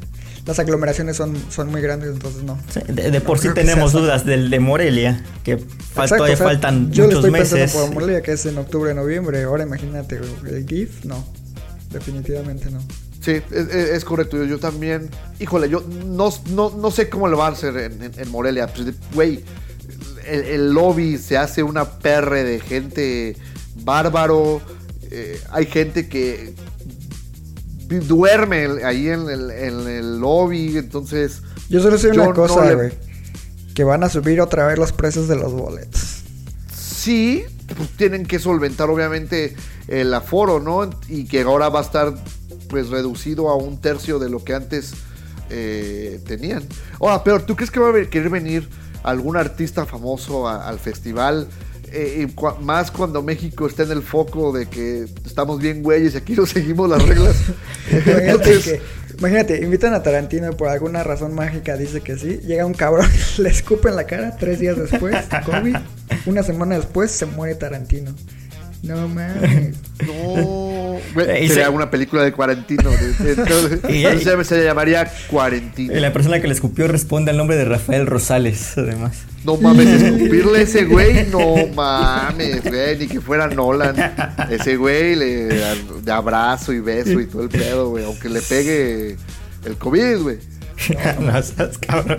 las 0.47 0.59
aglomeraciones 0.61 1.17
son, 1.17 1.35
son 1.51 1.71
muy 1.71 1.81
grandes, 1.81 2.11
entonces 2.11 2.43
no. 2.45 2.57
Sí, 2.73 2.81
De, 2.87 3.11
de 3.11 3.21
por 3.21 3.39
No 3.39 3.43
sí 3.43 3.49
tenemos 3.55 3.93
dudas 3.93 4.25
del 4.25 4.49
de 4.51 4.61
Morelia, 4.61 5.25
que 5.43 5.59
fal- 5.59 5.63
Exacto, 6.05 6.17
todavía 6.17 6.35
o 6.35 6.39
sea, 6.39 6.47
faltan 6.47 6.93
yo 6.93 7.03
le 7.03 7.09
muchos 7.09 7.25
estoy 7.25 7.31
meses. 7.33 7.59
pensando 7.59 7.87
por 7.87 7.95
Morelia, 7.95 8.23
que 8.23 8.33
es 8.33 8.47
en 8.47 8.57
octubre, 8.59 8.95
noviembre, 8.95 9.43
ahora 9.43 9.65
imagínate, 9.65 10.21
el 10.49 10.67
GIF, 10.69 11.05
no, 11.05 11.25
definitivamente 11.91 12.71
no. 12.71 12.79
Sí, 13.21 13.43
es, 13.51 14.05
correcto. 14.05 14.37
Yo, 14.37 14.45
yo 14.45 14.59
también, 14.61 15.09
híjole, 15.41 15.69
yo 15.69 15.81
no, 16.07 16.33
no, 16.51 16.71
no 16.71 16.91
sé 16.93 17.09
cómo 17.09 17.27
le 17.27 17.35
va 17.35 17.49
a 17.49 17.51
hacer 17.51 17.77
en, 17.77 18.01
en- 18.05 18.13
en 18.17 18.31
Morelia. 18.31 18.69
Pues, 18.69 18.87
de- 18.87 18.95
Güey, 19.15 19.43
el, 20.29 20.43
el 20.45 20.73
lobby 20.73 21.19
se 21.19 21.37
hace 21.37 21.63
una 21.63 21.85
perre 21.99 22.45
de 22.45 22.61
gente 22.61 23.37
bárbaro. 23.85 24.61
eh, 25.11 25.41
hay 25.51 25.67
gente 25.67 26.09
que 26.09 26.55
duerme 27.89 28.67
ahí 28.85 29.09
en 29.09 29.29
el, 29.29 29.51
en 29.51 29.89
el 29.89 30.19
lobby. 30.21 30.77
Entonces, 30.77 31.43
Yo 31.69 31.81
solo 31.81 31.99
sé 31.99 32.09
Yo 32.09 32.15
una 32.15 32.27
no 32.27 32.35
cosa, 32.35 32.65
le- 32.67 32.75
güey, 32.75 32.93
que 33.75 33.85
van 33.85 34.03
a 34.05 34.09
subir 34.09 34.41
otra 34.41 34.67
vez 34.67 34.79
los 34.79 34.93
precios 34.93 35.29
de 35.29 35.37
los 35.37 35.53
boletos. 35.53 36.23
sí, 36.75 37.45
pues, 37.77 37.91
tienen 37.91 38.25
que 38.27 38.39
solventar 38.39 38.89
obviamente 38.91 39.55
el 39.89 40.13
aforo, 40.15 40.61
¿no? 40.61 40.89
Y 41.09 41.25
que 41.27 41.43
ahora 41.43 41.69
va 41.69 41.81
a 41.81 41.83
estar 41.83 42.15
pues 42.69 42.89
reducido 42.89 43.49
a 43.49 43.55
un 43.57 43.81
tercio 43.81 44.19
de 44.19 44.29
lo 44.29 44.43
que 44.43 44.55
antes 44.55 44.93
eh, 45.51 46.21
tenían. 46.27 46.65
Ahora, 46.99 47.23
pero 47.23 47.41
¿tú 47.45 47.55
crees 47.55 47.71
que 47.71 47.79
va 47.79 47.91
a 47.91 48.05
querer 48.11 48.29
venir 48.31 48.69
algún 49.03 49.37
artista 49.37 49.87
famoso 49.87 50.49
a- 50.49 50.69
al 50.69 50.79
festival? 50.79 51.49
Eh, 51.93 52.27
y 52.29 52.63
más 52.65 52.91
cuando 52.91 53.23
México 53.23 53.67
está 53.67 53.85
en 53.85 53.93
el 53.93 54.03
foco 54.03 54.53
de 54.53 54.67
que 54.67 55.07
estamos 55.25 55.61
bien 55.61 55.83
güeyes 55.85 56.15
y 56.15 56.17
aquí 56.17 56.33
no 56.35 56.45
seguimos 56.45 56.91
las 56.91 57.03
reglas. 57.07 57.37
Imagínate, 57.91 58.31
Entonces, 58.31 58.65
que, 58.65 58.81
imagínate, 59.19 59.63
invitan 59.63 59.95
a 59.95 60.03
Tarantino 60.03 60.51
y 60.51 60.55
por 60.57 60.69
alguna 60.69 61.05
razón 61.05 61.33
mágica 61.35 61.77
dice 61.77 62.01
que 62.01 62.19
sí. 62.19 62.41
Llega 62.45 62.67
un 62.67 62.75
cabrón, 62.75 63.09
le 63.39 63.49
escupe 63.49 63.89
en 63.89 63.97
la 63.97 64.05
cara 64.05 64.37
tres 64.37 64.59
días 64.59 64.77
después, 64.77 65.17
COVID. 65.47 65.77
Una 66.27 66.43
semana 66.43 66.75
después 66.77 67.13
se 67.13 67.25
muere 67.27 67.55
Tarantino. 67.55 68.13
No 68.87 69.09
mames. 69.09 69.77
No, 70.07 70.99
Eh, 71.23 71.45
y 71.45 71.49
sería 71.49 71.65
se- 71.65 71.71
una 71.71 71.91
película 71.91 72.23
de 72.23 72.31
Cuarentino. 72.33 72.91
Entonces, 72.93 73.81
Y- 73.89 74.45
se 74.45 74.63
llamaría 74.65 75.11
Cuarentino. 75.29 75.97
Y 75.97 76.01
la 76.01 76.13
persona 76.13 76.39
que 76.41 76.47
le 76.49 76.53
escupió 76.55 76.87
responde 76.87 77.31
al 77.31 77.39
nombre 77.39 77.57
de 77.57 77.65
Rafael 77.65 78.07
Rosales, 78.07 78.77
además. 78.77 79.23
No 79.45 79.57
mames, 79.57 79.87
escupirle 80.03 80.59
a 80.59 80.63
ese 80.63 80.85
güey, 80.85 81.27
no 81.29 81.55
mames, 81.75 82.63
güey, 82.65 82.99
ni 82.99 83.07
que 83.07 83.21
fuera 83.23 83.47
Nolan. 83.49 83.97
Ese 84.51 84.77
güey 84.77 85.17
le 85.17 85.47
de 86.03 86.13
abrazo 86.13 86.73
y 86.75 86.81
beso 86.81 87.19
y 87.19 87.27
todo 87.27 87.43
el 87.45 87.49
pedo, 87.49 87.89
güey, 87.91 88.05
aunque 88.05 88.29
le 88.29 88.43
pegue 88.43 89.17
el 89.65 89.77
COVID, 89.79 90.19
güey. 90.19 90.39
no 91.21 91.43
seas 91.43 91.79
cabrón. 91.79 92.19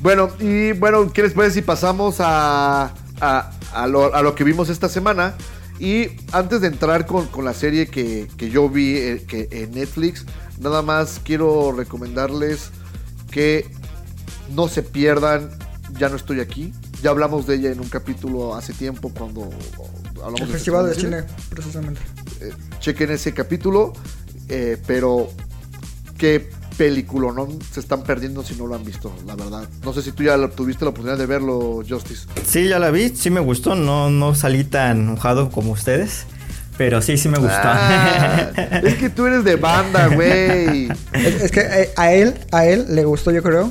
Bueno, 0.00 0.30
y 0.38 0.70
bueno, 0.72 1.12
¿qué 1.12 1.22
les 1.24 1.32
parece 1.32 1.54
si 1.54 1.62
pasamos 1.62 2.16
a, 2.20 2.92
a, 3.20 3.50
a 3.74 3.86
lo, 3.88 4.14
a 4.14 4.22
lo 4.22 4.36
que 4.36 4.44
vimos 4.44 4.68
esta 4.68 4.88
semana? 4.88 5.34
Y 5.78 6.08
antes 6.32 6.60
de 6.60 6.68
entrar 6.68 7.06
con, 7.06 7.26
con 7.26 7.44
la 7.44 7.54
serie 7.54 7.86
que, 7.86 8.28
que 8.36 8.50
yo 8.50 8.68
vi 8.68 8.96
eh, 8.96 9.24
que 9.26 9.48
en 9.50 9.72
Netflix, 9.72 10.24
nada 10.60 10.82
más 10.82 11.20
quiero 11.22 11.72
recomendarles 11.72 12.70
que 13.30 13.66
no 14.54 14.68
se 14.68 14.82
pierdan 14.82 15.50
Ya 15.98 16.08
no 16.08 16.16
estoy 16.16 16.40
aquí. 16.40 16.72
Ya 17.02 17.10
hablamos 17.10 17.46
de 17.46 17.56
ella 17.56 17.70
en 17.70 17.80
un 17.80 17.88
capítulo 17.88 18.56
hace 18.56 18.72
tiempo 18.72 19.12
cuando 19.16 19.50
hablamos 20.16 20.40
El 20.40 20.48
Festival 20.48 20.88
de. 20.88 20.94
Cine, 20.94 21.24
precisamente. 21.48 22.00
Eh, 22.40 22.52
chequen 22.80 23.10
ese 23.10 23.32
capítulo, 23.32 23.92
eh, 24.48 24.76
pero 24.86 25.28
qué 26.16 26.50
película, 26.78 27.32
¿no? 27.34 27.46
Se 27.72 27.80
están 27.80 28.02
perdiendo 28.04 28.42
si 28.42 28.54
no 28.54 28.66
lo 28.66 28.74
han 28.76 28.84
visto, 28.84 29.12
la 29.26 29.34
verdad. 29.34 29.68
No 29.84 29.92
sé 29.92 30.00
si 30.00 30.12
tú 30.12 30.22
ya 30.22 30.36
tuviste 30.48 30.84
la 30.84 30.90
oportunidad 30.90 31.18
de 31.18 31.26
verlo, 31.26 31.82
Justice. 31.86 32.26
Sí, 32.46 32.68
ya 32.68 32.78
la 32.78 32.90
vi, 32.90 33.10
sí 33.10 33.28
me 33.30 33.40
gustó, 33.40 33.74
no, 33.74 34.08
no 34.10 34.34
salí 34.34 34.64
tan 34.64 35.00
enojado 35.00 35.50
como 35.50 35.72
ustedes, 35.72 36.24
pero 36.78 37.02
sí, 37.02 37.18
sí 37.18 37.28
me 37.28 37.38
gustó. 37.38 37.52
Ah, 37.60 38.50
es 38.84 38.94
que 38.94 39.10
tú 39.10 39.26
eres 39.26 39.42
de 39.44 39.56
banda, 39.56 40.06
güey. 40.08 40.88
Es, 41.12 41.42
es 41.42 41.50
que 41.50 41.60
eh, 41.60 41.90
a 41.96 42.12
él, 42.12 42.34
a 42.52 42.64
él 42.66 42.86
le 42.94 43.04
gustó, 43.04 43.32
yo 43.32 43.42
creo, 43.42 43.70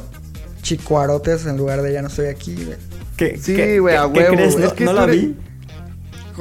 Chicuarotes 0.61 1.45
en 1.45 1.55
lugar 1.57 1.81
de 1.81 1.93
Ya 1.93 2.01
no 2.01 2.09
estoy 2.09 2.27
aquí, 2.27 2.53
güey. 2.55 2.77
¿Qué, 3.15 3.39
Sí, 3.41 3.77
güey, 3.79 3.95
qué- 3.95 3.99
a 3.99 4.11
qué 4.11 4.19
huevo, 4.19 4.35
crees? 4.35 4.53
es 4.55 4.59
No, 4.59 4.73
que 4.75 4.85
no 4.85 4.93
la 4.93 5.03
eres- 5.05 5.21
vi. 5.21 5.35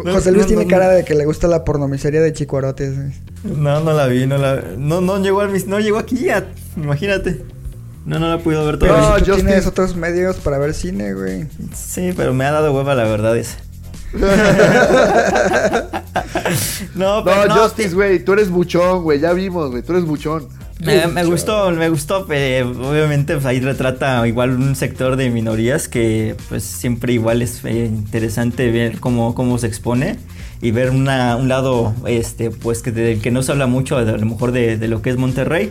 No, 0.05 0.13
José 0.13 0.31
Luis 0.31 0.43
no, 0.43 0.49
tiene 0.49 0.65
no, 0.65 0.69
cara 0.71 0.87
no. 0.89 0.93
de 0.95 1.05
que 1.05 1.15
le 1.15 1.25
gusta 1.25 1.47
la 1.49 1.65
pornomiseria 1.65 2.21
de 2.21 2.33
Chicuarotes, 2.33 2.97
güey. 2.97 3.13
No, 3.47 3.81
no 3.81 3.93
la 3.93 4.07
vi, 4.07 4.27
no 4.27 4.39
la 4.39 4.61
No, 4.77 5.01
no 5.01 5.23
llegó 5.23 5.41
al 5.41 5.51
mis- 5.51 5.67
no 5.67 5.79
llegó 5.81 5.99
aquí 5.99 6.17
ya, 6.17 6.47
imagínate. 6.77 7.45
No, 8.05 8.19
no 8.19 8.29
la 8.29 8.39
pude 8.39 8.57
ver 8.65 8.79
todavía. 8.79 9.01
No, 9.01 9.19
si 9.19 9.25
tú 9.25 9.31
Justice- 9.33 9.47
tienes 9.47 9.67
otros 9.67 9.97
medios 9.97 10.37
para 10.37 10.59
ver 10.59 10.75
cine, 10.75 11.13
güey. 11.15 11.47
Sí, 11.75 12.13
pero 12.17 12.33
me 12.35 12.45
ha 12.45 12.53
dado 12.53 12.73
hueva 12.73 12.95
la 12.95 13.05
verdad 13.05 13.37
esa. 13.37 13.57
no, 14.13 14.27
No, 16.95 17.25
pero 17.25 17.47
no, 17.47 17.57
Justice, 17.57 17.95
güey, 17.95 18.25
tú 18.25 18.33
eres 18.35 18.51
buchón, 18.51 19.03
güey, 19.03 19.19
ya 19.21 19.33
vimos, 19.33 19.71
güey, 19.71 19.83
tú 19.83 19.93
eres 19.93 20.05
buchón. 20.05 20.49
Me, 20.79 21.07
me 21.07 21.25
gustó, 21.25 21.71
me 21.71 21.89
gustó, 21.89 22.27
pero 22.27 22.69
obviamente 22.91 23.33
pues, 23.33 23.47
ahí 23.47 23.61
retrata 23.61 24.27
igual 24.29 24.51
un 24.51 24.77
sector 24.77 25.17
de 25.17 25.31
minorías 25.31 25.89
que 25.89 26.37
pues 26.51 26.65
siempre 26.65 27.15
igual 27.15 27.41
es 27.41 27.65
eh, 27.65 27.87
interesante 27.87 28.71
ver 28.71 29.01
cómo, 29.01 29.35
cómo 29.35 29.57
se 29.57 29.69
expone 29.69 30.19
y 30.63 30.71
ver 30.71 30.91
una, 30.91 31.37
un 31.37 31.49
lado 31.49 31.95
este 32.07 32.51
pues 32.51 32.83
que 32.83 32.93
del 32.93 33.21
que 33.21 33.31
no 33.31 33.43
se 33.43 33.53
habla 33.53 33.67
mucho 33.67 33.97
a 33.97 34.03
lo 34.03 34.27
mejor 34.27 34.53
de, 34.53 34.77
de 34.79 34.89
lo 34.89 35.03
que 35.03 35.11
es 35.11 35.17
Monterrey. 35.17 35.71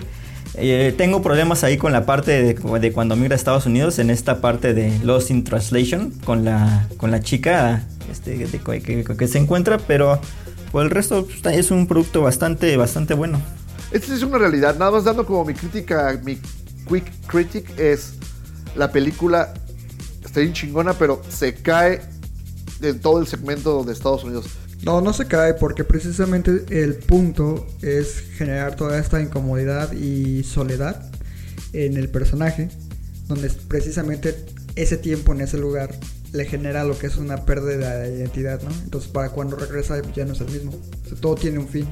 Eh, 0.57 0.93
tengo 0.97 1.21
problemas 1.21 1.63
ahí 1.65 1.75
con 1.77 1.91
la 1.91 2.05
parte 2.05 2.31
de, 2.41 2.53
de 2.79 2.91
cuando 2.93 3.15
migra 3.17 3.33
a 3.33 3.35
Estados 3.35 3.65
Unidos 3.65 3.99
en 3.99 4.09
esta 4.09 4.39
parte 4.39 4.73
de 4.73 4.97
Lost 5.03 5.29
in 5.31 5.43
Translation 5.43 6.11
con 6.23 6.45
la 6.45 6.87
con 6.97 7.11
la 7.11 7.19
chica 7.19 7.83
este, 8.09 8.37
de- 8.37 8.59
que, 8.59 8.81
que- 8.81 9.03
que 9.17 9.27
se 9.27 9.37
encuentra, 9.37 9.77
pero 9.79 10.19
por 10.71 10.83
el 10.85 10.91
resto 10.91 11.25
pues, 11.41 11.55
es 11.57 11.71
un 11.71 11.87
producto 11.87 12.21
bastante 12.21 12.77
bastante 12.77 13.15
bueno. 13.15 13.41
Esta 13.91 14.13
es 14.15 14.23
una 14.23 14.37
realidad, 14.37 14.77
nada 14.77 14.91
más 14.91 15.03
dando 15.03 15.25
como 15.25 15.43
mi 15.45 15.53
crítica, 15.53 16.17
mi 16.23 16.37
quick 16.87 17.11
critic 17.27 17.77
es 17.79 18.13
la 18.75 18.91
película 18.91 19.53
está 20.23 20.39
bien 20.39 20.53
chingona, 20.53 20.93
pero 20.93 21.21
se 21.29 21.53
cae 21.55 22.01
en 22.81 22.99
todo 22.99 23.19
el 23.19 23.27
segmento 23.27 23.83
de 23.83 23.91
Estados 23.93 24.23
Unidos. 24.23 24.45
No, 24.83 25.01
no 25.01 25.13
se 25.13 25.25
cae 25.25 25.55
porque 25.55 25.83
precisamente 25.83 26.63
el 26.69 26.95
punto 26.95 27.67
es 27.81 28.19
generar 28.37 28.75
toda 28.75 28.99
esta 28.99 29.21
incomodidad 29.21 29.91
y 29.93 30.43
soledad 30.43 31.09
en 31.73 31.97
el 31.97 32.09
personaje, 32.09 32.69
donde 33.27 33.49
precisamente 33.67 34.35
ese 34.75 34.97
tiempo 34.97 35.33
en 35.33 35.41
ese 35.41 35.57
lugar 35.57 35.95
le 36.33 36.45
genera 36.45 36.83
lo 36.83 36.97
que 36.97 37.07
es 37.07 37.17
una 37.17 37.45
pérdida 37.45 37.97
de 37.97 38.15
identidad, 38.15 38.61
¿no? 38.61 38.69
Entonces 38.83 39.09
para 39.09 39.29
cuando 39.29 39.55
regresa 39.55 40.01
ya 40.13 40.25
no 40.25 40.33
es 40.33 40.41
el 40.41 40.51
mismo. 40.51 40.71
O 40.71 41.09
sea, 41.09 41.17
todo 41.19 41.35
tiene 41.35 41.59
un 41.59 41.67
fin. 41.67 41.87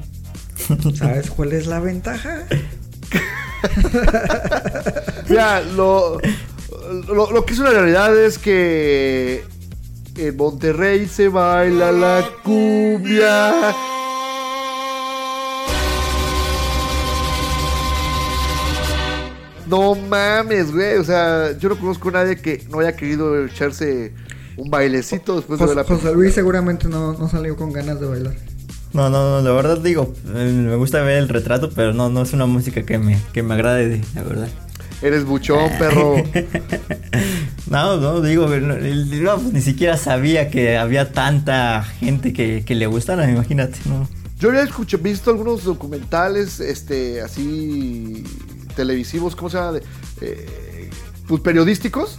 ¿Sabes 0.94 1.30
cuál 1.30 1.52
es 1.52 1.66
la 1.66 1.80
ventaja? 1.80 2.46
Mira, 5.28 5.62
lo, 5.62 6.20
lo, 7.08 7.32
lo 7.32 7.46
que 7.46 7.54
es 7.54 7.58
una 7.58 7.70
realidad 7.70 8.16
es 8.18 8.38
que 8.38 9.42
en 10.16 10.36
Monterrey 10.36 11.06
se 11.08 11.28
baila 11.28 11.92
la 11.92 12.24
cumbia. 12.42 13.52
No 19.66 19.94
mames, 19.94 20.72
güey. 20.72 20.98
O 20.98 21.04
sea, 21.04 21.56
yo 21.58 21.68
no 21.68 21.78
conozco 21.78 22.10
a 22.10 22.12
nadie 22.12 22.36
que 22.36 22.62
no 22.70 22.80
haya 22.80 22.94
querido 22.94 23.44
echarse 23.44 24.12
un 24.56 24.70
bailecito 24.70 25.36
después 25.36 25.58
de 25.58 25.64
José, 25.66 25.74
la 25.74 25.82
José 25.82 25.94
película. 25.94 26.12
Luis 26.12 26.34
seguramente 26.34 26.88
no, 26.88 27.14
no 27.14 27.28
salió 27.28 27.56
con 27.56 27.72
ganas 27.72 27.98
de 28.00 28.06
bailar. 28.06 28.34
No, 28.92 29.10
no, 29.10 29.28
no, 29.30 29.42
la 29.42 29.50
verdad 29.56 29.78
digo, 29.78 30.14
eh, 30.36 30.52
me 30.52 30.76
gusta 30.76 31.02
ver 31.02 31.18
el 31.18 31.28
retrato, 31.28 31.70
pero 31.74 31.92
no, 31.92 32.10
no 32.10 32.22
es 32.22 32.32
una 32.32 32.46
música 32.46 32.84
que 32.84 32.98
me, 32.98 33.18
que 33.32 33.42
me 33.42 33.54
agrade, 33.54 34.00
la 34.14 34.22
verdad. 34.22 34.48
Eres 35.02 35.24
buchón, 35.24 35.70
perro. 35.78 36.16
No, 37.68 37.96
no, 37.98 38.20
digo, 38.20 38.46
no, 38.48 38.74
el- 38.74 39.22
no, 39.22 39.36
pues, 39.38 39.52
ni 39.52 39.60
siquiera 39.60 39.96
sabía 39.96 40.50
que 40.50 40.76
había 40.76 41.12
tanta 41.12 41.82
gente 41.82 42.32
que, 42.32 42.64
que 42.64 42.74
le 42.74 42.86
gustara, 42.86 43.28
imagínate, 43.30 43.78
¿no? 43.86 44.08
Yo 44.38 44.50
había 44.50 44.62
escuchado, 44.62 45.02
visto 45.02 45.30
algunos 45.30 45.64
documentales, 45.64 46.60
este, 46.60 47.22
así 47.22 48.24
televisivos, 48.76 49.36
¿cómo 49.36 49.48
se 49.48 49.56
llama? 49.56 49.78
Eh, 50.20 50.90
pues 51.26 51.40
periodísticos, 51.40 52.18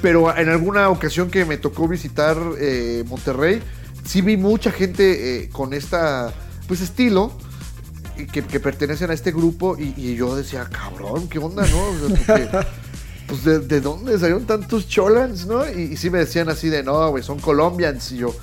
pero 0.00 0.34
en 0.36 0.48
alguna 0.48 0.88
ocasión 0.88 1.30
que 1.30 1.44
me 1.44 1.56
tocó 1.58 1.88
visitar 1.88 2.36
eh, 2.58 3.04
Monterrey, 3.08 3.60
sí 4.04 4.22
vi 4.22 4.36
mucha 4.36 4.70
gente 4.70 5.42
eh, 5.44 5.48
con 5.50 5.74
esta, 5.74 6.32
pues 6.68 6.80
estilo, 6.80 7.36
que, 8.24 8.60
pertenecen 8.60 9.10
a 9.10 9.14
este 9.14 9.32
grupo, 9.32 9.76
y, 9.78 10.14
yo 10.14 10.34
decía, 10.36 10.68
cabrón, 10.70 11.28
¿qué 11.28 11.38
onda, 11.38 11.66
no? 11.66 12.60
Pues, 13.26 13.42
¿de, 13.42 13.58
de 13.58 13.80
dónde 13.80 14.16
salieron 14.20 14.46
tantos 14.46 14.86
cholans, 14.86 15.46
no? 15.46 15.68
Y, 15.68 15.96
sí 15.96 16.10
me 16.10 16.18
decían 16.18 16.48
así 16.48 16.68
de, 16.68 16.84
no, 16.84 17.10
güey, 17.10 17.22
son 17.22 17.38
colombians, 17.38 18.12
y 18.12 18.18
yo... 18.18 18.34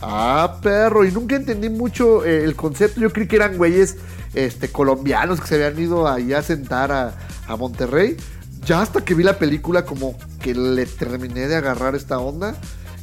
Ah, 0.00 0.60
perro, 0.62 1.04
y 1.04 1.10
nunca 1.10 1.34
entendí 1.34 1.68
mucho 1.68 2.24
eh, 2.24 2.44
el 2.44 2.54
concepto. 2.54 3.00
Yo 3.00 3.12
creí 3.12 3.26
que 3.26 3.34
eran 3.34 3.56
güeyes 3.56 3.96
este, 4.32 4.68
colombianos 4.68 5.40
que 5.40 5.48
se 5.48 5.54
habían 5.56 5.82
ido 5.82 6.06
ahí 6.06 6.32
a 6.32 6.42
sentar 6.42 6.92
a, 6.92 7.18
a 7.48 7.56
Monterrey. 7.56 8.16
Ya 8.64 8.80
hasta 8.80 9.04
que 9.04 9.14
vi 9.14 9.24
la 9.24 9.38
película, 9.38 9.84
como 9.84 10.16
que 10.40 10.54
le 10.54 10.86
terminé 10.86 11.48
de 11.48 11.56
agarrar 11.56 11.96
esta 11.96 12.18
onda. 12.18 12.54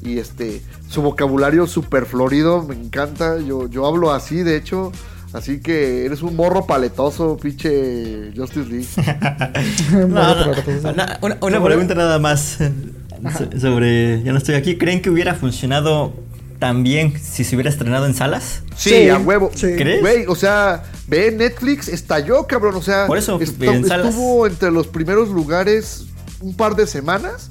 Y 0.02 0.20
este, 0.20 0.62
su 0.90 1.02
vocabulario 1.02 1.68
súper 1.68 2.06
florido, 2.06 2.64
me 2.64 2.76
encanta. 2.76 3.40
Yo, 3.40 3.68
yo 3.68 3.86
hablo 3.86 4.14
así, 4.14 4.44
de 4.44 4.56
hecho. 4.56 4.92
Así 5.36 5.60
que 5.60 6.06
eres 6.06 6.22
un 6.22 6.36
morro 6.36 6.66
paletoso, 6.66 7.38
pinche 7.38 8.32
Justice 8.36 8.70
Lee. 8.70 8.88
No, 9.92 10.08
no, 10.08 10.52
una, 10.92 11.20
una- 11.22 11.38
una 11.42 11.64
pregunta 11.64 11.94
nada 11.94 12.20
más 12.20 12.58
so- 13.38 13.60
sobre, 13.60 14.24
ya 14.24 14.32
no 14.32 14.38
estoy 14.38 14.56
aquí, 14.56 14.78
¿creen 14.78 15.02
que 15.02 15.10
hubiera 15.10 15.34
funcionado 15.36 16.14
tan 16.60 16.84
bien 16.84 17.14
si 17.22 17.44
se 17.44 17.56
hubiera 17.56 17.70
estrenado 17.70 18.06
en 18.06 18.14
salas? 18.14 18.62
Sí, 18.78 18.90
Sí, 18.92 19.10
a 19.10 19.18
huevo. 19.18 19.52
sí. 19.54 19.68
¿Crees? 19.76 20.00
Güey, 20.02 20.26
o 20.28 20.36
sea, 20.36 20.84
ve 21.08 21.32
Netflix, 21.32 21.90
estalló, 21.90 22.48
cabrón. 22.48 22.76
O 22.76 22.82
sea, 22.82 23.06
Por 23.08 23.18
eso, 23.18 23.38
estu- 23.40 23.70
en 23.74 23.86
salas. 23.86 24.08
estuvo 24.10 24.48
entre 24.48 24.72
los 24.72 24.88
primeros 24.88 25.28
lugares 25.30 26.06
un 26.40 26.56
par 26.56 26.76
de 26.78 26.88
semanas. 26.88 27.50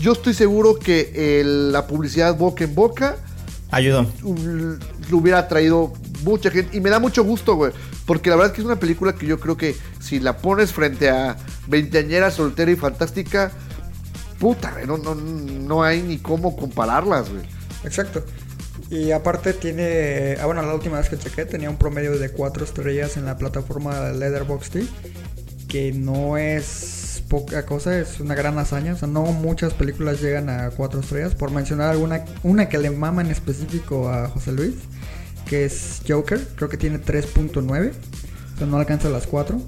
Yo 0.00 0.12
estoy 0.12 0.34
seguro 0.34 0.76
que 0.76 1.40
el- 1.40 1.70
la 1.70 1.86
publicidad 1.86 2.36
boca 2.36 2.64
en 2.64 2.74
boca 2.74 3.16
Ayudó. 3.70 4.06
lo 4.24 5.16
hubiera 5.16 5.46
traído 5.46 5.92
mucha 6.22 6.50
gente. 6.50 6.76
Y 6.76 6.80
me 6.80 6.90
da 6.90 6.98
mucho 6.98 7.24
gusto, 7.24 7.54
güey. 7.54 7.72
Porque 8.06 8.30
la 8.30 8.36
verdad 8.36 8.50
es 8.52 8.56
que 8.56 8.60
es 8.62 8.66
una 8.66 8.80
película 8.80 9.14
que 9.14 9.26
yo 9.26 9.38
creo 9.38 9.56
que 9.56 9.76
si 10.00 10.20
la 10.20 10.38
pones 10.38 10.72
frente 10.72 11.10
a 11.10 11.36
veinteañera, 11.66 12.30
soltera 12.30 12.70
y 12.70 12.76
fantástica, 12.76 13.52
puta, 14.38 14.72
güey, 14.72 14.86
no, 14.86 14.98
no, 14.98 15.14
no 15.14 15.82
hay 15.82 16.02
ni 16.02 16.18
cómo 16.18 16.56
compararlas, 16.56 17.30
güey. 17.30 17.42
Exacto. 17.84 18.24
Y 18.90 19.10
aparte 19.12 19.54
tiene, 19.54 20.36
ah, 20.40 20.46
bueno, 20.46 20.62
la 20.62 20.74
última 20.74 20.98
vez 20.98 21.08
que 21.08 21.18
chequé 21.18 21.46
tenía 21.46 21.70
un 21.70 21.78
promedio 21.78 22.18
de 22.18 22.30
4 22.30 22.64
estrellas 22.64 23.16
en 23.16 23.24
la 23.24 23.38
plataforma 23.38 24.10
Letterboxd, 24.10 24.80
que 25.68 25.92
no 25.92 26.36
es 26.36 27.22
poca 27.32 27.64
cosa, 27.64 27.98
es 27.98 28.20
una 28.20 28.34
gran 28.34 28.58
hazaña. 28.58 28.92
O 28.92 28.96
sea, 28.96 29.08
no 29.08 29.22
muchas 29.22 29.72
películas 29.72 30.20
llegan 30.20 30.50
a 30.50 30.68
cuatro 30.70 31.00
estrellas. 31.00 31.34
Por 31.34 31.50
mencionar 31.50 31.88
alguna, 31.88 32.26
una 32.42 32.68
que 32.68 32.76
le 32.76 32.90
mama 32.90 33.22
en 33.22 33.30
específico 33.30 34.10
a 34.10 34.28
José 34.28 34.52
Luis, 34.52 34.74
que 35.52 35.66
es 35.66 36.00
Joker, 36.08 36.40
creo 36.56 36.70
que 36.70 36.78
tiene 36.78 36.98
3.9. 36.98 37.90
O 38.54 38.56
sea, 38.56 38.66
no 38.66 38.78
alcanza 38.78 39.10
las 39.10 39.26
4. 39.26 39.60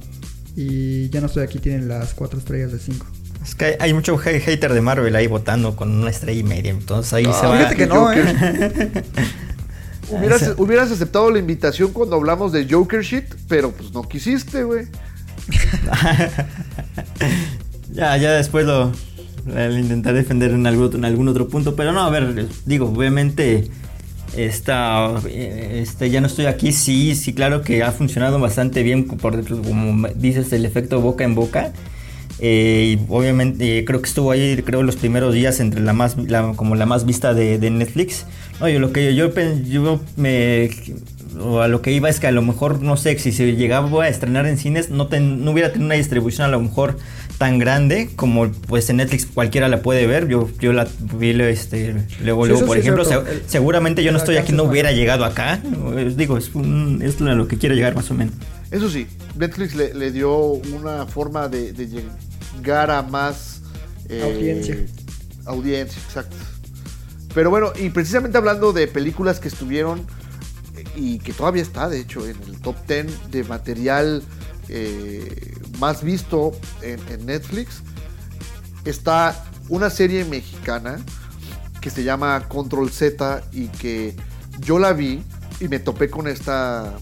Y 0.57 1.11
ya 1.11 1.21
no 1.21 1.27
estoy 1.27 1.43
aquí, 1.43 1.59
tienen 1.59 1.89
las 1.89 2.15
4 2.15 2.39
estrellas 2.39 2.73
de 2.73 2.79
5. 2.79 3.05
Es 3.43 3.55
que 3.55 3.67
hay, 3.67 3.75
hay 3.81 3.93
mucho 3.93 4.15
ha- 4.17 4.23
hater 4.23 4.73
de 4.73 4.81
Marvel 4.81 5.15
ahí 5.15 5.27
votando 5.27 5.77
con 5.77 5.91
una 5.95 6.09
estrella 6.09 6.41
y 6.41 6.43
media. 6.43 6.71
Entonces 6.71 7.13
ahí 7.13 7.25
se 7.25 7.47
va. 7.47 7.59
Fíjate 7.59 7.77
que 7.77 7.87
no, 7.87 8.11
¿eh? 8.11 8.25
Hubieras, 10.11 10.55
hubieras 10.57 10.91
aceptado 10.91 11.31
la 11.31 11.39
invitación 11.39 11.93
cuando 11.93 12.17
hablamos 12.17 12.51
de 12.53 12.67
Joker 12.71 13.03
shit, 13.03 13.25
pero 13.47 13.71
pues 13.73 13.93
no 13.93 14.05
quisiste, 14.05 14.65
güey. 14.65 14.87
Ya, 17.93 18.17
ya 18.17 18.33
después 18.33 18.65
lo, 18.67 18.91
lo 19.47 19.79
intentaré 19.79 20.19
defender 20.19 20.51
en 20.51 20.67
algún, 20.67 20.87
otro, 20.87 20.99
en 20.99 21.05
algún 21.05 21.29
otro 21.29 21.47
punto. 21.49 21.77
Pero 21.77 21.93
no, 21.93 22.01
a 22.03 22.11
ver, 22.11 22.49
digo, 22.65 22.89
obviamente. 22.89 23.69
Esta, 24.37 25.15
este, 25.31 26.11
ya 26.11 26.21
no 26.21 26.27
estoy 26.27 26.47
aquí, 26.47 26.73
sí, 26.73 27.15
sí, 27.15 27.33
claro 27.33 27.63
que 27.63 27.83
ha 27.83 27.93
funcionado 27.93 28.39
bastante 28.41 28.83
bien, 28.83 29.05
por, 29.07 29.45
como 29.47 30.09
dices, 30.09 30.53
el 30.53 30.65
efecto 30.65 31.01
boca 31.01 31.25
en 31.25 31.35
boca. 31.35 31.73
Eh, 32.41 32.97
y 32.99 33.05
obviamente 33.13 33.79
eh, 33.79 33.85
creo 33.85 34.03
que 34.03 34.09
estuvo 34.09 34.33
ahí, 34.33 34.61
creo, 34.65 34.83
los 34.83 34.97
primeros 34.97 35.35
días 35.35 35.61
entre 35.61 35.81
la 35.81 35.93
más, 35.93 36.17
la- 36.19 36.53
como 36.57 36.75
la 36.75 36.85
más 36.85 37.07
vista 37.07 37.33
de, 37.33 37.59
de 37.59 37.71
Netflix. 37.71 38.27
No, 38.61 38.69
yo 38.69 38.81
lo 38.81 38.93
que 38.93 39.15
yo, 39.15 39.33
yo 39.65 40.01
me, 40.17 40.69
o 41.41 41.61
a 41.61 41.69
lo 41.69 41.81
que 41.81 41.93
iba 41.93 42.09
es 42.09 42.19
que 42.19 42.27
a 42.27 42.33
lo 42.33 42.43
mejor, 42.43 42.83
no 42.83 42.97
sé, 42.97 43.17
si 43.19 43.31
se 43.31 43.55
llegaba 43.55 44.05
a 44.05 44.09
estrenar 44.09 44.47
en 44.47 44.59
cines, 44.59 44.91
no, 44.91 45.07
ten- 45.07 45.45
no 45.45 45.53
hubiera 45.53 45.71
tenido 45.71 45.87
una 45.87 45.95
distribución 45.95 46.47
a 46.47 46.51
lo 46.51 46.61
mejor 46.61 46.99
tan 47.39 47.59
grande 47.59 48.11
como 48.17 48.51
pues 48.51 48.89
en 48.91 48.97
Netflix 48.99 49.27
cualquiera 49.27 49.69
la 49.69 49.83
puede 49.83 50.07
ver. 50.07 50.29
Yo, 50.29 50.49
yo 50.61 50.73
la 50.73 50.87
vi 51.19 51.31
este, 51.43 51.93
luego, 52.23 52.45
Sí, 52.45 52.51
luego 52.51 52.57
eso 52.57 52.67
por 52.67 52.77
sí 52.77 52.81
ejemplo, 52.81 53.05
se- 53.05 53.21
seguramente 53.49 54.03
yo 54.05 54.13
no 54.13 54.19
estoy 54.19 54.37
aquí, 54.37 54.53
no 54.53 54.65
hubiera 54.65 54.93
llegado 54.93 55.25
acá. 55.25 55.61
Digo, 56.17 56.39
es, 56.39 56.55
un- 56.55 57.01
es 57.03 57.21
a 57.21 57.35
lo 57.35 57.49
que 57.49 57.59
quiero 57.59 57.75
llegar 57.75 57.95
más 57.95 58.11
o 58.11 58.15
menos. 58.15 58.35
Eso 58.71 58.89
sí, 58.91 59.07
Netflix 59.37 59.75
le, 59.75 59.95
le 59.95 60.11
dio 60.13 60.37
una 60.39 61.07
forma 61.07 61.49
de, 61.49 61.73
de 61.73 61.89
llegar 62.57 62.91
a 62.91 63.03
más 63.03 63.61
eh, 64.09 64.23
Audiencia. 64.23 64.77
Audiencia, 65.47 66.01
exacto. 66.07 66.37
Pero 67.35 67.51
bueno, 67.51 67.73
y 67.81 67.91
precisamente 67.91 68.39
hablando 68.39 68.73
de 68.73 68.87
películas 68.87 69.41
que 69.41 69.49
estuvieron 69.49 70.07
eh, 70.77 70.85
y 70.97 71.19
que 71.19 71.33
todavía 71.33 71.63
está, 71.63 71.89
de 71.89 72.01
hecho, 72.01 72.27
en 72.29 72.37
el 72.47 72.61
top 72.61 72.77
10 72.87 73.31
de 73.31 73.45
material 73.45 74.23
eh, 74.69 75.55
más 75.79 76.03
visto 76.03 76.53
en, 76.83 77.27
Netflix, 77.27 77.83
está 78.85 79.45
una 79.69 79.91
serie 79.91 80.25
mexicana 80.25 80.99
que 81.81 81.91
se 81.91 82.05
llama 82.05 82.49
Control 82.49 82.91
Z 82.91 83.43
y 83.53 83.69
que 83.69 84.17
yo 84.61 84.79
la 84.79 84.93
vi 84.93 85.23
y 85.61 85.69
me 85.69 85.79
topé 85.79 86.11
con 86.11 86.29
esta 86.29 86.95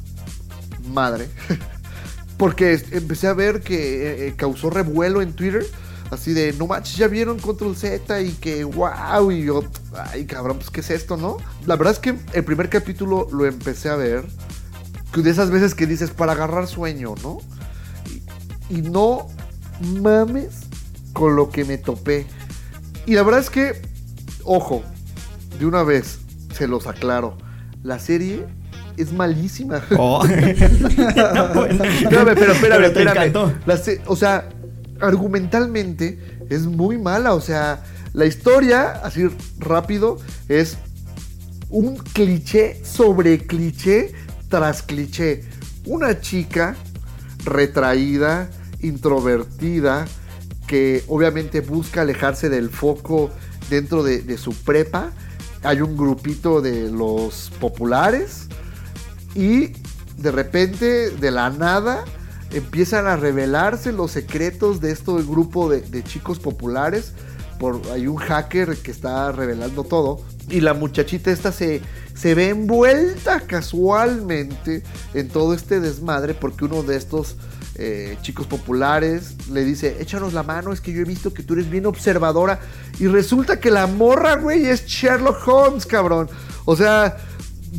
madre. 0.89 1.29
Porque 2.37 2.83
empecé 2.91 3.29
a 3.29 3.35
ver 3.35 3.61
que 3.61 3.77
eh, 3.77 4.27
eh, 4.29 4.35
causó 4.37 4.71
revuelo 4.71 5.23
en 5.23 5.33
Twitter. 5.33 5.65
Así 6.11 6.35
de, 6.35 6.53
no 6.53 6.67
manches, 6.67 6.97
ya 6.97 7.09
vieron 7.09 7.39
Control 7.39 7.75
Z 7.75 8.21
y 8.21 8.33
que 8.33 8.65
wow. 8.65 9.31
Y 9.31 9.45
yo, 9.45 9.65
ay 9.95 10.27
cabrón, 10.27 10.59
pues 10.59 10.69
qué 10.69 10.81
es 10.81 10.91
esto, 10.91 11.17
¿no? 11.17 11.39
La 11.67 11.77
verdad 11.77 11.95
es 11.95 11.99
que 12.01 12.19
el 12.35 12.45
primer 12.45 12.69
capítulo 12.69 13.29
lo 13.33 13.47
empecé 13.47 13.89
a 13.89 13.97
ver. 13.97 14.27
De 15.15 15.31
esas 15.31 15.51
veces 15.51 15.75
que 15.75 15.87
dices 15.87 16.11
para 16.11 16.33
agarrar 16.33 16.67
sueño, 16.67 17.15
¿no? 17.23 17.39
Y, 18.73 18.83
no 18.83 19.29
mames 20.01 20.67
con 21.13 21.37
lo 21.37 21.51
que 21.51 21.65
me 21.65 21.79
topé. 21.79 22.27
Y 23.07 23.15
la 23.15 23.23
verdad 23.23 23.41
es 23.41 23.51
que, 23.51 23.83
ojo, 24.45 24.83
de 25.59 25.67
una 25.67 25.83
vez 25.83 26.21
se 26.55 26.67
los 26.67 26.87
aclaro. 26.87 27.37
La 27.83 27.99
serie 27.99 28.47
es 28.97 29.13
malísima. 29.13 29.83
Oh. 29.99 30.25
Espérame, 31.45 31.65
pero 32.35 32.53
espérame, 32.53 32.85
espérame. 32.85 33.33
La 33.67 33.81
o 34.07 34.17
sea, 34.17 34.49
argumentalmente 35.01 36.19
es 36.49 36.63
muy 36.63 36.99
mala. 36.99 37.35
O 37.35 37.41
sea, 37.41 37.83
la 38.13 38.27
historia, 38.27 39.01
así 39.03 39.29
rápido, 39.59 40.19
es 40.49 40.77
un 41.71 41.97
cliché 41.97 42.85
sobre 42.85 43.47
cliché 43.47 44.13
tras 44.49 44.83
cliché. 44.83 45.45
Una 45.87 46.21
chica 46.21 46.77
retraída, 47.45 48.49
introvertida, 48.83 50.07
que 50.67 51.05
obviamente 51.09 51.61
busca 51.61 52.03
alejarse 52.03 52.49
del 52.49 52.71
foco 52.71 53.31
dentro 53.71 54.03
de, 54.03 54.37
su 54.39 54.55
prepa. 54.55 55.13
Hay 55.63 55.81
un 55.81 55.97
grupito 55.97 56.61
de 56.61 56.91
los 56.91 57.53
populares 57.61 58.49
y 59.35 59.73
de 60.17 60.31
repente, 60.31 61.11
de 61.11 61.31
la 61.31 61.51
nada, 61.51 62.05
empiezan 62.53 63.07
a 63.07 63.17
revelarse 63.17 63.93
los 63.93 64.11
secretos 64.11 64.81
de 64.81 64.93
este 64.93 65.13
grupo 65.13 65.71
de, 65.71 65.81
de 65.81 66.05
chicos 66.05 66.39
populares. 66.39 67.13
Por, 67.59 67.81
hay 67.93 68.07
un 68.07 68.17
hacker 68.17 68.77
que 68.77 68.91
está 68.91 69.31
revelando 69.33 69.85
todo. 69.85 70.21
Y 70.49 70.61
la 70.61 70.75
muchachita 70.75 71.31
esta 71.31 71.53
se, 71.53 71.81
se 72.15 72.35
ve 72.35 72.51
envuelta 72.51 73.41
casualmente 73.41 74.83
en 75.15 75.29
todo 75.29 75.55
este 75.55 75.81
desmadre 75.81 76.35
porque 76.35 76.65
uno 76.65 76.83
de 76.83 76.97
estos 76.97 77.37
eh, 77.77 78.19
chicos 78.23 78.47
populares 78.47 79.49
le 79.51 79.65
dice, 79.65 79.97
échanos 80.01 80.33
la 80.33 80.43
mano, 80.43 80.73
es 80.73 80.81
que 80.81 80.93
yo 80.93 81.01
he 81.01 81.05
visto 81.05 81.33
que 81.33 81.43
tú 81.43 81.55
eres 81.55 81.71
bien 81.71 81.87
observadora. 81.87 82.61
Y 82.99 83.07
resulta 83.07 83.61
que 83.61 83.71
la 83.71 83.87
morra, 83.87 84.37
güey, 84.37 84.67
es 84.67 84.87
Sherlock 84.87 85.47
Holmes, 85.47 85.87
cabrón. 85.87 86.29
O 86.65 86.77
sea, 86.77 87.17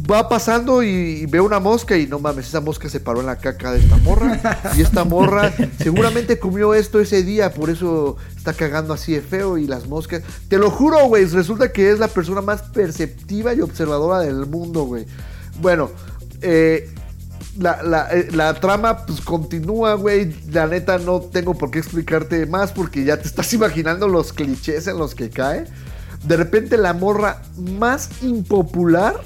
va 0.09 0.27
pasando 0.27 0.81
y, 0.81 0.87
y 0.87 1.25
ve 1.27 1.39
una 1.39 1.59
mosca 1.59 1.95
y 1.97 2.07
no 2.07 2.19
mames, 2.19 2.47
esa 2.47 2.61
mosca 2.61 2.89
se 2.89 2.99
paró 2.99 3.19
en 3.19 3.27
la 3.27 3.37
caca 3.37 3.71
de 3.71 3.79
esta 3.79 3.97
morra. 3.97 4.39
Y 4.75 4.81
esta 4.81 5.03
morra 5.03 5.53
seguramente 5.77 6.39
comió 6.39 6.73
esto 6.73 6.99
ese 6.99 7.23
día, 7.23 7.53
por 7.53 7.69
eso 7.69 8.17
está 8.35 8.53
cagando 8.53 8.93
así 8.93 9.13
de 9.13 9.21
feo 9.21 9.57
y 9.57 9.67
las 9.67 9.87
moscas. 9.87 10.23
Te 10.47 10.57
lo 10.57 10.71
juro, 10.71 11.05
güey, 11.07 11.25
resulta 11.25 11.71
que 11.71 11.91
es 11.91 11.99
la 11.99 12.07
persona 12.07 12.41
más 12.41 12.63
perceptiva 12.63 13.53
y 13.53 13.61
observadora 13.61 14.19
del 14.19 14.47
mundo, 14.47 14.83
güey. 14.85 15.05
Bueno, 15.61 15.91
eh, 16.41 16.89
la, 17.57 17.83
la, 17.83 18.07
eh, 18.11 18.29
la 18.31 18.53
trama 18.55 19.05
pues 19.05 19.21
continúa, 19.21 19.93
güey. 19.95 20.35
La 20.51 20.67
neta 20.67 20.97
no 20.97 21.21
tengo 21.21 21.53
por 21.53 21.71
qué 21.71 21.79
explicarte 21.79 22.45
más 22.45 22.71
porque 22.71 23.03
ya 23.03 23.17
te 23.17 23.27
estás 23.27 23.53
imaginando 23.53 24.07
los 24.07 24.33
clichés 24.33 24.87
en 24.87 24.97
los 24.97 25.15
que 25.15 25.29
cae. 25.29 25.65
De 26.23 26.37
repente 26.37 26.77
la 26.77 26.93
morra 26.93 27.41
más 27.57 28.09
impopular 28.21 29.21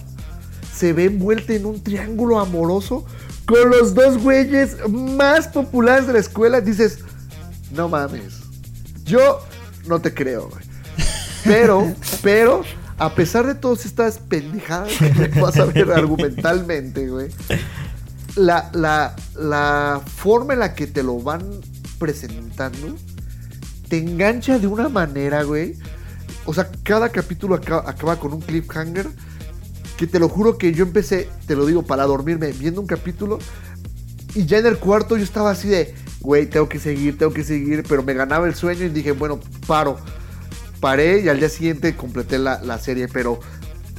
se 0.76 0.94
ve 0.94 1.06
envuelta 1.06 1.54
en 1.54 1.66
un 1.66 1.84
triángulo 1.84 2.40
amoroso 2.40 3.06
con 3.46 3.70
los 3.70 3.94
dos 3.94 4.18
güeyes 4.22 4.78
más 4.90 5.48
populares 5.48 6.08
de 6.08 6.14
la 6.14 6.20
escuela. 6.20 6.62
Dices, 6.62 7.00
no 7.72 7.88
mames. 7.88 8.42
Yo 9.06 9.40
no 9.88 10.00
te 10.00 10.14
creo, 10.14 10.50
güey. 10.50 10.64
Pero, 11.44 11.94
pero, 12.22 12.64
a 12.98 13.14
pesar 13.14 13.48
de 13.48 13.56
todas 13.56 13.86
estas 13.86 14.20
pendejadas 14.20 14.92
que 14.98 15.40
vas 15.40 15.58
a 15.58 15.66
ver 15.66 15.92
argumentalmente, 15.92 17.08
güey, 17.08 17.30
la, 18.38 18.70
la, 18.74 19.16
la 19.36 20.02
forma 20.06 20.54
en 20.54 20.60
la 20.60 20.74
que 20.74 20.88
te 20.88 21.04
lo 21.04 21.20
van 21.20 21.44
presentando 22.00 22.96
te 23.90 23.98
engancha 23.98 24.60
de 24.60 24.68
una 24.68 24.90
manera, 24.90 25.44
güey. 25.44 25.76
O 26.46 26.54
sea, 26.54 26.70
cada 26.84 27.10
capítulo 27.10 27.56
acaba, 27.56 28.20
con 28.20 28.34
un 28.34 28.42
cliffhanger 28.42 29.08
que 29.98 30.08
te 30.08 30.20
lo 30.20 30.30
juro 30.30 30.58
que 30.58 30.74
yo 30.74 30.84
empecé, 30.84 31.30
te 31.48 31.56
lo 31.56 31.66
digo, 31.66 31.84
para 31.84 32.04
dormirme 32.04 32.52
viendo 32.52 32.80
un 32.80 32.88
capítulo 32.88 33.40
y 34.36 34.46
ya 34.46 34.60
en 34.60 34.68
el 34.68 34.78
cuarto 34.78 35.18
yo 35.18 35.24
estaba 35.24 35.50
así 35.50 35.68
de, 35.68 35.96
güey, 36.20 36.46
tengo 36.46 36.70
que 36.70 36.80
seguir, 36.80 37.18
tengo 37.18 37.34
que 37.34 37.44
seguir, 37.44 37.84
pero 37.90 38.04
me 38.04 38.14
ganaba 38.14 38.46
el 38.48 38.54
sueño 38.54 38.86
y 38.86 38.90
dije, 38.90 39.12
bueno, 39.12 39.40
paro. 39.66 39.98
Paré 40.80 41.22
y 41.22 41.30
al 41.30 41.40
día 41.40 41.50
siguiente 41.50 41.96
completé 41.96 42.38
la, 42.38 42.62
la 42.62 42.78
serie, 42.78 43.08
pero 43.08 43.40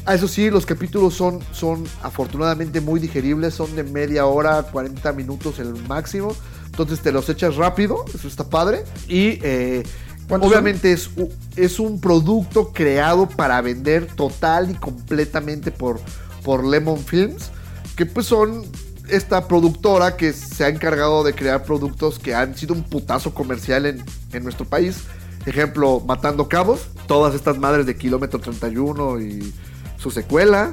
a 0.09 0.15
eso 0.15 0.27
sí, 0.27 0.49
los 0.49 0.65
capítulos 0.65 1.13
son, 1.13 1.41
son 1.53 1.85
afortunadamente 2.03 2.81
muy 2.81 2.99
digeribles, 2.99 3.53
son 3.53 3.77
de 3.77 3.85
media 3.85 4.25
hora, 4.25 4.63
40 4.63 5.13
minutos 5.13 5.59
el 5.59 5.75
máximo, 5.87 6.35
entonces 6.65 7.01
te 7.01 7.13
los 7.13 7.29
echas 7.29 7.57
rápido, 7.57 8.07
eso 8.15 8.27
está 8.27 8.49
padre, 8.49 8.85
y 9.07 9.39
eh, 9.43 9.83
¿Cuántos 10.27 10.51
obviamente 10.51 10.93
es, 10.93 11.11
es 11.57 11.79
un 11.79 12.01
producto 12.01 12.73
creado 12.73 13.29
para 13.29 13.61
vender 13.61 14.07
total 14.07 14.71
y 14.71 14.75
completamente 14.77 15.71
por, 15.71 16.01
por 16.43 16.65
Lemon 16.65 17.05
Films, 17.05 17.51
que 17.95 18.07
pues 18.07 18.25
son 18.25 18.65
esta 19.11 19.47
productora 19.47 20.17
que 20.17 20.33
se 20.33 20.65
ha 20.65 20.69
encargado 20.69 21.23
de 21.23 21.35
crear 21.35 21.65
productos 21.65 22.19
que 22.19 22.35
han 22.35 22.57
sido 22.57 22.73
un 22.73 22.83
putazo 22.83 23.35
comercial 23.35 23.85
en, 23.85 24.03
en 24.33 24.43
nuestro 24.43 24.65
país. 24.65 25.01
Ejemplo, 25.45 26.01
Matando 26.01 26.49
Cabos, 26.49 26.89
todas 27.07 27.35
estas 27.35 27.59
madres 27.59 27.85
de 27.85 27.95
Kilómetro 27.95 28.41
31 28.41 29.21
y 29.21 29.55
su 29.99 30.11
secuela. 30.11 30.73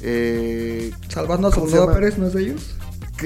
Eh, 0.00 0.92
Salvando 1.08 1.48
a 1.48 1.50
¿Cómo 1.50 1.66
se 1.66 1.72
Soldado? 1.76 1.92
Pérez, 1.92 2.16
¿no 2.16 2.26
es 2.26 2.32
de 2.32 2.42
ellos? 2.42 2.76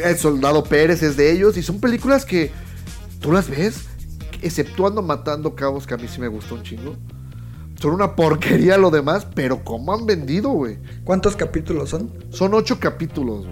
el 0.02 0.18
Soldado 0.18 0.64
Pérez 0.64 1.04
es 1.04 1.16
de 1.16 1.30
ellos 1.30 1.56
y 1.56 1.62
son 1.62 1.78
películas 1.78 2.24
que 2.24 2.50
tú 3.20 3.30
las 3.30 3.48
ves 3.48 3.84
exceptuando 4.42 5.02
Matando 5.02 5.54
Cabos, 5.54 5.86
que 5.86 5.94
a 5.94 5.96
mí 5.96 6.08
sí 6.08 6.20
me 6.20 6.28
gustó 6.28 6.56
un 6.56 6.62
chingo. 6.62 6.96
Son 7.80 7.92
una 7.92 8.16
porquería 8.16 8.76
lo 8.76 8.90
demás, 8.90 9.26
pero 9.34 9.64
¿cómo 9.64 9.92
han 9.94 10.06
vendido, 10.06 10.50
güey? 10.50 10.78
¿Cuántos 11.04 11.36
capítulos 11.36 11.90
son? 11.90 12.12
Son 12.30 12.54
ocho 12.54 12.78
capítulos. 12.80 13.46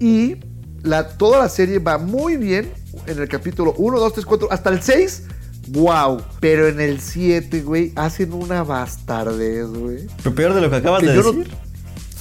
Y 0.00 0.36
la, 0.82 1.08
toda 1.16 1.38
la 1.38 1.48
serie 1.48 1.78
va 1.78 1.98
muy 1.98 2.36
bien 2.36 2.72
en 3.06 3.18
el 3.18 3.28
capítulo 3.28 3.74
1, 3.76 3.98
2, 4.00 4.12
3, 4.14 4.26
4, 4.26 4.48
hasta 4.50 4.70
el 4.70 4.82
6. 4.82 5.24
Wow. 5.68 6.22
Pero 6.40 6.68
en 6.68 6.80
el 6.80 7.00
7, 7.00 7.62
güey, 7.62 7.92
hacen 7.96 8.32
una 8.32 8.62
bastardez, 8.64 9.66
güey. 9.68 10.06
Lo 10.24 10.34
peor 10.34 10.54
de 10.54 10.60
lo 10.60 10.70
que 10.70 10.76
acabas 10.76 11.00
Que 11.00 11.06
de 11.08 11.16
no- 11.16 11.32
decir. 11.32 11.50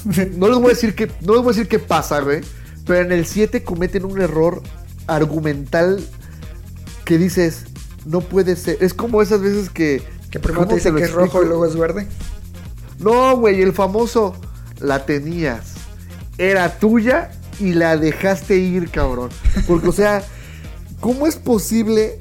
No 0.38 0.48
les 0.48 0.58
voy 0.58 0.66
a 0.66 0.70
decir 0.70 0.96
que 0.96 1.12
no 1.22 1.34
les 1.34 1.44
voy 1.44 1.52
a 1.52 1.56
decir 1.56 1.68
qué 1.68 1.78
pasa, 1.80 2.22
güey. 2.22 2.42
Pero 2.88 3.02
en 3.06 3.12
el 3.12 3.26
7 3.28 3.64
cometen 3.64 4.04
un 4.06 4.20
error 4.20 4.62
argumental 5.08 6.04
que 7.06 7.18
dices, 7.20 7.66
no 8.06 8.22
puede 8.22 8.56
ser. 8.56 8.78
Es 8.82 8.94
como 8.94 9.22
esas 9.22 9.42
veces 9.42 9.70
que. 9.70 10.02
Que 10.32 10.40
primero 10.40 10.62
te 10.64 10.68
¿cómo 10.70 10.76
dicen 10.78 10.94
lo 10.94 11.00
que 11.00 11.06
es 11.06 11.12
rojo 11.12 11.44
y 11.44 11.48
luego 11.48 11.66
es 11.66 11.76
verde. 11.76 12.08
No, 13.00 13.36
güey, 13.38 13.62
el 13.62 13.74
famoso. 13.74 14.36
La 14.80 15.06
tenías. 15.06 15.74
Era 16.38 16.80
tuya 16.80 17.30
y 17.60 17.74
la 17.74 17.98
dejaste 17.98 18.58
ir, 18.58 18.90
cabrón. 18.90 19.30
Porque, 19.68 19.90
o 19.90 19.92
sea, 19.92 20.24
¿cómo 21.00 21.28
es 21.28 21.36
posible 21.36 22.18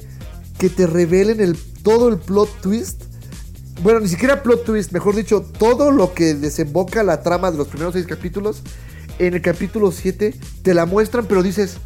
que 0.61 0.69
te 0.69 0.87
revelen 0.87 1.41
el, 1.41 1.57
todo 1.83 2.11
el 2.11 2.19
plot 2.19 2.61
twist? 2.61 3.05
Bueno, 3.83 4.01
ni 4.01 4.09
siquiera 4.09 4.43
plot 4.43 4.65
twist, 4.65 4.93
mejor 4.93 5.17
dicho, 5.17 5.41
todo 5.41 5.91
lo 5.91 6.13
que 6.13 6.35
desemboca 6.35 7.03
la 7.03 7.23
trama 7.23 7.51
de 7.51 7.57
los 7.57 7.69
primeros 7.69 7.95
seis 7.95 8.07
capítulos. 8.07 8.63
En 9.19 9.33
el 9.33 9.41
capítulo 9.41 9.91
7 9.91 10.35
te 10.63 10.75
la 10.75 10.85
muestran, 10.85 11.25
pero 11.25 11.43
dices, 11.43 11.79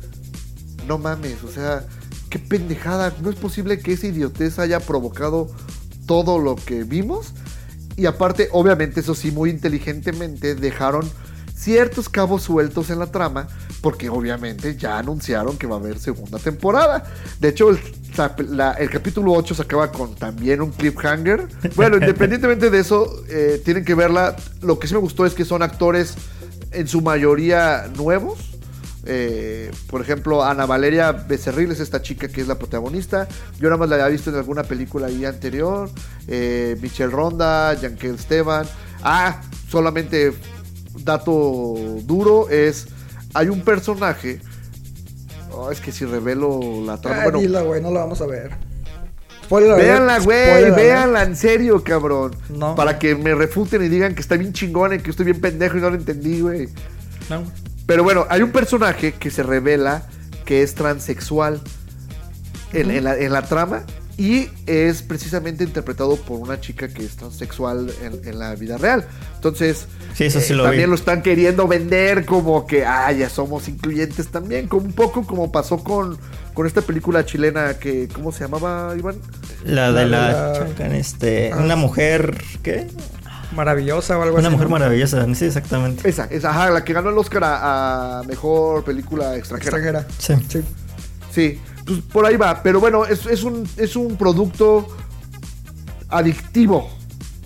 no 0.89 0.99
mames, 0.99 1.45
o 1.45 1.53
sea, 1.53 1.87
qué 2.31 2.41
pendejada. 2.41 3.15
No 3.23 3.31
es 3.31 3.37
posible 3.37 3.79
que 3.79 3.93
esa 3.93 4.09
idiotez 4.09 4.59
haya 4.59 4.81
provocado 4.81 5.49
todo 6.07 6.41
lo 6.41 6.57
que 6.57 6.83
vimos. 6.83 7.33
Y 7.97 8.07
aparte, 8.07 8.49
obviamente, 8.51 9.01
eso 9.01 9.15
sí, 9.15 9.31
muy 9.31 9.51
inteligentemente 9.51 10.57
dejaron 10.57 11.09
ciertos 11.65 12.09
cabos 12.11 12.43
sueltos 12.43 12.91
en 12.91 12.99
la 12.99 13.07
trama, 13.07 13.49
porque 13.81 14.11
obviamente 14.11 14.77
ya 14.77 14.99
anunciaron 14.99 15.57
que 15.57 15.67
va 15.67 15.77
a 15.77 15.79
haber 15.79 15.99
segunda 15.99 16.39
temporada. 16.39 17.05
De 17.41 17.49
hecho, 17.49 17.71
el, 17.71 17.79
la- 18.57 18.73
el 18.75 18.91
capítulo 18.91 19.33
8 19.33 19.55
se 19.55 19.63
acaba 19.63 19.91
con 19.91 20.15
también 20.15 20.61
un 20.61 20.71
cliffhanger. 20.73 21.49
Bueno, 21.75 21.97
independientemente 22.01 22.69
de 22.71 22.79
eso, 22.79 23.25
eh, 23.31 23.63
tienen 23.65 23.85
que 23.85 23.95
verla. 23.95 24.37
Lo 24.61 24.79
que 24.79 24.87
sí 24.87 24.95
me 24.95 25.01
gustó 25.01 25.25
es 25.25 25.33
que 25.35 25.45
son 25.47 25.63
actores 25.63 26.15
en 26.71 26.87
su 26.87 27.01
mayoría 27.01 27.91
nuevos. 27.97 28.51
Eh, 29.07 29.71
por 29.89 30.01
ejemplo, 30.01 30.43
Ana 30.45 30.65
Valeria 30.67 31.13
Becerril 31.13 31.71
es 31.73 31.81
esta 31.81 32.01
chica 32.03 32.29
que 32.29 32.41
es 32.41 32.49
la 32.49 32.59
protagonista. 32.59 33.27
Yo 33.59 33.69
nada 33.69 33.77
más 33.79 33.89
la 33.89 33.97
había 33.97 34.09
visto 34.09 34.31
en 34.31 34.37
alguna 34.37 34.63
película 34.65 35.07
ahí 35.09 35.25
anterior. 35.25 35.91
Eh, 36.29 36.77
Michelle 36.83 37.11
Ronda, 37.11 37.75
Yankel 37.75 38.15
Esteban. 38.15 38.67
Ah, 39.03 39.41
solamente 39.69 40.33
dato 40.99 41.75
duro 42.03 42.49
es. 42.49 42.89
Hay 43.35 43.49
un 43.49 43.63
personaje. 43.63 44.41
oh, 45.53 45.71
es 45.71 45.81
que 45.81 45.93
si 45.93 46.05
revelo 46.05 46.83
la 46.85 47.01
trama. 47.01 47.21
Ah, 47.21 47.25
bueno, 47.25 47.39
dila, 47.41 47.63
güey, 47.63 47.83
no 47.83 47.91
la 47.91 48.01
vamos 48.01 48.21
a 48.21 48.27
ver. 48.27 48.53
Spoiler 49.45 49.77
Véanla, 49.77 50.21
güey, 50.21 50.71
véanla 50.71 51.23
en 51.23 51.37
serio, 51.37 51.85
cabrón. 51.85 52.35
No. 52.49 52.75
Para 52.75 52.99
que 52.99 53.15
me 53.15 53.35
refuten 53.35 53.85
y 53.85 53.89
digan 53.89 54.15
que 54.15 54.23
está 54.23 54.37
bien 54.37 54.55
chingón 54.55 54.95
y 54.95 54.99
que 55.01 55.11
estoy 55.11 55.27
bien 55.27 55.41
pendejo 55.41 55.77
y 55.77 55.81
no 55.81 55.91
lo 55.91 55.97
entendí, 55.97 56.41
güey. 56.41 56.69
No. 57.29 57.43
Pero 57.87 58.05
bueno, 58.05 58.25
hay 58.31 58.41
un 58.41 58.53
personaje 58.53 59.13
que 59.13 59.31
se 59.31 59.43
revela 59.43 60.07
que 60.47 60.63
es 60.63 60.75
transexual 60.75 61.61
en, 62.73 62.91
en 62.91 63.05
la, 63.05 63.19
en 63.19 63.33
la 63.33 63.43
trama 63.43 63.85
y 64.17 64.49
es 64.67 65.03
precisamente 65.03 65.65
interpretado 65.65 66.17
por 66.17 66.39
una 66.39 66.61
chica 66.61 66.89
que 66.89 67.05
es 67.05 67.17
transexual 67.17 67.93
en, 68.03 68.21
en 68.29 68.39
la 68.39 68.55
vida 68.55 68.79
real. 68.79 69.05
Entonces, 69.35 69.87
Sí, 70.15 70.25
eso 70.25 70.41
sí 70.41 70.55
lo 70.55 70.63
también 70.63 70.85
vi. 70.85 70.89
lo 70.91 70.95
están 70.95 71.23
queriendo 71.23 71.67
vender 71.67 72.25
como 72.25 72.67
que, 72.67 72.85
ah, 72.87 73.11
ya 73.13 73.29
somos 73.29 73.67
incluyentes 73.69 74.29
también, 74.29 74.69
como 74.69 74.87
un 74.87 74.93
poco 74.93 75.27
como 75.27 75.51
pasó 75.51 75.79
con, 75.83 76.17
con 76.55 76.67
esta 76.67 76.81
película 76.83 77.25
chilena 77.27 77.75
que, 77.75 78.09
¿cómo 78.15 78.31
se 78.31 78.41
llamaba, 78.45 78.95
Iván? 78.97 79.17
La 79.65 79.91
de 79.93 80.07
La 80.07 80.65
la, 80.79 80.97
este, 80.97 81.51
Ah. 81.53 81.57
una 81.59 81.75
mujer, 81.77 82.37
¿qué? 82.63 82.87
Maravillosa 83.55 84.19
o 84.19 84.23
algo 84.23 84.37
Una 84.39 84.49
así. 84.49 84.53
mujer 84.53 84.69
¿no? 84.69 84.73
maravillosa, 84.73 85.27
sí, 85.35 85.45
exactamente. 85.45 86.09
Esa, 86.09 86.25
esa, 86.27 86.51
ajá, 86.51 86.71
la 86.71 86.83
que 86.85 86.93
ganó 86.93 87.11
el 87.11 87.19
Oscar 87.19 87.45
a, 87.45 88.21
a 88.21 88.23
mejor 88.25 88.85
película 88.85 89.37
extranjera. 89.37 89.77
Extranjera. 90.01 90.07
Sí. 90.19 90.35
Sí. 90.49 90.65
Sí, 91.33 91.61
pues 91.87 92.01
por 92.13 92.27
ahí 92.27 92.37
va. 92.37 92.63
Pero 92.63 92.81
bueno, 92.81 93.05
es, 93.05 93.27
es 93.27 93.43
un, 93.45 93.69
es 93.77 93.97
un 93.97 94.17
producto 94.17 94.87
adictivo. 96.09 96.89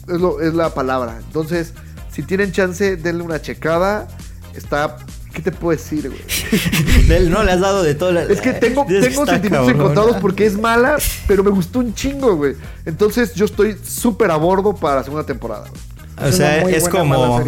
Es, 0.08 0.20
lo, 0.20 0.40
es 0.40 0.54
la 0.54 0.74
palabra. 0.74 1.18
Entonces, 1.26 1.72
si 2.12 2.22
tienen 2.22 2.52
chance, 2.52 2.96
denle 2.96 3.22
una 3.22 3.40
checada. 3.42 4.08
Está. 4.54 4.96
¿Qué 5.32 5.42
te 5.42 5.52
puedo 5.52 5.76
decir, 5.76 6.08
güey? 6.08 6.20
De 7.08 7.16
él 7.18 7.30
no 7.30 7.44
le 7.44 7.52
has 7.52 7.60
dado 7.60 7.82
de 7.84 7.94
todo. 7.94 8.10
la- 8.10 8.22
Es 8.24 8.40
que 8.40 8.54
tengo, 8.54 8.84
Es 8.88 9.04
que 9.04 9.10
tengo 9.10 9.24
sentimientos 9.26 9.50
cabrón. 9.68 9.74
encontrados 9.76 10.16
porque 10.20 10.46
es 10.46 10.58
mala, 10.58 10.96
pero 11.28 11.44
me 11.44 11.50
gustó 11.50 11.78
un 11.78 11.94
chingo, 11.94 12.34
güey. 12.36 12.54
Entonces, 12.86 13.34
yo 13.34 13.44
estoy 13.44 13.76
súper 13.86 14.30
a 14.32 14.36
bordo 14.36 14.74
para 14.74 14.96
la 14.96 15.04
segunda 15.04 15.24
temporada, 15.24 15.68
güey. 15.68 16.26
O 16.26 16.28
Es 16.30 16.36
sea, 16.36 16.62
es 16.62 16.88
buena, 16.90 16.98
como. 16.98 17.44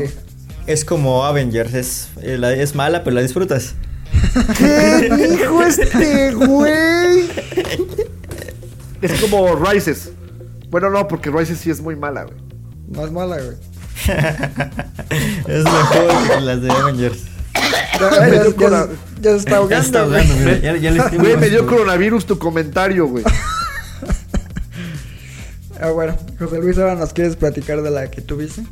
Es 0.66 0.84
como 0.84 1.24
Avengers, 1.24 1.74
es, 1.74 2.08
eh, 2.22 2.38
es 2.58 2.74
mala, 2.76 3.02
pero 3.02 3.16
la 3.16 3.22
disfrutas. 3.22 3.74
¿Qué 4.58 5.08
dijo 5.28 5.62
este 5.62 6.32
güey? 6.32 7.28
Es 9.02 9.20
como 9.20 9.54
Rises. 9.56 10.10
Bueno, 10.70 10.90
no, 10.90 11.08
porque 11.08 11.30
Rises 11.30 11.58
sí 11.58 11.70
es 11.70 11.80
muy 11.80 11.96
mala, 11.96 12.24
güey. 12.24 12.36
No 12.88 13.04
es 13.04 13.12
mala, 13.12 13.36
güey. 13.38 13.56
Es 15.48 15.64
mejor 15.64 16.28
que 16.34 16.40
las 16.42 16.62
de 16.62 16.70
Avengers. 16.70 17.18
Ya, 18.00 18.10
ya- 18.10 18.44
ya- 18.70 18.88
ya 19.20 19.30
se 19.32 19.36
está 19.36 19.50
Ya 19.50 19.56
ahogando. 19.58 20.08
Güey, 21.18 21.36
me 21.36 21.50
dio 21.50 21.66
coronavirus 21.66 22.24
tu 22.26 22.38
comentario, 22.38 23.06
güey. 23.06 23.24
Ah, 25.80 25.90
bueno, 25.90 26.16
José 26.38 26.58
Luis, 26.58 26.76
ahora 26.78 26.94
nos 26.94 27.12
quieres 27.12 27.36
platicar 27.36 27.80
de 27.82 27.90
la 27.90 28.10
que 28.10 28.20
tuviste. 28.20 28.62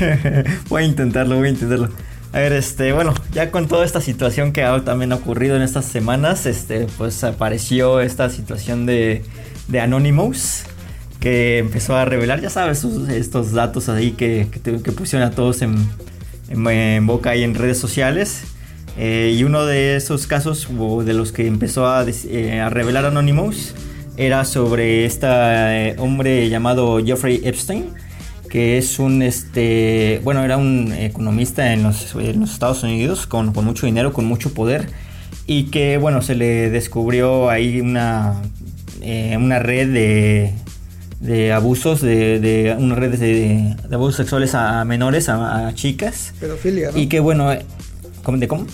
voy 0.68 0.82
a 0.82 0.86
intentarlo, 0.86 1.36
voy 1.36 1.48
a 1.48 1.50
intentarlo. 1.50 1.88
A 2.38 2.40
ver, 2.40 2.52
este, 2.52 2.92
bueno, 2.92 3.14
ya 3.32 3.50
con 3.50 3.66
toda 3.66 3.84
esta 3.84 4.00
situación 4.00 4.52
que 4.52 4.62
ha 4.62 4.84
también 4.84 5.12
ocurrido 5.12 5.56
en 5.56 5.62
estas 5.62 5.86
semanas, 5.86 6.46
este, 6.46 6.86
pues 6.96 7.24
apareció 7.24 8.00
esta 8.00 8.30
situación 8.30 8.86
de, 8.86 9.24
de 9.66 9.80
Anonymous, 9.80 10.62
que 11.18 11.58
empezó 11.58 11.96
a 11.96 12.04
revelar, 12.04 12.40
ya 12.40 12.48
sabes, 12.48 12.78
sus- 12.78 13.08
estos 13.08 13.50
datos 13.50 13.88
ahí 13.88 14.12
que, 14.12 14.46
que, 14.52 14.60
te- 14.60 14.80
que 14.80 14.92
pusieron 14.92 15.26
a 15.26 15.32
todos 15.32 15.62
en, 15.62 15.74
en- 16.48 16.64
en 16.68 17.06
boca 17.08 17.34
y 17.34 17.42
en 17.42 17.56
redes 17.56 17.78
sociales. 17.78 18.44
Eh, 18.96 19.34
y 19.36 19.42
uno 19.42 19.66
de 19.66 19.96
esos 19.96 20.28
casos, 20.28 20.68
o 20.78 21.02
de 21.02 21.14
los 21.14 21.32
que 21.32 21.48
empezó 21.48 21.88
a, 21.88 22.06
eh, 22.08 22.60
a 22.60 22.70
revelar 22.70 23.04
Anonymous, 23.04 23.74
era 24.16 24.44
sobre 24.44 25.06
este 25.06 25.96
hombre 25.98 26.48
llamado 26.48 27.04
Jeffrey 27.04 27.40
Epstein, 27.42 27.86
que 28.48 28.78
es 28.78 28.98
un, 28.98 29.22
este, 29.22 30.20
bueno, 30.24 30.44
era 30.44 30.56
un 30.56 30.92
economista 30.92 31.72
en 31.72 31.82
los, 31.82 32.14
en 32.14 32.40
los 32.40 32.52
Estados 32.52 32.82
Unidos 32.82 33.26
con, 33.26 33.52
con 33.52 33.64
mucho 33.64 33.86
dinero, 33.86 34.12
con 34.12 34.24
mucho 34.24 34.52
poder, 34.54 34.88
y 35.46 35.64
que, 35.64 35.98
bueno, 35.98 36.22
se 36.22 36.34
le 36.34 36.70
descubrió 36.70 37.50
ahí 37.50 37.80
una, 37.80 38.34
eh, 39.02 39.36
una 39.38 39.58
red 39.58 39.92
de, 39.92 40.52
de 41.20 41.52
abusos, 41.52 42.00
de, 42.00 42.40
de 42.40 42.76
una 42.78 42.94
red 42.94 43.18
de, 43.18 43.76
de 43.88 43.94
abusos 43.94 44.16
sexuales 44.16 44.54
a 44.54 44.84
menores, 44.84 45.28
a, 45.28 45.68
a 45.68 45.74
chicas, 45.74 46.32
Pedofilia, 46.40 46.90
¿no? 46.92 46.98
y 46.98 47.06
que, 47.06 47.20
bueno, 47.20 47.52
eh, 47.52 47.64
¿cómo- 48.22 48.38
¿de 48.38 48.48
cómo? 48.48 48.66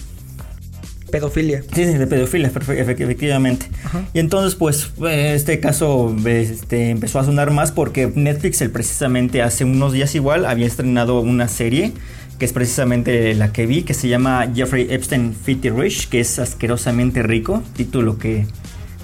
Pedofilia. 1.19 1.63
Sí, 1.75 1.85
sí, 1.85 1.93
de 1.95 2.07
pedofilia, 2.07 2.49
efectivamente. 2.49 3.67
Y 4.13 4.19
entonces, 4.19 4.57
pues, 4.57 4.91
eh, 5.07 5.33
este 5.37 5.61
caso 5.61 6.15
este, 6.27 6.91
empezó 6.91 7.21
a 7.21 7.25
sonar 7.25 7.51
más 7.53 7.71
porque 7.71 8.11
Netflix, 8.15 8.61
el, 8.63 8.71
precisamente 8.71 9.41
hace 9.43 9.65
unos 9.65 9.93
días 9.93 10.15
igual, 10.15 10.45
había 10.45 10.67
estrenado 10.67 11.21
una 11.21 11.47
serie 11.49 11.93
que 12.39 12.45
es 12.47 12.53
precisamente 12.53 13.33
la 13.35 13.53
que 13.53 13.65
vi, 13.67 13.83
que 13.85 13.95
se 13.95 14.09
llama 14.09 14.49
Jeffrey 14.53 14.89
Epstein 14.91 15.35
Fitty 15.35 15.71
Rich, 15.71 16.09
que 16.09 16.19
es 16.19 16.41
asquerosamente 16.41 17.23
rico, 17.23 17.63
título 17.77 18.19
que, 18.19 18.47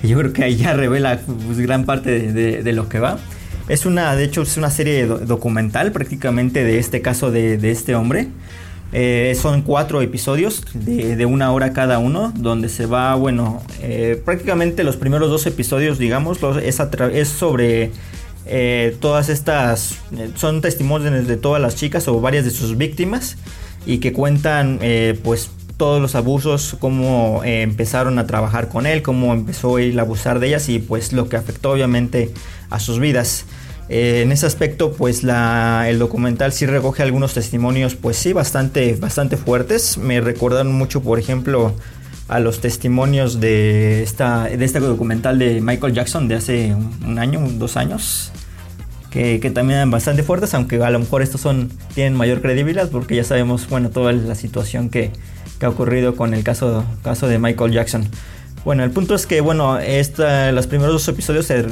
que 0.01 0.09
yo 0.09 0.19
creo 0.19 0.33
que 0.33 0.43
ahí 0.43 0.57
ya 0.57 0.73
revela 0.73 1.21
pues, 1.47 1.59
gran 1.61 1.85
parte 1.85 2.11
de, 2.11 2.33
de- 2.33 2.63
de 2.65 2.73
lo 2.73 2.89
que 2.89 2.99
va. 2.99 3.19
Es 3.69 3.87
una, 3.87 4.17
de 4.17 4.25
hecho, 4.25 4.43
es 4.43 4.57
una 4.57 4.69
serie 4.69 5.07
do- 5.07 5.19
documental 5.19 5.93
prácticamente 5.93 6.65
de 6.65 6.81
este 6.81 7.03
caso 7.03 7.31
de, 7.31 7.57
de 7.57 7.71
este 7.71 7.95
hombre. 7.95 8.27
Eh, 8.93 9.37
son 9.41 9.63
cuatro 9.63 10.03
episodios 10.03 10.65
de, 10.75 11.25
una 11.25 11.53
hora 11.53 11.73
cada 11.73 11.99
uno, 12.01 12.33
donde 12.37 12.69
se 12.69 12.87
va, 12.87 13.15
bueno, 13.15 13.63
eh, 13.83 14.21
prácticamente 14.25 14.83
los 14.83 14.97
primeros 14.97 15.31
dos 15.31 15.47
episodios, 15.47 15.99
digamos, 15.99 16.43
los- 16.43 16.57
es, 16.57 17.29
sobre 17.29 17.93
eh, 18.47 18.97
todas 19.01 19.29
estas, 19.29 19.93
eh, 20.17 20.31
son 20.35 20.61
testimonios 20.61 21.29
de 21.29 21.37
todas 21.37 21.63
las 21.63 21.77
chicas 21.77 22.09
o 22.09 22.21
varias 22.21 22.45
de 22.45 22.51
sus 22.51 22.77
víctimas 22.77 23.37
y 23.87 23.99
que 23.99 24.13
cuentan, 24.13 24.81
pues, 25.23 25.51
todos 25.77 26.03
los 26.03 26.15
abusos, 26.15 26.77
cómo 26.79 27.43
empezaron 27.45 28.19
a 28.19 28.27
trabajar 28.27 28.69
con 28.69 28.85
él, 28.87 29.01
cómo 29.03 29.33
empezó 29.33 29.79
él 29.79 29.99
a 29.99 30.03
abusar 30.03 30.39
de 30.39 30.49
ellas 30.49 30.69
y 30.69 30.79
pues 30.79 31.15
lo 31.15 31.31
que 31.31 31.37
afectó 31.37 31.71
obviamente 31.71 32.31
a 32.69 32.81
sus 32.81 32.99
vidas. 32.99 33.47
Eh, 33.91 34.23
en 34.23 34.31
ese 34.31 34.47
aspecto, 34.47 34.93
pues 34.93 35.25
la, 35.25 35.87
el 35.89 35.99
documental 35.99 36.53
sí 36.53 36.65
recoge 36.65 37.03
algunos 37.03 37.35
testimonios, 37.35 37.97
pues 37.97 38.17
sí, 38.17 38.33
bastante, 38.33 38.95
bastante 38.95 39.37
fuertes. 39.37 39.99
Me 39.99 40.21
recordaron 40.21 40.73
mucho, 40.73 41.03
por 41.03 41.19
ejemplo, 41.19 41.75
a 42.29 42.39
los 42.39 42.61
testimonios 42.61 43.41
de, 43.41 44.05
esta, 44.05 44.45
de 44.45 44.65
este 44.65 44.79
documental 44.79 45.41
de 45.41 45.61
Michael 45.61 45.93
Jackson 45.93 46.29
de 46.29 46.37
hace 46.37 46.73
un, 47.05 47.19
año, 47.19 47.41
dos 47.55 47.77
años. 47.77 48.31
Que, 49.11 49.41
que, 49.41 49.51
también 49.51 49.79
eran 49.79 49.91
bastante 49.91 50.23
fuertes, 50.23 50.55
aunque 50.55 50.81
a 50.81 50.91
lo 50.91 51.01
mejor 51.01 51.21
estos 51.23 51.41
son, 51.41 51.73
tienen 51.97 52.15
mayor 52.15 52.41
credibilidad 52.41 52.89
porque 52.91 53.17
ya 53.17 53.25
sabemos, 53.25 53.69
bueno, 53.69 53.91
toda 53.91 54.13
la 54.13 54.37
situación 54.37 54.89
que, 54.89 55.11
que 55.59 55.67
ha 55.67 55.69
ocurrido 55.69 56.15
con 56.15 56.33
el 56.33 56.45
caso, 56.45 56.85
caso 57.03 57.27
de 57.27 57.41
Michael 57.41 57.73
Jackson. 57.73 58.09
Bueno, 58.65 58.85
el 58.85 58.91
punto 58.91 59.15
es 59.15 59.27
que, 59.27 59.41
bueno, 59.41 59.79
esta, 59.79 60.53
los 60.53 60.67
primeros 60.67 60.93
dos 60.93 61.09
episodios 61.09 61.47
se, 61.47 61.63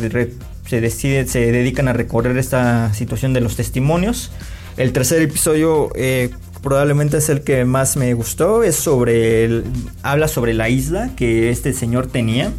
se, 0.66 0.80
decide, 0.80 1.26
se 1.26 1.52
dedican 1.52 1.88
a 1.88 1.92
recorrer 1.92 2.36
esta 2.38 2.94
situación 2.94 3.32
de 3.32 3.40
los 3.40 3.56
testimonios. 3.56 4.30
El 4.76 4.92
tercer 4.92 5.20
episodio 5.20 5.90
eh, 5.96 6.30
probablemente 6.62 7.18
es 7.18 7.28
el 7.28 7.42
que 7.42 7.64
más 7.64 7.96
me 7.96 8.14
gustó. 8.14 8.62
Es 8.62 8.76
sobre, 8.76 9.62
habla 10.02 10.28
sobre 10.28 10.54
la 10.54 10.68
isla 10.68 11.10
que 11.16 11.50
este 11.50 11.72
señor 11.72 12.06
tenía 12.06 12.52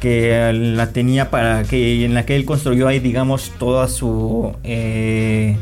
que 0.00 0.52
la 0.52 0.92
tenía 0.92 1.30
para 1.30 1.62
que 1.62 2.04
en 2.04 2.12
la 2.12 2.26
que 2.26 2.36
él 2.36 2.44
construyó 2.44 2.88
ahí 2.88 3.00
digamos 3.00 3.52
toda 3.58 3.88
su 3.88 4.54
eh, 4.62 5.56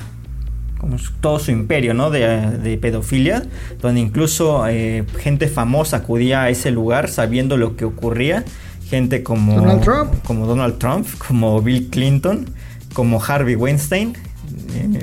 como 0.93 1.03
todo 1.21 1.39
su 1.39 1.51
imperio 1.51 1.95
¿no? 1.95 2.11
de, 2.11 2.59
de 2.59 2.77
pedofilia 2.77 3.43
donde 3.81 4.01
incluso 4.01 4.67
eh, 4.69 5.05
gente 5.19 5.49
famosa 5.49 5.99
acudía 5.99 6.43
a 6.43 6.51
ese 6.51 6.71
lugar 6.71 7.09
sabiendo 7.09 7.57
lo 7.57 7.77
que 7.77 7.85
ocurría. 7.85 8.45
Gente 8.89 9.23
como 9.23 9.55
Donald 9.55 9.83
Trump. 9.83 10.13
como 10.27 10.47
Donald 10.47 10.79
Trump 10.79 11.07
como 11.17 11.63
Bill 11.63 11.89
Clinton 11.89 12.51
como 12.93 13.23
Harvey 13.23 13.55
Weinstein. 13.55 14.15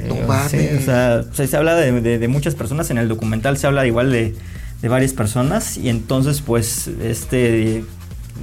No 0.07 0.15
sí, 0.47 0.69
o 0.77 0.81
sea, 0.81 1.23
se 1.33 1.57
habla 1.57 1.75
de, 1.75 1.99
de, 2.01 2.19
de, 2.19 2.27
muchas 2.27 2.53
personas. 2.53 2.91
En 2.91 2.99
el 2.99 3.07
documental 3.07 3.57
se 3.57 3.65
habla 3.65 3.87
igual 3.87 4.11
de, 4.11 4.35
de 4.81 4.87
varias 4.89 5.13
personas. 5.13 5.77
Y 5.77 5.89
entonces 5.89 6.41
pues 6.41 6.87
este 6.87 7.83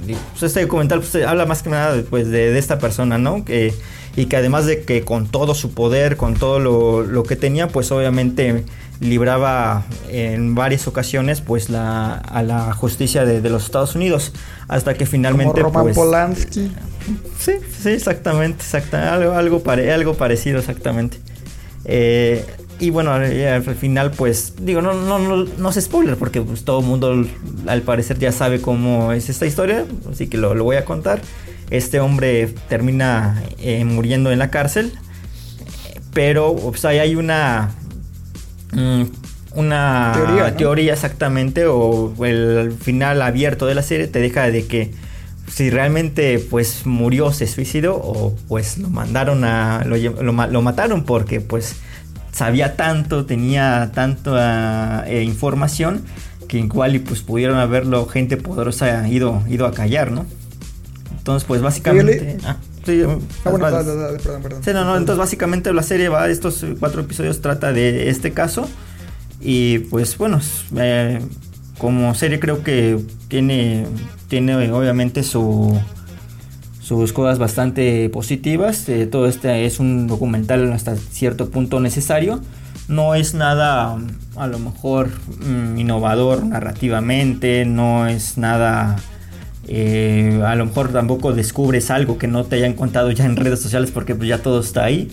pues 0.05 0.43
este 0.43 0.61
documental 0.61 0.99
pues, 0.99 1.25
habla 1.25 1.45
más 1.45 1.63
que 1.63 1.69
nada 1.69 2.01
pues, 2.09 2.27
de, 2.27 2.51
de, 2.51 2.59
esta 2.59 2.77
persona, 2.77 3.17
¿no? 3.17 3.45
Que, 3.45 3.73
y 4.17 4.25
que 4.25 4.35
además 4.35 4.65
de 4.65 4.81
que 4.81 5.03
con 5.03 5.27
todo 5.27 5.53
su 5.53 5.71
poder, 5.75 6.17
con 6.17 6.33
todo 6.33 6.59
lo, 6.59 7.03
lo 7.03 7.21
que 7.23 7.35
tenía, 7.35 7.67
pues 7.67 7.91
obviamente 7.91 8.65
libraba 8.99 9.85
en 10.09 10.55
varias 10.55 10.87
ocasiones 10.87 11.39
pues 11.41 11.69
la, 11.69 12.15
a 12.15 12.41
la 12.41 12.73
justicia 12.73 13.25
de, 13.25 13.41
de 13.41 13.49
los 13.51 13.65
Estados 13.65 13.93
Unidos 13.95 14.33
hasta 14.67 14.95
que 14.95 15.05
finalmente 15.05 15.61
Como 15.61 15.65
Roman 15.65 15.83
pues, 15.83 15.95
Polanski 15.95 16.71
sí 17.37 17.51
sí 17.79 17.89
exactamente 17.89 18.63
exacta, 18.63 19.13
algo 19.13 19.33
algo, 19.33 19.61
pare, 19.61 19.93
algo 19.93 20.15
parecido 20.15 20.57
exactamente 20.57 21.19
eh, 21.85 22.43
y 22.79 22.89
bueno, 22.89 23.11
al 23.11 23.75
final 23.75 24.11
pues 24.11 24.53
digo, 24.61 24.81
no, 24.81 24.93
no, 24.93 25.19
no, 25.19 25.45
no 25.45 25.69
es 25.69 25.79
spoiler 25.79 26.15
porque 26.15 26.41
pues, 26.41 26.63
todo 26.63 26.79
el 26.79 26.85
mundo 26.85 27.23
al 27.67 27.81
parecer 27.83 28.17
ya 28.19 28.31
sabe 28.31 28.61
cómo 28.61 29.13
es 29.13 29.29
esta 29.29 29.45
historia, 29.45 29.85
así 30.11 30.27
que 30.27 30.37
lo, 30.37 30.53
lo 30.53 30.63
voy 30.63 30.75
a 30.75 30.85
contar. 30.85 31.21
Este 31.69 31.99
hombre 31.99 32.47
termina 32.69 33.43
eh, 33.59 33.83
muriendo 33.85 34.31
en 34.31 34.39
la 34.39 34.49
cárcel, 34.49 34.93
pero 36.13 36.55
pues, 36.55 36.85
ahí 36.85 36.99
hay 36.99 37.15
una... 37.15 37.71
Mm, 38.73 39.03
una 39.55 40.11
teoría, 40.13 40.51
¿no? 40.51 40.55
teoría, 40.55 40.93
exactamente 40.93 41.65
o 41.65 42.13
el 42.23 42.73
final 42.73 43.23
abierto 43.23 43.65
de 43.65 43.73
la 43.73 43.81
serie 43.81 44.05
te 44.05 44.19
deja 44.19 44.51
de 44.51 44.67
que 44.67 44.93
si 45.47 45.71
realmente 45.71 46.37
pues 46.37 46.85
murió 46.85 47.31
se 47.31 47.47
suicidó 47.47 47.95
o 47.95 48.35
pues 48.47 48.77
lo 48.77 48.89
mandaron 48.89 49.43
a 49.45 49.83
lo, 49.83 49.97
lo, 49.97 50.47
lo 50.47 50.61
mataron 50.61 51.05
porque 51.05 51.41
pues 51.41 51.77
sabía 52.37 52.75
tanto, 52.75 53.25
tenía 53.25 53.91
tanta 53.93 55.03
eh, 55.07 55.23
información 55.23 56.03
que 56.47 56.59
igual 56.59 56.95
y 56.95 56.99
pues 56.99 57.21
pudieron 57.21 57.57
haberlo 57.57 58.05
gente 58.05 58.37
poderosa 58.37 59.07
ido, 59.07 59.43
ido 59.49 59.65
a 59.65 59.71
callar, 59.73 60.11
¿no? 60.11 60.25
Entonces 61.27 61.45
pues 61.45 61.61
básicamente... 61.61 62.37
Ah, 62.45 62.55
sí, 62.85 63.01
ah, 63.03 63.49
bueno, 63.49 63.69
dale, 63.69 63.95
dale, 63.95 64.17
perdón, 64.17 64.43
perdón. 64.43 64.63
Sí, 64.63 64.71
no, 64.71 64.85
no, 64.85 64.95
entonces 64.95 65.17
básicamente 65.17 65.73
la 65.73 65.83
serie 65.83 66.07
va, 66.07 66.29
estos 66.29 66.65
cuatro 66.79 67.01
episodios 67.01 67.41
trata 67.41 67.73
de 67.73 68.07
este 68.07 68.31
caso 68.31 68.69
y 69.41 69.79
pues 69.79 70.17
bueno, 70.17 70.39
eh, 70.77 71.19
como 71.79 72.15
serie 72.15 72.39
creo 72.39 72.63
que 72.63 72.97
tiene, 73.27 73.87
tiene 74.29 74.71
obviamente 74.71 75.21
su 75.21 75.77
sus 76.81 77.11
cosas 77.11 77.39
bastante 77.39 78.07
positivas. 78.07 78.87
Eh, 78.87 79.05
todo 79.05 79.27
este 79.27 79.65
es 79.65 79.81
un 79.81 80.07
documental 80.07 80.71
hasta 80.71 80.95
cierto 80.95 81.49
punto 81.49 81.81
necesario. 81.81 82.39
No 82.87 83.15
es 83.15 83.33
nada 83.33 83.97
a 84.37 84.47
lo 84.47 84.59
mejor 84.59 85.09
mmm, 85.45 85.77
innovador 85.77 86.45
narrativamente, 86.45 87.65
no 87.65 88.07
es 88.07 88.37
nada... 88.37 88.95
Eh, 89.67 90.41
a 90.45 90.55
lo 90.55 90.65
mejor 90.65 90.91
tampoco 90.91 91.33
descubres 91.33 91.91
algo 91.91 92.17
que 92.17 92.27
no 92.27 92.45
te 92.45 92.55
hayan 92.55 92.73
contado 92.73 93.11
ya 93.11 93.25
en 93.25 93.35
redes 93.35 93.59
sociales 93.59 93.91
porque 93.91 94.15
pues, 94.15 94.29
ya 94.29 94.39
todo 94.39 94.61
está 94.61 94.85
ahí. 94.85 95.11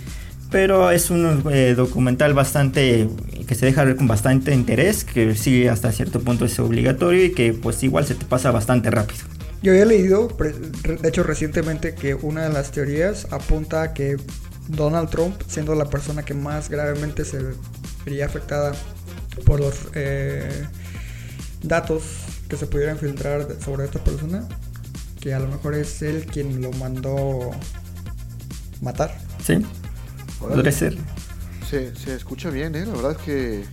Pero 0.51 0.91
es 0.91 1.11
un 1.11 1.43
eh, 1.51 1.75
documental 1.77 2.33
bastante 2.33 3.09
que 3.47 3.55
se 3.55 3.67
deja 3.67 3.85
ver 3.85 3.97
con 3.97 4.07
bastante 4.07 4.55
interés, 4.55 5.05
que 5.05 5.35
sí 5.35 5.67
hasta 5.67 5.91
cierto 5.91 6.21
punto 6.21 6.45
es 6.45 6.59
obligatorio 6.59 7.25
y 7.25 7.33
que 7.33 7.53
pues 7.53 7.83
igual 7.83 8.07
se 8.07 8.15
te 8.15 8.25
pasa 8.25 8.51
bastante 8.51 8.91
rápido. 8.91 9.25
Yo 9.63 9.73
había 9.73 9.87
leído, 9.87 10.29
de 10.29 11.09
hecho 11.09 11.23
recientemente, 11.23 11.95
que 11.95 12.15
una 12.15 12.45
de 12.45 12.51
las 12.51 12.71
teorías 12.71 13.27
apunta 13.31 13.83
a 13.83 13.95
que 13.95 14.17
Donald 14.69 15.11
Trump, 15.11 15.41
siendo 15.47 15.75
la 15.75 15.87
persona 15.87 16.23
que 16.23 16.35
más 16.35 16.69
gravemente 16.69 17.25
se 17.25 17.39
vería 18.05 18.27
afectada 18.27 18.73
por 19.45 19.61
los 19.61 19.75
eh, 19.95 20.67
datos 21.63 22.03
que 22.55 22.61
se 22.61 22.67
pudieran 22.67 22.99
filtrar 22.99 23.49
sobre 23.61 23.85
esta 23.85 23.99
persona, 24.05 24.47
que 25.21 25.35
a 25.35 25.41
lo 25.41 25.49
mejor 25.49 25.75
es 25.75 26.03
él 26.03 26.25
quien 26.25 26.63
lo 26.63 26.71
mandó 26.75 27.51
matar. 28.81 29.19
Sí, 29.45 29.55
podría 30.39 30.71
ser. 30.71 30.97
Se, 31.69 31.93
se, 31.97 32.15
escucha 32.15 32.51
bien, 32.51 32.77
¿eh? 32.77 32.87
La 32.87 32.93
verdad 32.93 33.13
es 33.13 33.19
que 33.19 33.65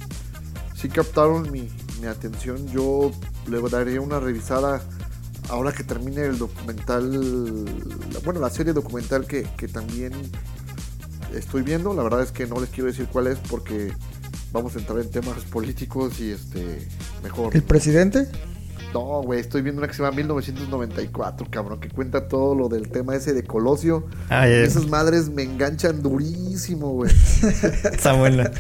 sí 0.76 0.90
captaron 0.90 1.52
mi, 1.52 1.70
mi 2.02 2.08
atención. 2.08 2.68
Yo 2.70 3.12
le 3.48 3.62
daría 3.70 4.02
una 4.02 4.20
revisada 4.20 4.82
ahora 5.50 5.72
que 5.74 5.84
termine 5.84 6.26
el 6.26 6.40
documental, 6.40 7.06
bueno, 8.24 8.40
la 8.40 8.50
serie 8.50 8.74
documental 8.74 9.28
que, 9.28 9.44
que, 9.58 9.68
también 9.68 10.14
estoy 11.36 11.62
viendo, 11.62 11.94
la 11.94 12.02
verdad 12.02 12.24
es 12.24 12.32
que 12.32 12.48
no 12.48 12.60
les 12.60 12.70
quiero 12.72 12.88
decir 12.88 13.08
cuál 13.12 13.28
es 13.28 13.38
porque 13.38 13.94
vamos 14.52 14.76
a 14.76 14.80
entrar 14.80 14.98
en 15.00 15.12
temas 15.12 15.44
políticos 15.52 16.20
y 16.20 16.32
este, 16.32 16.88
mejor. 17.22 17.56
¿El 17.56 17.62
presidente? 17.62 18.28
No, 18.94 19.22
güey, 19.24 19.40
estoy 19.40 19.62
viendo 19.62 19.80
una 19.80 19.88
que 19.88 19.94
se 19.94 20.04
llama 20.04 20.16
1994, 20.18 21.48
cabrón, 21.50 21.80
que 21.80 21.88
cuenta 21.90 22.28
todo 22.28 22.56
lo 22.56 22.68
del 22.68 22.90
tema 22.90 23.16
ese 23.16 23.34
de 23.34 23.44
Colosio. 23.44 24.06
Ah, 24.30 24.46
yeah. 24.48 24.64
Esas 24.64 24.88
madres 24.88 25.30
me 25.30 25.44
enganchan 25.44 26.02
durísimo, 26.02 26.90
güey. 26.90 27.12
Está 27.94 28.14
buena. 28.14 28.52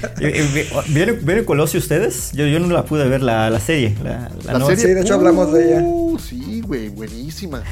¿Vieron, 0.87 1.17
¿Vieron 1.25 1.43
Colosio 1.43 1.79
ustedes? 1.79 2.31
Yo, 2.31 2.45
yo 2.45 2.59
no 2.59 2.67
la 2.67 2.85
pude 2.85 3.09
ver, 3.09 3.21
la, 3.21 3.49
la 3.49 3.59
serie. 3.59 3.93
La, 4.01 4.31
la, 4.45 4.53
la 4.57 4.65
serie, 4.67 4.87
sí, 4.87 4.93
de 4.93 5.01
hecho 5.01 5.15
uh, 5.15 5.17
hablamos 5.17 5.51
de 5.51 5.67
ella. 5.67 5.85
Sí, 6.19 6.61
güey, 6.61 6.87
buenísima. 6.87 7.63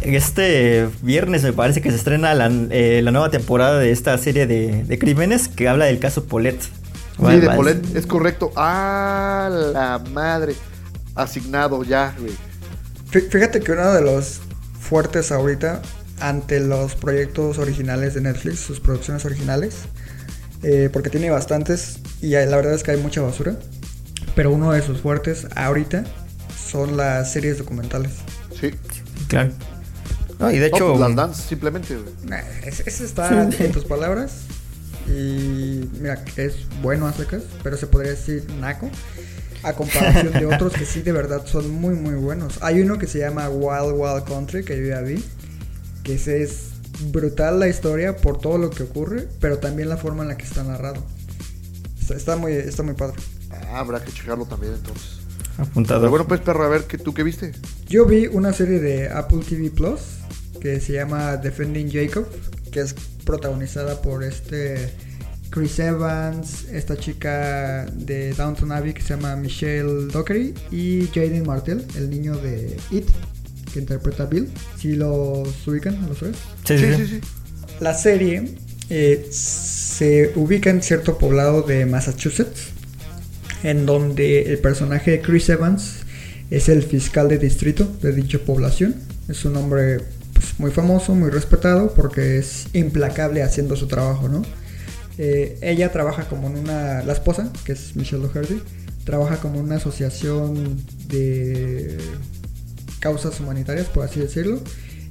Este 0.00 0.88
viernes 1.02 1.44
me 1.44 1.52
parece 1.52 1.80
que 1.80 1.90
se 1.90 1.96
estrena 1.96 2.34
la, 2.34 2.50
eh, 2.70 3.00
la 3.02 3.12
nueva 3.12 3.30
temporada 3.30 3.78
de 3.78 3.92
esta 3.92 4.18
serie 4.18 4.48
de, 4.48 4.82
de, 4.82 4.98
crímenes 4.98 5.46
que 5.46 5.68
habla 5.68 5.84
del 5.84 6.00
caso 6.00 6.24
Polet. 6.24 6.60
Sí, 6.60 7.40
de 7.40 7.50
Polet, 7.50 7.94
es 7.94 8.06
correcto. 8.06 8.50
Ah, 8.56 9.48
la 9.72 10.02
madre 10.12 10.54
asignado 11.18 11.84
ya, 11.84 12.14
güey. 12.18 12.34
Fíjate 13.10 13.60
que 13.60 13.72
uno 13.72 13.92
de 13.92 14.02
los 14.02 14.40
fuertes 14.78 15.32
ahorita 15.32 15.82
ante 16.20 16.60
los 16.60 16.94
proyectos 16.94 17.58
originales 17.58 18.14
de 18.14 18.22
Netflix, 18.22 18.60
sus 18.60 18.80
producciones 18.80 19.24
originales, 19.24 19.76
eh, 20.62 20.90
porque 20.92 21.10
tiene 21.10 21.30
bastantes 21.30 22.00
y 22.20 22.30
la 22.30 22.56
verdad 22.56 22.74
es 22.74 22.82
que 22.82 22.92
hay 22.92 22.96
mucha 22.96 23.22
basura, 23.22 23.56
pero 24.34 24.50
uno 24.50 24.72
de 24.72 24.82
sus 24.82 25.00
fuertes 25.00 25.46
ahorita 25.54 26.04
son 26.58 26.96
las 26.96 27.32
series 27.32 27.58
documentales. 27.58 28.12
Sí, 28.60 28.72
claro. 29.28 29.52
No, 30.38 30.50
y 30.50 30.58
de 30.58 30.66
hecho. 30.66 30.90
Pues 30.90 31.00
las 31.00 31.16
dance, 31.16 31.42
simplemente. 31.42 31.98
Nah, 32.24 32.38
ese 32.64 33.04
está 33.04 33.50
sí. 33.50 33.64
en 33.64 33.72
tus 33.72 33.84
palabras. 33.84 34.42
Y 35.06 35.88
mira, 36.00 36.22
es 36.36 36.56
bueno 36.82 37.06
a 37.06 37.12
secas, 37.12 37.42
pero 37.62 37.76
se 37.76 37.86
podría 37.86 38.10
decir 38.10 38.46
naco 38.60 38.90
a 39.62 39.72
comparación 39.72 40.32
de 40.32 40.46
otros 40.46 40.72
que 40.72 40.84
sí 40.84 41.02
de 41.02 41.12
verdad 41.12 41.46
son 41.46 41.70
muy 41.70 41.94
muy 41.94 42.14
buenos. 42.14 42.58
Hay 42.62 42.80
uno 42.80 42.98
que 42.98 43.06
se 43.06 43.18
llama 43.18 43.48
Wild 43.48 43.94
Wild 43.94 44.24
Country 44.24 44.64
que 44.64 44.78
yo 44.78 44.86
ya 44.86 45.00
vi, 45.00 45.24
que 46.02 46.14
ese 46.14 46.42
es 46.42 46.70
brutal 47.12 47.60
la 47.60 47.68
historia 47.68 48.16
por 48.16 48.38
todo 48.38 48.58
lo 48.58 48.70
que 48.70 48.82
ocurre, 48.82 49.28
pero 49.40 49.58
también 49.58 49.88
la 49.88 49.96
forma 49.96 50.22
en 50.22 50.28
la 50.28 50.36
que 50.36 50.44
está 50.44 50.64
narrado. 50.64 51.02
Está, 52.00 52.14
está 52.14 52.36
muy 52.36 52.52
está 52.52 52.82
muy 52.82 52.94
padre. 52.94 53.16
Ah, 53.50 53.80
habrá 53.80 54.02
que 54.02 54.12
checarlo 54.12 54.46
también 54.46 54.74
entonces. 54.74 55.18
Apuntado. 55.58 56.00
Pero 56.00 56.10
bueno, 56.10 56.26
pues, 56.28 56.40
perro, 56.40 56.64
a 56.64 56.68
ver, 56.68 56.84
¿qué, 56.84 56.98
¿tú 56.98 57.12
qué 57.12 57.24
viste? 57.24 57.52
Yo 57.88 58.06
vi 58.06 58.28
una 58.28 58.52
serie 58.52 58.78
de 58.78 59.08
Apple 59.08 59.40
TV 59.48 59.70
Plus 59.70 60.00
que 60.60 60.80
se 60.80 60.92
llama 60.92 61.36
Defending 61.36 61.90
Jacob, 61.90 62.26
que 62.70 62.80
es 62.80 62.94
protagonizada 63.24 64.00
por 64.00 64.22
este 64.22 64.90
Chris 65.50 65.78
Evans, 65.78 66.66
esta 66.72 66.96
chica 66.96 67.86
de 67.94 68.32
Downton 68.34 68.72
Abbey 68.72 68.92
que 68.92 69.02
se 69.02 69.10
llama 69.10 69.34
Michelle 69.36 70.06
Dockery 70.12 70.54
y 70.70 71.06
Jaden 71.08 71.46
Martell, 71.46 71.84
el 71.96 72.10
niño 72.10 72.36
de 72.36 72.76
It, 72.90 73.06
que 73.72 73.80
interpreta 73.80 74.24
a 74.24 74.26
Bill. 74.26 74.48
Si 74.78 74.94
los 74.94 75.66
ubican, 75.66 76.02
¿a 76.04 76.08
los 76.08 76.18
tres? 76.18 76.36
Sí, 76.64 76.78
sí, 76.78 77.06
sí. 77.06 77.20
La 77.80 77.94
serie 77.94 78.54
eh, 78.90 79.26
se 79.30 80.32
ubica 80.36 80.70
en 80.70 80.82
cierto 80.82 81.18
poblado 81.18 81.62
de 81.62 81.86
Massachusetts, 81.86 82.70
en 83.62 83.86
donde 83.86 84.42
el 84.52 84.58
personaje 84.58 85.12
de 85.12 85.20
Chris 85.20 85.48
Evans 85.48 86.00
es 86.50 86.68
el 86.68 86.82
fiscal 86.82 87.28
de 87.28 87.38
distrito 87.38 87.84
de 88.02 88.12
dicha 88.12 88.38
población. 88.38 88.96
Es 89.28 89.44
un 89.44 89.56
hombre 89.56 89.98
pues, 90.32 90.58
muy 90.58 90.70
famoso, 90.70 91.14
muy 91.14 91.30
respetado, 91.30 91.92
porque 91.94 92.38
es 92.38 92.66
implacable 92.72 93.42
haciendo 93.42 93.76
su 93.76 93.86
trabajo, 93.86 94.28
¿no? 94.28 94.42
Eh, 95.18 95.58
ella 95.62 95.90
trabaja 95.90 96.28
como 96.28 96.46
en 96.46 96.56
una, 96.58 97.02
la 97.02 97.12
esposa, 97.12 97.52
que 97.64 97.72
es 97.72 97.96
Michelle 97.96 98.22
Doherty, 98.22 98.62
trabaja 99.04 99.38
como 99.38 99.58
una 99.58 99.76
asociación 99.76 100.80
de 101.08 101.98
causas 103.00 103.38
humanitarias, 103.40 103.86
por 103.88 104.04
así 104.04 104.20
decirlo. 104.20 104.60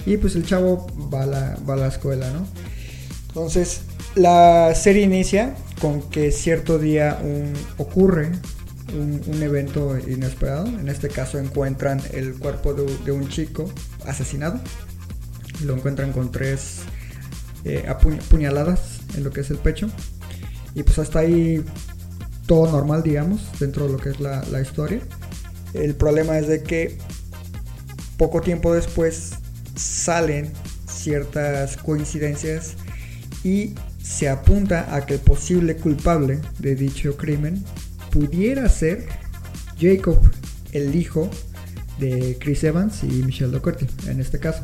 Y 0.05 0.17
pues 0.17 0.35
el 0.35 0.45
chavo 0.45 0.87
va 1.13 1.23
a 1.23 1.25
la, 1.25 1.57
va 1.69 1.73
a 1.73 1.77
la 1.77 1.87
escuela, 1.87 2.29
¿no? 2.31 2.47
Entonces, 3.27 3.81
la 4.15 4.73
serie 4.73 5.03
inicia 5.03 5.55
con 5.81 6.01
que 6.09 6.31
cierto 6.31 6.79
día 6.79 7.19
un- 7.21 7.53
ocurre 7.77 8.31
un, 8.97 9.43
evento 9.43 9.97
inesperado. 9.99 10.65
En 10.67 10.87
este 10.87 11.09
caso 11.09 11.37
encuentran 11.39 12.01
el 12.13 12.35
cuerpo 12.35 12.73
de, 12.73 13.11
un 13.11 13.27
chico 13.27 13.69
asesinado. 14.05 14.59
Lo 15.65 15.75
encuentran 15.75 16.13
con 16.13 16.31
tres 16.31 16.79
eh, 17.65 17.83
apu- 17.87 18.19
puñaladas 18.29 18.96
en 19.15 19.23
lo 19.23 19.31
que 19.31 19.41
es 19.41 19.49
el 19.49 19.57
pecho. 19.57 19.89
Y 20.75 20.83
pues 20.83 20.99
hasta 20.99 21.19
ahí 21.19 21.63
todo 22.45 22.71
normal, 22.71 23.03
digamos, 23.03 23.41
dentro 23.59 23.85
de 23.85 23.93
lo 23.93 23.97
que 23.99 24.09
es 24.09 24.19
la, 24.19 24.61
historia. 24.61 25.01
El 25.73 25.95
problema 25.95 26.39
es 26.39 26.47
de 26.47 26.63
que 26.63 26.97
poco 28.17 28.41
tiempo 28.41 28.73
después 28.73 29.33
salen 29.75 30.51
ciertas 30.89 31.77
coincidencias 31.77 32.75
y 33.43 33.75
se 34.01 34.29
apunta 34.29 34.95
a 34.95 35.05
que 35.05 35.15
el 35.15 35.19
posible 35.19 35.75
culpable 35.75 36.39
de 36.59 36.75
dicho 36.75 37.17
crimen 37.17 37.63
pudiera 38.09 38.67
ser 38.69 39.07
Jacob, 39.79 40.19
el 40.71 40.95
hijo 40.95 41.29
de 41.99 42.37
Chris 42.39 42.63
Evans 42.63 43.03
y 43.03 43.07
Michelle 43.07 43.51
Doherty, 43.51 43.87
en 44.07 44.19
este 44.19 44.39
caso. 44.39 44.63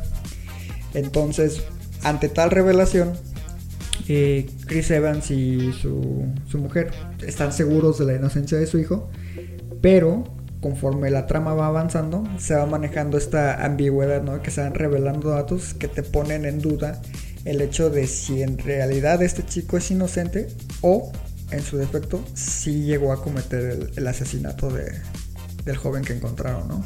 Entonces, 0.94 1.62
ante 2.02 2.28
tal 2.28 2.50
revelación, 2.50 3.12
eh, 4.08 4.46
Chris 4.66 4.90
Evans 4.90 5.30
y 5.30 5.72
su, 5.72 6.26
su 6.46 6.58
mujer 6.58 6.90
están 7.26 7.52
seguros 7.52 7.98
de 7.98 8.06
la 8.06 8.14
inocencia 8.14 8.58
de 8.58 8.66
su 8.66 8.78
hijo, 8.78 9.08
pero 9.80 10.24
conforme 10.60 11.10
la 11.10 11.26
trama 11.26 11.54
va 11.54 11.66
avanzando, 11.66 12.24
se 12.38 12.54
va 12.54 12.64
manejando 12.66 13.18
esta 13.18 13.64
ambigüedad, 13.64 14.22
¿no? 14.22 14.40
Que 14.42 14.50
se 14.50 14.62
van 14.62 14.74
revelando 14.74 15.30
datos 15.30 15.74
que 15.74 15.88
te 15.88 16.02
ponen 16.02 16.46
en 16.46 16.60
duda 16.60 17.02
el 17.44 17.60
hecho 17.60 17.90
de 17.90 18.06
si 18.06 18.42
en 18.42 18.56
realidad 18.56 19.22
este 19.22 19.44
chico 19.44 19.76
es 19.76 19.90
inocente 19.90 20.48
o, 20.80 21.12
en 21.50 21.62
su 21.62 21.76
defecto, 21.76 22.24
si 22.32 22.82
llegó 22.82 23.12
a 23.12 23.22
cometer 23.22 23.62
el, 23.62 23.90
el 23.94 24.06
asesinato 24.06 24.70
de, 24.70 24.92
del 25.64 25.76
joven 25.76 26.02
que 26.02 26.14
encontraron, 26.14 26.68
¿no? 26.68 26.84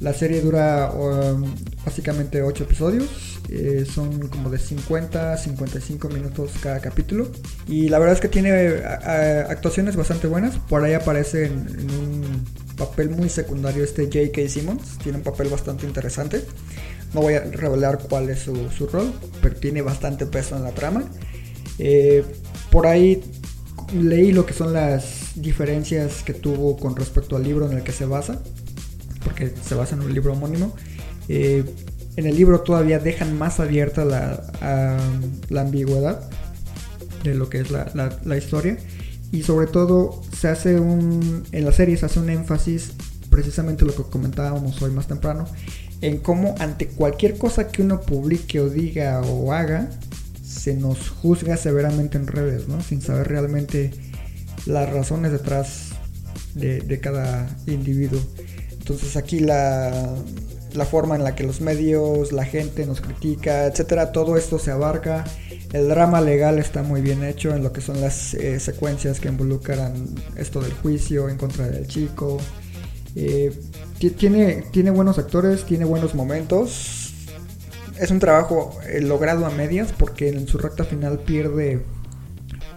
La 0.00 0.12
serie 0.12 0.40
dura 0.40 0.90
um, 0.90 1.54
básicamente 1.84 2.42
8 2.42 2.64
episodios, 2.64 3.40
eh, 3.48 3.86
son 3.90 4.28
como 4.28 4.50
de 4.50 4.58
50 4.58 5.32
a 5.32 5.36
55 5.36 6.08
minutos 6.08 6.52
cada 6.62 6.80
capítulo. 6.80 7.28
Y 7.66 7.88
la 7.88 7.98
verdad 7.98 8.14
es 8.14 8.20
que 8.20 8.28
tiene 8.28 8.82
actuaciones 9.48 9.96
bastante 9.96 10.26
buenas. 10.26 10.58
Por 10.58 10.84
ahí 10.84 10.92
aparece 10.92 11.46
en, 11.46 11.66
en 11.78 11.90
un 11.90 12.44
papel 12.76 13.10
muy 13.10 13.28
secundario 13.28 13.82
este 13.82 14.04
J.K. 14.04 14.48
Simmons, 14.48 14.98
tiene 14.98 15.18
un 15.18 15.24
papel 15.24 15.48
bastante 15.48 15.86
interesante. 15.86 16.44
No 17.14 17.22
voy 17.22 17.34
a 17.34 17.40
revelar 17.40 17.98
cuál 18.08 18.28
es 18.28 18.40
su, 18.40 18.70
su 18.70 18.86
rol, 18.88 19.12
pero 19.40 19.54
tiene 19.56 19.80
bastante 19.80 20.26
peso 20.26 20.56
en 20.56 20.64
la 20.64 20.72
trama. 20.72 21.04
Eh, 21.78 22.24
por 22.70 22.86
ahí 22.86 23.22
leí 23.94 24.32
lo 24.32 24.44
que 24.44 24.52
son 24.52 24.72
las 24.72 25.32
diferencias 25.36 26.22
que 26.22 26.34
tuvo 26.34 26.76
con 26.76 26.96
respecto 26.96 27.36
al 27.36 27.44
libro 27.44 27.70
en 27.70 27.78
el 27.78 27.82
que 27.82 27.92
se 27.92 28.04
basa 28.04 28.42
porque 29.26 29.52
se 29.62 29.74
basa 29.74 29.96
en 29.96 30.02
un 30.02 30.14
libro 30.14 30.32
homónimo. 30.32 30.74
Eh, 31.28 31.64
en 32.16 32.26
el 32.26 32.36
libro 32.36 32.60
todavía 32.60 32.98
dejan 33.00 33.36
más 33.36 33.58
abierta 33.60 34.04
la, 34.04 34.42
a- 34.62 34.96
la 35.50 35.60
ambigüedad 35.62 36.30
de 37.24 37.34
lo 37.34 37.48
que 37.50 37.58
es 37.60 37.70
la, 37.72 37.90
la- 37.94 38.16
la 38.24 38.36
historia. 38.36 38.78
Y 39.32 39.42
sobre 39.42 39.66
todo 39.66 40.22
se 40.34 40.46
hace 40.48 40.78
un, 40.78 41.42
en 41.50 41.64
la 41.64 41.72
serie 41.72 41.96
se 41.96 42.06
hace 42.06 42.20
un 42.20 42.30
énfasis, 42.30 42.92
precisamente 43.28 43.84
lo 43.84 43.94
que 43.94 44.04
comentábamos 44.04 44.80
hoy 44.80 44.92
más 44.92 45.08
temprano, 45.08 45.46
en 46.00 46.18
cómo 46.18 46.54
ante 46.60 46.86
cualquier 46.86 47.36
cosa 47.36 47.68
que 47.68 47.82
uno 47.82 48.00
publique 48.00 48.60
o 48.60 48.70
diga 48.70 49.20
o 49.22 49.52
haga, 49.52 49.90
se 50.44 50.74
nos 50.74 51.10
juzga 51.10 51.56
severamente 51.56 52.16
en 52.18 52.28
redes, 52.28 52.68
¿no? 52.68 52.80
Sin 52.80 53.02
saber 53.02 53.26
realmente 53.28 53.90
las 54.64 54.88
razones 54.90 55.32
detrás 55.32 55.88
de, 56.54 56.80
de 56.80 57.00
cada 57.00 57.48
individuo. 57.66 58.20
Entonces 58.88 59.16
aquí 59.16 59.40
la, 59.40 60.14
la 60.72 60.84
forma 60.84 61.16
en 61.16 61.24
la 61.24 61.34
que 61.34 61.42
los 61.42 61.60
medios, 61.60 62.30
la 62.30 62.44
gente 62.44 62.86
nos 62.86 63.00
critica, 63.00 63.66
etcétera, 63.66 64.12
todo 64.12 64.36
esto 64.36 64.60
se 64.60 64.70
abarca. 64.70 65.24
El 65.72 65.88
drama 65.88 66.20
legal 66.20 66.60
está 66.60 66.84
muy 66.84 67.00
bien 67.00 67.24
hecho 67.24 67.52
en 67.52 67.64
lo 67.64 67.72
que 67.72 67.80
son 67.80 68.00
las 68.00 68.34
eh, 68.34 68.60
secuencias 68.60 69.18
que 69.18 69.26
involucran 69.26 70.06
esto 70.36 70.60
del 70.60 70.72
juicio 70.72 71.28
en 71.28 71.36
contra 71.36 71.66
del 71.66 71.88
chico. 71.88 72.38
Eh, 73.16 73.52
ti- 73.98 74.10
tiene, 74.10 74.62
tiene 74.70 74.92
buenos 74.92 75.18
actores, 75.18 75.64
tiene 75.64 75.84
buenos 75.84 76.14
momentos. 76.14 77.12
Es 77.98 78.12
un 78.12 78.20
trabajo 78.20 78.78
eh, 78.88 79.00
logrado 79.00 79.46
a 79.46 79.50
medias 79.50 79.92
porque 79.98 80.28
en 80.28 80.46
su 80.46 80.58
recta 80.58 80.84
final 80.84 81.18
pierde, 81.18 81.82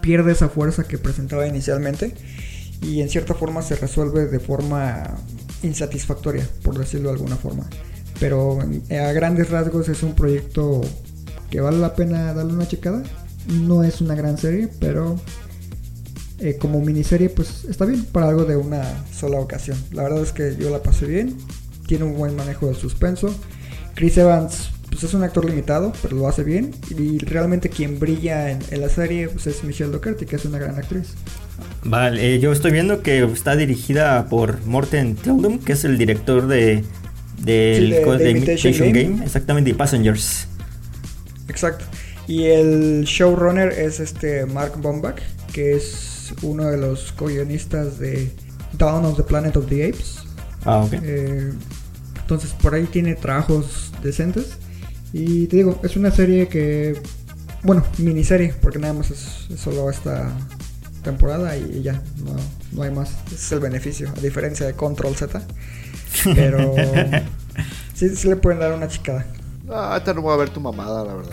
pierde 0.00 0.32
esa 0.32 0.48
fuerza 0.48 0.82
que 0.88 0.98
presentaba 0.98 1.46
inicialmente 1.46 2.14
y 2.82 3.02
en 3.02 3.10
cierta 3.10 3.34
forma 3.34 3.62
se 3.62 3.76
resuelve 3.76 4.26
de 4.26 4.40
forma 4.40 5.18
insatisfactoria, 5.62 6.48
por 6.62 6.78
decirlo 6.78 7.08
de 7.08 7.14
alguna 7.16 7.36
forma. 7.36 7.68
Pero 8.18 8.58
eh, 8.88 8.98
a 8.98 9.12
grandes 9.12 9.50
rasgos 9.50 9.88
es 9.88 10.02
un 10.02 10.14
proyecto 10.14 10.80
que 11.50 11.60
vale 11.60 11.78
la 11.78 11.94
pena 11.94 12.32
darle 12.34 12.52
una 12.52 12.68
checada. 12.68 13.02
No 13.48 13.82
es 13.82 14.00
una 14.00 14.14
gran 14.14 14.38
serie, 14.38 14.68
pero 14.78 15.16
eh, 16.38 16.56
como 16.58 16.80
miniserie 16.80 17.28
pues 17.30 17.64
está 17.64 17.84
bien 17.84 18.04
para 18.04 18.28
algo 18.28 18.44
de 18.44 18.56
una 18.56 19.04
sola 19.12 19.40
ocasión. 19.40 19.78
La 19.92 20.02
verdad 20.02 20.22
es 20.22 20.32
que 20.32 20.56
yo 20.56 20.70
la 20.70 20.82
pasé 20.82 21.06
bien, 21.06 21.36
tiene 21.86 22.04
un 22.04 22.16
buen 22.16 22.36
manejo 22.36 22.66
del 22.66 22.76
suspenso. 22.76 23.34
Chris 23.94 24.16
Evans 24.18 24.70
pues 24.90 25.04
es 25.04 25.14
un 25.14 25.22
actor 25.22 25.44
limitado, 25.44 25.92
pero 26.02 26.16
lo 26.16 26.28
hace 26.28 26.42
bien. 26.42 26.74
Y 26.90 27.18
realmente 27.18 27.68
quien 27.68 27.98
brilla 27.98 28.50
en, 28.50 28.80
la 28.80 28.88
serie 28.88 29.28
pues, 29.28 29.46
es 29.46 29.62
Michelle 29.64 29.92
Doherty, 29.92 30.26
que 30.26 30.36
es 30.36 30.44
una 30.44 30.58
gran 30.58 30.76
actriz. 30.76 31.14
Vale, 31.84 32.34
eh, 32.34 32.38
yo 32.40 32.52
estoy 32.52 32.72
viendo 32.72 33.02
que 33.02 33.22
está 33.24 33.56
dirigida 33.56 34.26
por 34.26 34.64
Morten 34.66 35.16
Tildum, 35.16 35.58
que 35.58 35.72
es 35.72 35.84
el 35.84 35.96
director 35.98 36.46
de, 36.46 36.84
de, 37.42 37.76
Sí, 37.78 37.90
de- 37.90 38.02
co- 38.02 38.12
de 38.16 38.24
de 38.24 38.30
Imitation 38.32 38.72
Imitation 38.72 38.92
Game. 38.92 39.10
Game. 39.14 39.24
exactamente, 39.24 39.70
y 39.70 39.74
Passengers. 39.74 40.46
Exacto. 41.48 41.84
Y 42.26 42.44
el 42.44 43.04
showrunner 43.04 43.72
es 43.72 43.98
este 44.00 44.46
Mark 44.46 44.74
Bombach, 44.80 45.20
que 45.52 45.74
es 45.74 46.32
uno 46.42 46.64
de 46.70 46.76
los 46.76 47.12
co-guionistas 47.12 47.98
de 47.98 48.30
Dawn 48.78 49.04
of 49.04 49.16
the 49.16 49.24
Planet 49.24 49.56
of 49.56 49.66
the 49.68 49.84
Apes. 49.88 50.18
Ah, 50.64 50.82
ok. 50.84 50.92
Eh, 51.02 51.50
entonces 52.20 52.52
por 52.62 52.74
ahí 52.74 52.84
tiene 52.84 53.14
trabajos 53.16 53.90
decentes. 54.02 54.52
Y 55.12 55.46
te 55.48 55.56
digo, 55.56 55.80
es 55.82 55.96
una 55.96 56.12
serie 56.12 56.46
que, 56.46 57.00
bueno, 57.64 57.84
miniserie, 57.98 58.54
porque 58.62 58.78
nada 58.78 58.92
más 58.94 59.10
es, 59.10 59.46
es 59.52 59.58
solo 59.58 59.90
esta 59.90 60.30
temporada 61.00 61.56
y 61.56 61.82
ya, 61.82 62.02
no, 62.24 62.36
no 62.72 62.82
hay 62.82 62.90
más. 62.90 63.10
Ese 63.26 63.34
es 63.36 63.52
el 63.52 63.60
beneficio, 63.60 64.08
a 64.16 64.20
diferencia 64.20 64.66
de 64.66 64.74
Control 64.74 65.14
Z. 65.16 65.40
Pero 66.34 66.74
sí, 67.94 68.08
sí 68.16 68.28
le 68.28 68.36
pueden 68.36 68.60
dar 68.60 68.72
una 68.72 68.88
chicada. 68.88 69.26
Ah, 69.70 69.94
esta 69.98 70.14
no 70.14 70.22
voy 70.22 70.34
a 70.34 70.36
ver 70.36 70.50
tu 70.50 70.60
mamada, 70.60 71.04
la 71.04 71.14
verdad. 71.14 71.30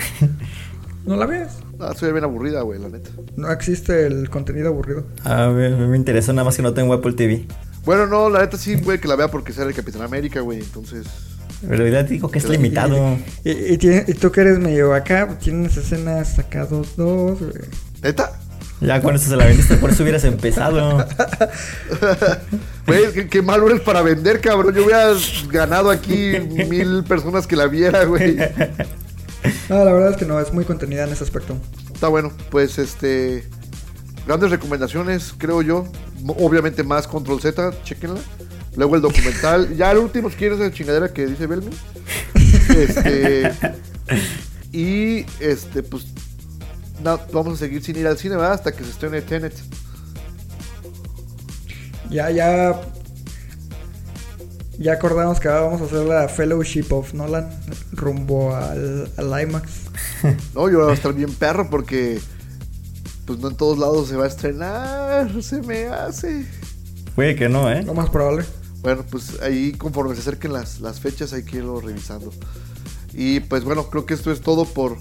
No 1.05 1.15
la 1.15 1.25
veas. 1.25 1.57
Ah, 1.79 1.93
soy 1.97 2.11
bien 2.11 2.23
aburrida, 2.23 2.61
güey, 2.61 2.79
la 2.79 2.89
neta. 2.89 3.09
No 3.35 3.51
existe 3.51 4.05
el 4.07 4.29
contenido 4.29 4.67
aburrido. 4.69 5.05
A 5.23 5.47
ver, 5.47 5.71
me 5.75 5.95
interesó 5.95 6.33
nada 6.33 6.43
más 6.45 6.55
que 6.55 6.61
no 6.61 6.73
tengo 6.73 6.93
Apple 6.93 7.13
TV. 7.13 7.47
Bueno, 7.85 8.05
no, 8.07 8.29
la 8.29 8.39
neta 8.41 8.57
sí, 8.57 8.75
güey, 8.75 8.99
que 8.99 9.07
la 9.07 9.15
vea 9.15 9.29
porque 9.29 9.53
sale 9.53 9.69
el 9.69 9.75
Capitán 9.75 10.01
América, 10.01 10.41
güey, 10.41 10.59
entonces... 10.59 11.07
Pero 11.67 11.87
ya 11.87 12.05
te 12.05 12.13
digo 12.13 12.29
que 12.29 12.37
es 12.37 12.47
limitado. 12.49 13.17
Y, 13.43 13.51
y, 13.51 13.77
tiene- 13.77 14.03
y 14.07 14.13
tú 14.13 14.31
que 14.31 14.41
eres 14.41 14.59
medio 14.59 14.93
acá, 14.93 15.39
tienes 15.39 15.75
escenas 15.77 16.35
sacados 16.35 16.95
dos, 16.97 17.39
güey. 17.39 17.53
¿Neta? 18.03 18.39
Ya 18.79 19.01
con 19.01 19.15
eso 19.15 19.29
se 19.29 19.35
la 19.35 19.45
vendiste, 19.45 19.75
por 19.77 19.89
eso 19.89 20.03
hubieras 20.03 20.23
empezado. 20.23 21.05
Güey, 22.85 23.11
qué, 23.11 23.27
qué 23.27 23.41
malo 23.41 23.67
eres 23.67 23.81
para 23.81 24.01
vender, 24.01 24.39
cabrón. 24.39 24.73
Yo 24.75 24.85
hubiera 24.85 25.13
ganado 25.49 25.89
aquí 25.89 26.33
mil 26.69 27.03
personas 27.03 27.47
que 27.47 27.55
la 27.55 27.67
viera, 27.67 28.05
güey. 28.05 28.37
No, 29.69 29.83
la 29.83 29.91
verdad 29.91 30.11
es 30.11 30.17
que 30.17 30.25
no, 30.25 30.39
es 30.39 30.53
muy 30.53 30.63
contenida 30.65 31.03
en 31.03 31.11
ese 31.11 31.23
aspecto. 31.23 31.57
Está 31.93 32.07
bueno, 32.07 32.31
pues 32.49 32.77
este. 32.77 33.43
Grandes 34.25 34.51
recomendaciones, 34.51 35.33
creo 35.37 35.61
yo. 35.61 35.85
Obviamente 36.39 36.83
más 36.83 37.07
Control 37.07 37.41
Z, 37.41 37.71
chequenla. 37.83 38.19
Luego 38.75 38.95
el 38.95 39.01
documental. 39.01 39.75
ya 39.75 39.91
el 39.91 39.97
último, 39.97 40.29
si 40.29 40.35
quieres, 40.35 40.59
esa 40.59 40.71
chingadera 40.71 41.09
que 41.09 41.25
dice 41.25 41.47
Belmi. 41.47 41.71
Este. 42.69 43.51
Y 44.71 45.25
este, 45.39 45.81
pues. 45.83 46.05
No, 47.03 47.19
vamos 47.31 47.55
a 47.55 47.57
seguir 47.57 47.83
sin 47.83 47.97
ir 47.97 48.07
al 48.07 48.17
cine, 48.17 48.35
¿verdad? 48.35 48.53
Hasta 48.53 48.71
que 48.71 48.83
se 48.83 48.89
estrene 48.89 49.21
Tenet. 49.21 49.53
Ya, 52.09 52.29
ya. 52.29 52.81
Ya 54.79 54.93
acordamos 54.93 55.39
que 55.39 55.47
ahora 55.47 55.61
vamos 55.61 55.81
a 55.81 55.85
hacer 55.85 56.05
la 56.05 56.27
Fellowship 56.27 56.85
of 56.91 57.13
Nolan 57.13 57.49
rumbo 57.91 58.55
al, 58.55 59.11
al 59.17 59.41
IMAX. 59.41 59.71
No, 60.55 60.69
yo 60.69 60.79
voy 60.79 60.91
a 60.91 60.93
estar 60.93 61.13
bien 61.13 61.33
perro 61.33 61.69
porque. 61.69 62.19
Pues 63.25 63.39
no 63.39 63.49
en 63.49 63.55
todos 63.55 63.77
lados 63.77 64.07
se 64.07 64.15
va 64.15 64.25
a 64.25 64.27
estrenar. 64.27 65.43
Se 65.43 65.61
me 65.61 65.85
hace. 65.87 66.45
Puede 67.15 67.35
que 67.35 67.49
no, 67.49 67.69
¿eh? 67.71 67.83
Lo 67.83 67.93
más 67.93 68.09
probable. 68.09 68.45
Bueno, 68.81 69.03
pues 69.09 69.41
ahí 69.41 69.73
conforme 69.73 70.15
se 70.15 70.21
acerquen 70.21 70.53
las, 70.53 70.79
las 70.79 70.99
fechas 70.99 71.33
hay 71.33 71.43
que 71.43 71.57
irlo 71.57 71.81
revisando. 71.81 72.31
Y 73.13 73.41
pues 73.41 73.63
bueno, 73.63 73.89
creo 73.89 74.05
que 74.05 74.13
esto 74.13 74.31
es 74.31 74.41
todo 74.41 74.65
por, 74.65 74.97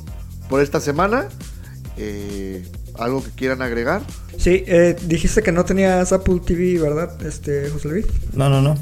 por 0.48 0.60
esta 0.60 0.80
semana. 0.80 1.28
Eh, 1.96 2.64
¿Algo 2.98 3.22
que 3.22 3.30
quieran 3.30 3.62
agregar? 3.62 4.02
Sí, 4.38 4.64
eh, 4.66 4.96
dijiste 5.06 5.42
que 5.42 5.52
no 5.52 5.64
tenías 5.64 6.12
Apple 6.12 6.40
TV, 6.44 6.78
¿verdad? 6.78 7.20
Este, 7.26 7.68
José 7.70 7.88
Luis. 7.88 8.06
No, 8.32 8.48
no, 8.48 8.60
no. 8.60 8.76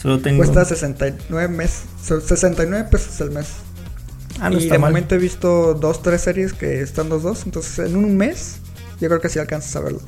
Solo 0.00 0.20
tengo. 0.20 0.38
Cuesta 0.38 0.64
69 0.64 1.48
mes, 1.48 1.82
69 2.02 2.88
pesos 2.90 3.20
al 3.20 3.32
mes. 3.32 3.48
Ah, 4.40 4.50
no 4.50 4.56
y 4.56 4.62
está 4.62 4.74
de 4.74 4.78
mal. 4.78 4.90
momento 4.90 5.16
he 5.16 5.18
visto 5.18 5.74
dos, 5.74 6.02
tres 6.02 6.20
series 6.20 6.52
que 6.52 6.80
están 6.80 7.08
los 7.08 7.24
dos. 7.24 7.44
Entonces, 7.44 7.90
en 7.90 7.96
un 7.96 8.16
mes, 8.16 8.58
yo 9.00 9.08
creo 9.08 9.20
que 9.20 9.28
sí 9.28 9.38
alcanzas 9.38 9.74
a 9.74 9.80
verlos. 9.80 10.02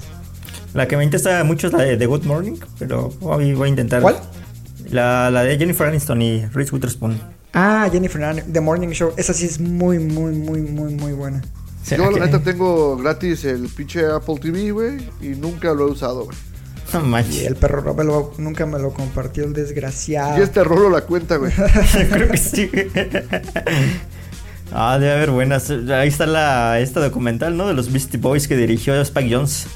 La 0.72 0.86
que 0.86 0.96
me 0.96 1.02
interesa 1.02 1.42
mucho 1.42 1.66
es 1.66 1.72
la 1.72 1.82
de 1.82 1.96
The 1.96 2.06
Good 2.06 2.24
Morning, 2.24 2.56
pero 2.78 3.12
hoy 3.20 3.54
voy 3.54 3.66
a 3.66 3.70
intentar. 3.70 4.02
¿Cuál? 4.02 4.20
La, 4.88 5.30
la 5.30 5.42
de 5.42 5.58
Jennifer 5.58 5.88
Aniston 5.88 6.22
y 6.22 6.46
Reese 6.46 6.72
Witherspoon. 6.72 7.20
Ah, 7.52 7.88
Jennifer 7.90 8.22
Aniston, 8.22 8.52
The 8.52 8.60
Morning 8.60 8.88
Show. 8.90 9.12
Esa 9.16 9.34
sí 9.34 9.46
es 9.46 9.58
muy, 9.58 9.98
muy, 9.98 10.32
muy, 10.34 10.60
muy, 10.60 10.94
muy 10.94 11.12
buena. 11.12 11.42
¿Será 11.82 12.04
Yo 12.04 12.10
la 12.10 12.26
neta 12.26 12.40
tengo 12.42 12.96
gratis 12.96 13.44
el 13.44 13.68
pinche 13.68 14.04
Apple 14.06 14.38
TV, 14.40 14.70
güey. 14.70 15.10
Y 15.20 15.28
nunca 15.28 15.72
lo 15.72 15.88
he 15.88 15.90
usado, 15.90 16.24
güey. 16.26 16.36
No 16.92 17.20
Y 17.20 17.40
el 17.44 17.54
perro 17.56 17.82
no 17.82 17.94
me 17.94 18.02
lo- 18.04 18.32
nunca 18.38 18.66
me 18.66 18.78
lo 18.78 18.92
compartió 18.92 19.44
el 19.44 19.52
desgraciado. 19.52 20.38
Y 20.38 20.42
este 20.42 20.64
rolo 20.64 20.90
la 20.90 21.02
cuenta, 21.02 21.36
güey. 21.36 21.52
Creo 22.10 22.28
que 22.28 22.36
sí. 22.36 22.68
ah, 24.72 24.98
debe 24.98 25.12
haber 25.12 25.30
buenas. 25.30 25.70
Ahí 25.70 26.08
está 26.08 26.26
la 26.26 26.80
esta 26.80 27.00
documental, 27.00 27.56
¿no? 27.56 27.68
De 27.68 27.74
los 27.74 27.92
Beastie 27.92 28.18
Boys 28.18 28.48
que 28.48 28.56
dirigió 28.56 29.00
Spike 29.00 29.32
Jones. 29.34 29.66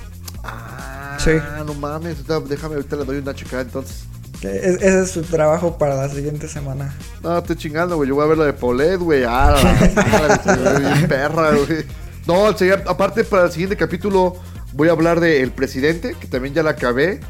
Ah, 0.43 1.17
Sí. 1.21 1.31
no 1.67 1.75
mames. 1.75 2.17
Déjame, 2.49 2.75
ahorita 2.75 2.97
le 2.97 3.05
doy 3.05 3.19
una 3.19 3.35
checada 3.35 3.63
entonces. 3.63 4.05
Es- 4.43 4.83
ese 4.83 5.03
es 5.03 5.11
su 5.11 5.23
trabajo 5.23 5.79
para 5.79 5.95
la 5.97 6.09
siguiente 6.09 6.49
semana. 6.49 6.95
No, 7.23 7.39
estoy 7.39 7.57
chingando, 7.57 7.97
güey. 7.97 8.09
Yo 8.09 8.15
voy 8.15 8.25
a 8.25 8.29
ver 8.29 8.39
la 8.39 8.45
de 8.47 8.53
Paulette, 8.53 8.99
güey. 9.01 9.25
Ah, 9.27 9.57
la 9.97 11.09
perra, 11.09 11.51
güey. 11.53 11.85
No, 12.27 12.47
aparte 12.87 13.25
para 13.25 13.45
el 13.47 13.53
siguiente 13.53 13.77
capítulo 13.77 14.37
voy 14.73 14.89
a 14.89 14.93
hablar 14.93 15.21
de 15.21 15.43
El 15.43 15.51
Presidente, 15.53 16.15
que 16.19 16.27
también 16.27 16.55
ya 16.55 16.63
la 16.63 16.71
acabé. 16.71 17.21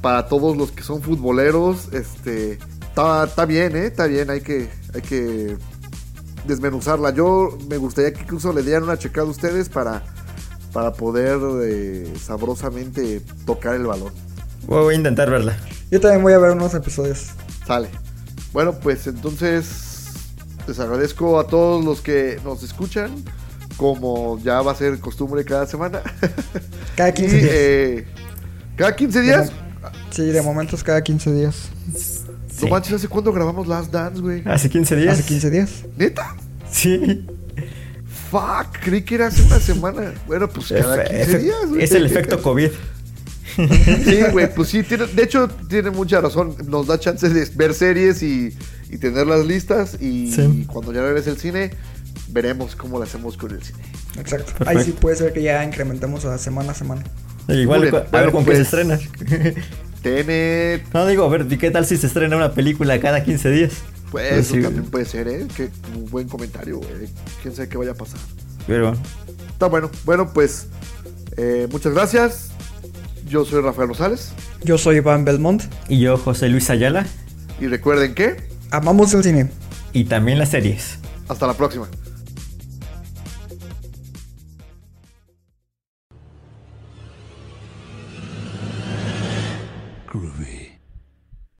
Para 0.00 0.28
todos 0.28 0.56
los 0.56 0.70
que 0.70 0.82
son 0.84 1.02
futboleros, 1.02 1.88
este... 1.92 2.58
Está, 2.88 3.24
está 3.24 3.44
bien, 3.46 3.74
¿eh? 3.76 3.86
Está 3.86 4.06
bien, 4.06 4.30
hay 4.30 4.40
que, 4.40 4.68
hay 4.94 5.02
que 5.02 5.56
desmenuzarla. 6.46 7.12
Yo 7.12 7.56
me 7.68 7.76
gustaría 7.78 8.12
que 8.12 8.22
incluso 8.22 8.52
le 8.52 8.62
dieran 8.62 8.84
una 8.84 8.96
checada 8.98 9.26
a 9.26 9.30
ustedes 9.30 9.68
para, 9.68 10.02
para 10.72 10.92
poder 10.92 11.38
eh, 11.62 12.12
sabrosamente 12.20 13.20
tocar 13.44 13.74
el 13.74 13.86
balón. 13.86 14.12
Voy 14.66 14.94
a 14.94 14.96
intentar 14.96 15.30
verla. 15.30 15.56
Yo 15.90 16.00
también 16.00 16.22
voy 16.22 16.32
a 16.32 16.38
ver 16.38 16.50
unos 16.52 16.74
episodios. 16.74 17.28
Sale. 17.66 17.88
Bueno, 18.52 18.72
pues 18.78 19.06
entonces 19.06 20.06
les 20.66 20.78
agradezco 20.80 21.38
a 21.40 21.46
todos 21.46 21.84
los 21.84 22.00
que 22.00 22.38
nos 22.44 22.62
escuchan, 22.62 23.10
como 23.76 24.38
ya 24.42 24.60
va 24.62 24.72
a 24.72 24.74
ser 24.74 24.98
costumbre 25.00 25.44
cada 25.44 25.66
semana. 25.66 26.02
Cada 26.96 27.12
15 27.12 27.36
Y, 27.36 27.40
días. 27.40 27.50
eh, 27.54 28.06
cada 28.76 28.96
15 28.96 29.20
días. 29.22 29.52
Sí, 30.10 30.22
de 30.24 30.42
momento 30.42 30.74
es 30.74 30.82
cada 30.82 31.00
15 31.02 31.32
días. 31.32 31.68
No 32.60 32.68
manches, 32.68 32.94
¿hace 32.94 33.06
cuándo 33.06 33.32
grabamos 33.32 33.68
Last 33.68 33.92
Dance, 33.92 34.20
güey? 34.20 34.42
Hace 34.46 34.68
15 34.68 34.96
días. 34.96 35.14
Hace 35.14 35.22
15 35.28 35.50
días. 35.50 35.70
¿Neta? 35.96 36.34
Sí. 36.70 37.24
Fuck, 38.32 38.78
creí 38.82 39.02
que 39.02 39.14
era 39.14 39.28
hace 39.28 39.42
una 39.42 39.60
semana. 39.60 40.12
Bueno, 40.26 40.48
pues 40.48 40.68
cada 40.68 41.04
Efe- 41.04 41.08
15 41.08 41.32
efe- 41.38 41.38
días, 41.42 41.68
güey. 41.68 41.84
es 41.84 41.92
el 41.92 42.04
efecto 42.06 42.42
COVID. 42.42 42.70
Sí, 44.04 44.20
güey, 44.32 44.52
pues 44.54 44.68
sí, 44.68 44.82
tiene, 44.82 45.06
de 45.06 45.22
hecho 45.22 45.48
tiene 45.68 45.90
mucha 45.90 46.20
razón. 46.20 46.54
Nos 46.66 46.86
da 46.86 46.98
chance 47.00 47.28
de 47.28 47.48
ver 47.56 47.74
series 47.74 48.22
y, 48.22 48.56
y 48.90 48.98
tenerlas 48.98 49.44
listas. 49.46 49.96
Y 50.00 50.32
Sí. 50.32 50.64
cuando 50.72 50.92
ya 50.92 51.02
regrese 51.02 51.30
el 51.30 51.38
cine, 51.38 51.70
veremos 52.28 52.76
cómo 52.76 52.98
lo 52.98 53.04
hacemos 53.04 53.36
con 53.36 53.50
el 53.52 53.62
cine. 53.62 53.78
Exacto. 54.18 54.52
Perfecto. 54.56 54.68
Ahí 54.68 54.84
sí 54.84 54.92
puede 54.92 55.16
ser 55.16 55.32
que 55.32 55.42
ya 55.42 55.64
incrementemos 55.64 56.24
a 56.24 56.38
semana 56.38 56.72
a 56.72 56.74
semana. 56.74 57.02
Igual, 57.48 57.88
a 57.88 57.90
ver 57.90 58.06
Bueno, 58.10 58.32
con 58.32 58.44
qué 58.44 58.56
se 58.56 58.64
pues- 58.64 58.90
estrena. 58.92 58.98
Tenet, 60.02 60.84
no, 60.94 61.06
digo, 61.06 61.24
a 61.24 61.28
ver, 61.28 61.46
¿y 61.50 61.56
qué 61.58 61.70
tal 61.72 61.84
si 61.84 61.96
se 61.96 62.06
estrena 62.06 62.36
una 62.36 62.52
película 62.52 63.00
cada 63.00 63.24
15 63.24 63.50
días? 63.50 63.72
pues 64.12 64.28
Pues 64.28 64.46
eso 64.46 64.54
sí, 64.54 64.62
también 64.62 64.84
puede 64.84 65.04
ser, 65.04 65.26
¿eh? 65.28 65.46
Un 65.94 66.06
buen 66.08 66.28
comentario, 66.28 66.78
güey. 66.78 67.08
Quién 67.42 67.54
sabe 67.54 67.68
qué 67.68 67.76
vaya 67.76 67.90
a 67.90 67.94
pasar. 67.94 68.20
Pero, 68.66 68.94
Está 69.50 69.66
bueno. 69.66 69.90
Bueno, 70.04 70.32
pues 70.32 70.68
eh, 71.36 71.66
muchas 71.72 71.92
gracias. 71.94 72.50
Yo 73.28 73.44
soy 73.44 73.60
Rafael 73.62 73.88
Rosales. 73.88 74.32
Yo 74.64 74.78
soy 74.78 74.96
Iván 74.96 75.24
Belmont. 75.24 75.62
y 75.88 76.00
yo, 76.00 76.16
José 76.16 76.48
Luis 76.48 76.70
Ayala, 76.70 77.06
Y 77.60 77.66
recuerden 77.66 78.14
que 78.14 78.36
Amamos 78.70 79.12
el 79.14 79.22
cine. 79.22 79.50
y 79.92 80.04
también 80.04 80.38
las 80.38 80.50
series. 80.50 80.98
hasta 81.28 81.46
la 81.46 81.54
próxima. 81.54 81.86